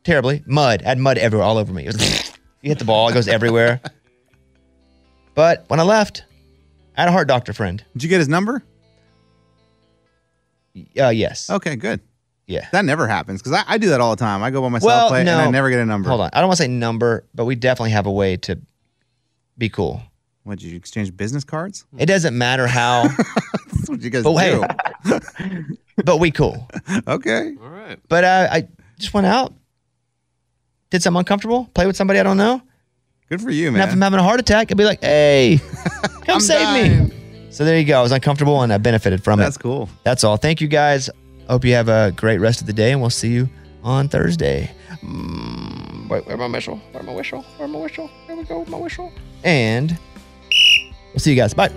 terribly. 0.05 0.43
Mud. 0.47 0.83
I 0.83 0.89
had 0.89 0.99
mud 0.99 1.19
everywhere, 1.19 1.47
all 1.47 1.59
over 1.59 1.73
me. 1.73 1.87
It 1.87 1.95
was, 1.95 2.33
you 2.63 2.71
hit 2.71 2.79
the 2.79 2.85
ball, 2.87 3.09
it 3.09 3.15
goes 3.15 3.29
everywhere. 3.29 3.81
But 5.39 5.67
when 5.69 5.79
I 5.79 5.85
left, 5.85 6.25
I 6.97 7.03
had 7.03 7.11
a 7.11 7.13
heart 7.13 7.29
doctor 7.29 7.53
friend. 7.53 7.85
Did 7.93 8.03
you 8.03 8.09
get 8.09 8.19
his 8.19 8.27
number? 8.27 8.65
Uh, 11.01 11.11
yes. 11.11 11.49
Okay, 11.49 11.77
good. 11.77 12.01
Yeah. 12.49 12.67
That 12.73 12.85
never 12.85 13.07
happens 13.07 13.41
because 13.41 13.53
I, 13.53 13.63
I 13.75 13.79
do 13.79 13.91
that 13.91 14.01
all 14.01 14.11
the 14.11 14.19
time. 14.19 14.43
I 14.43 14.51
go 14.51 14.61
by 14.63 14.69
myself, 14.69 14.89
Well, 14.89 15.09
play, 15.11 15.23
no. 15.23 15.35
and 15.39 15.43
I 15.43 15.51
never 15.53 15.71
get 15.71 15.79
a 15.79 15.87
number. 15.87 16.09
Hold 16.09 16.23
on. 16.23 16.31
I 16.33 16.41
don't 16.41 16.49
want 16.49 16.57
to 16.57 16.65
say 16.65 16.69
number, 16.69 17.25
but 17.37 17.45
we 17.45 17.55
definitely 17.55 17.93
have 17.93 18.07
a 18.07 18.11
way 18.11 18.37
to 18.39 18.59
be 19.57 19.69
cool. 19.69 20.03
What, 20.43 20.59
did 20.59 20.73
you 20.73 20.77
exchange 20.77 21.17
business 21.17 21.45
cards? 21.45 21.85
It 21.97 22.07
doesn't 22.07 22.37
matter 22.37 22.67
how. 22.67 23.05
That's 23.73 23.89
what 23.89 24.01
you 24.03 24.11
guys 24.11 24.25
but 24.25 24.43
do. 24.43 25.15
hey, 25.45 25.63
but 26.05 26.17
we 26.17 26.33
cool. 26.33 26.69
okay. 27.07 27.55
All 27.63 27.69
right. 27.69 28.01
But 28.09 28.25
uh, 28.25 28.49
I 28.51 28.67
just 28.99 29.15
went 29.15 29.29
out, 29.29 29.55
did 30.91 31.01
something 31.01 31.21
uncomfortable, 31.21 31.71
play 31.75 31.87
with 31.87 31.97
somebody 31.97 32.19
I 32.19 32.25
don't 32.25 32.39
know. 32.39 32.61
Good 33.29 33.43
for 33.43 33.51
you, 33.51 33.69
And 33.69 33.77
if 33.77 33.81
man. 33.85 33.91
I'm 33.93 34.01
having 34.01 34.21
a 34.21 34.23
heart 34.23 34.41
attack, 34.41 34.71
I'd 34.71 34.77
be 34.77 34.85
like, 34.85 35.03
hey, 35.03 35.61
come 36.27 36.41
save 36.41 36.61
dying. 36.61 37.09
me. 37.09 37.15
So 37.51 37.65
there 37.65 37.79
you 37.79 37.85
go. 37.85 37.99
I 37.99 38.03
was 38.03 38.13
uncomfortable 38.13 38.63
and 38.63 38.73
I 38.73 38.79
benefited 38.79 39.23
from 39.23 39.39
it. 39.41 39.43
That's 39.45 39.59
cool. 39.59 39.89
That's 40.05 40.25
all. 40.25 40.37
Thank 40.37 40.61
you 40.61 40.69
guys. 40.69 41.11
Hope 41.49 41.65
you 41.65 41.75
have 41.75 41.89
a 41.89 42.13
great 42.17 42.39
rest 42.39 42.61
of 42.61 42.67
the 42.67 42.73
day, 42.73 42.93
and 42.93 43.01
we'll 43.01 43.11
see 43.11 43.29
you 43.31 43.49
on 43.83 44.09
Thursday. 44.09 44.71
Mm, 45.03 46.09
wait, 46.09 46.27
where 46.27 46.37
my 46.37 46.47
whistle? 46.47 46.77
Where 46.93 47.03
my 47.03 47.15
whistle? 47.15 47.43
Where 47.57 47.67
my 47.69 47.79
whistle? 47.79 48.11
There 48.27 48.37
we 48.37 48.45
go, 48.45 48.65
my 48.67 48.77
whistle. 48.79 49.13
And 49.45 49.97
we'll 51.13 51.21
see 51.21 51.31
you 51.31 51.37
guys. 51.37 51.55
Bye. 51.55 51.71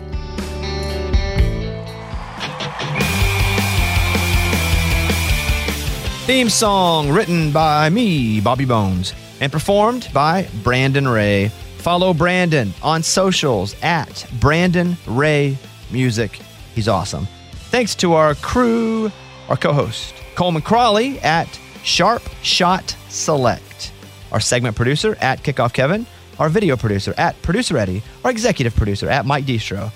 Theme 6.32 6.47
song 6.47 7.09
written 7.09 7.51
by 7.51 7.89
me, 7.89 8.39
Bobby 8.39 8.63
Bones, 8.63 9.13
and 9.41 9.51
performed 9.51 10.07
by 10.13 10.47
Brandon 10.63 11.05
Ray. 11.05 11.49
Follow 11.79 12.13
Brandon 12.13 12.73
on 12.82 13.03
socials 13.03 13.75
at 13.84 14.25
Brandon 14.39 14.95
Ray 15.05 15.57
Music. 15.91 16.39
He's 16.73 16.88
awesome. 16.88 17.27
Thanks 17.69 17.95
to 17.95 18.13
our 18.13 18.36
crew, 18.36 19.11
our 19.49 19.57
co 19.57 19.73
host, 19.73 20.13
Coleman 20.36 20.61
Crawley 20.61 21.19
at 21.19 21.49
Sharp 21.84 22.23
Shot 22.43 22.95
Select, 23.09 23.91
our 24.32 24.39
segment 24.39 24.77
producer 24.77 25.17
at 25.19 25.43
Kickoff 25.43 25.73
Kevin, 25.73 26.05
our 26.39 26.47
video 26.47 26.77
producer 26.77 27.13
at 27.17 27.39
Producer 27.41 27.77
Eddie, 27.77 28.03
our 28.23 28.32
executive 28.32 28.73
producer 28.73 29.09
at 29.09 29.25
Mike 29.25 29.43
Deestro. 29.43 29.91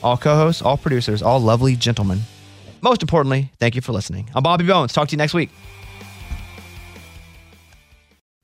All 0.00 0.16
co 0.16 0.36
hosts, 0.36 0.62
all 0.62 0.76
producers, 0.76 1.22
all 1.22 1.40
lovely 1.40 1.74
gentlemen. 1.74 2.20
Most 2.82 3.02
importantly, 3.02 3.50
thank 3.58 3.74
you 3.74 3.80
for 3.80 3.92
listening. 3.92 4.30
I'm 4.34 4.42
Bobby 4.42 4.66
Bones. 4.66 4.92
Talk 4.92 5.08
to 5.08 5.12
you 5.12 5.18
next 5.18 5.34
week. 5.34 5.50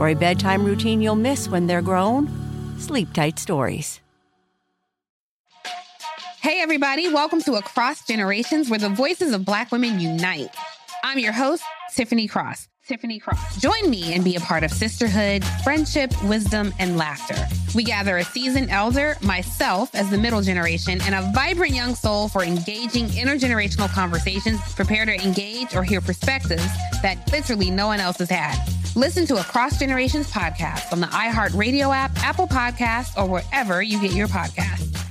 For 0.00 0.08
a 0.08 0.14
bedtime 0.14 0.64
routine 0.64 1.02
you'll 1.02 1.14
miss 1.14 1.46
when 1.46 1.66
they're 1.66 1.82
grown, 1.82 2.26
Sleep 2.78 3.12
Tight 3.12 3.38
Stories. 3.38 4.00
Hey, 6.40 6.62
everybody, 6.62 7.12
welcome 7.12 7.42
to 7.42 7.56
Across 7.56 8.06
Generations, 8.06 8.70
where 8.70 8.78
the 8.78 8.88
voices 8.88 9.34
of 9.34 9.44
Black 9.44 9.70
women 9.70 10.00
unite. 10.00 10.56
I'm 11.04 11.18
your 11.18 11.32
host, 11.32 11.62
Tiffany 11.94 12.28
Cross. 12.28 12.68
Tiffany 12.86 13.18
Cross. 13.18 13.60
Join 13.60 13.90
me 13.90 14.14
and 14.14 14.24
be 14.24 14.36
a 14.36 14.40
part 14.40 14.64
of 14.64 14.70
sisterhood, 14.70 15.44
friendship, 15.62 16.10
wisdom, 16.24 16.72
and 16.78 16.96
laughter. 16.96 17.36
We 17.74 17.84
gather 17.84 18.16
a 18.16 18.24
seasoned 18.24 18.70
elder, 18.70 19.18
myself 19.20 19.94
as 19.94 20.08
the 20.08 20.16
middle 20.16 20.40
generation, 20.40 20.98
and 21.02 21.14
a 21.14 21.30
vibrant 21.34 21.74
young 21.74 21.94
soul 21.94 22.28
for 22.28 22.42
engaging 22.42 23.08
intergenerational 23.08 23.90
conversations, 23.90 24.62
prepare 24.74 25.04
to 25.04 25.22
engage 25.22 25.76
or 25.76 25.84
hear 25.84 26.00
perspectives 26.00 26.66
that 27.02 27.18
literally 27.30 27.70
no 27.70 27.88
one 27.88 28.00
else 28.00 28.16
has 28.16 28.30
had. 28.30 28.56
Listen 28.96 29.24
to 29.26 29.36
Across 29.36 29.78
Generations 29.78 30.30
podcast 30.30 30.92
on 30.92 31.00
the 31.00 31.06
iHeartRadio 31.06 31.94
app, 31.94 32.10
Apple 32.24 32.48
Podcasts, 32.48 33.16
or 33.16 33.28
wherever 33.28 33.80
you 33.82 34.00
get 34.00 34.12
your 34.12 34.26
podcasts. 34.26 35.09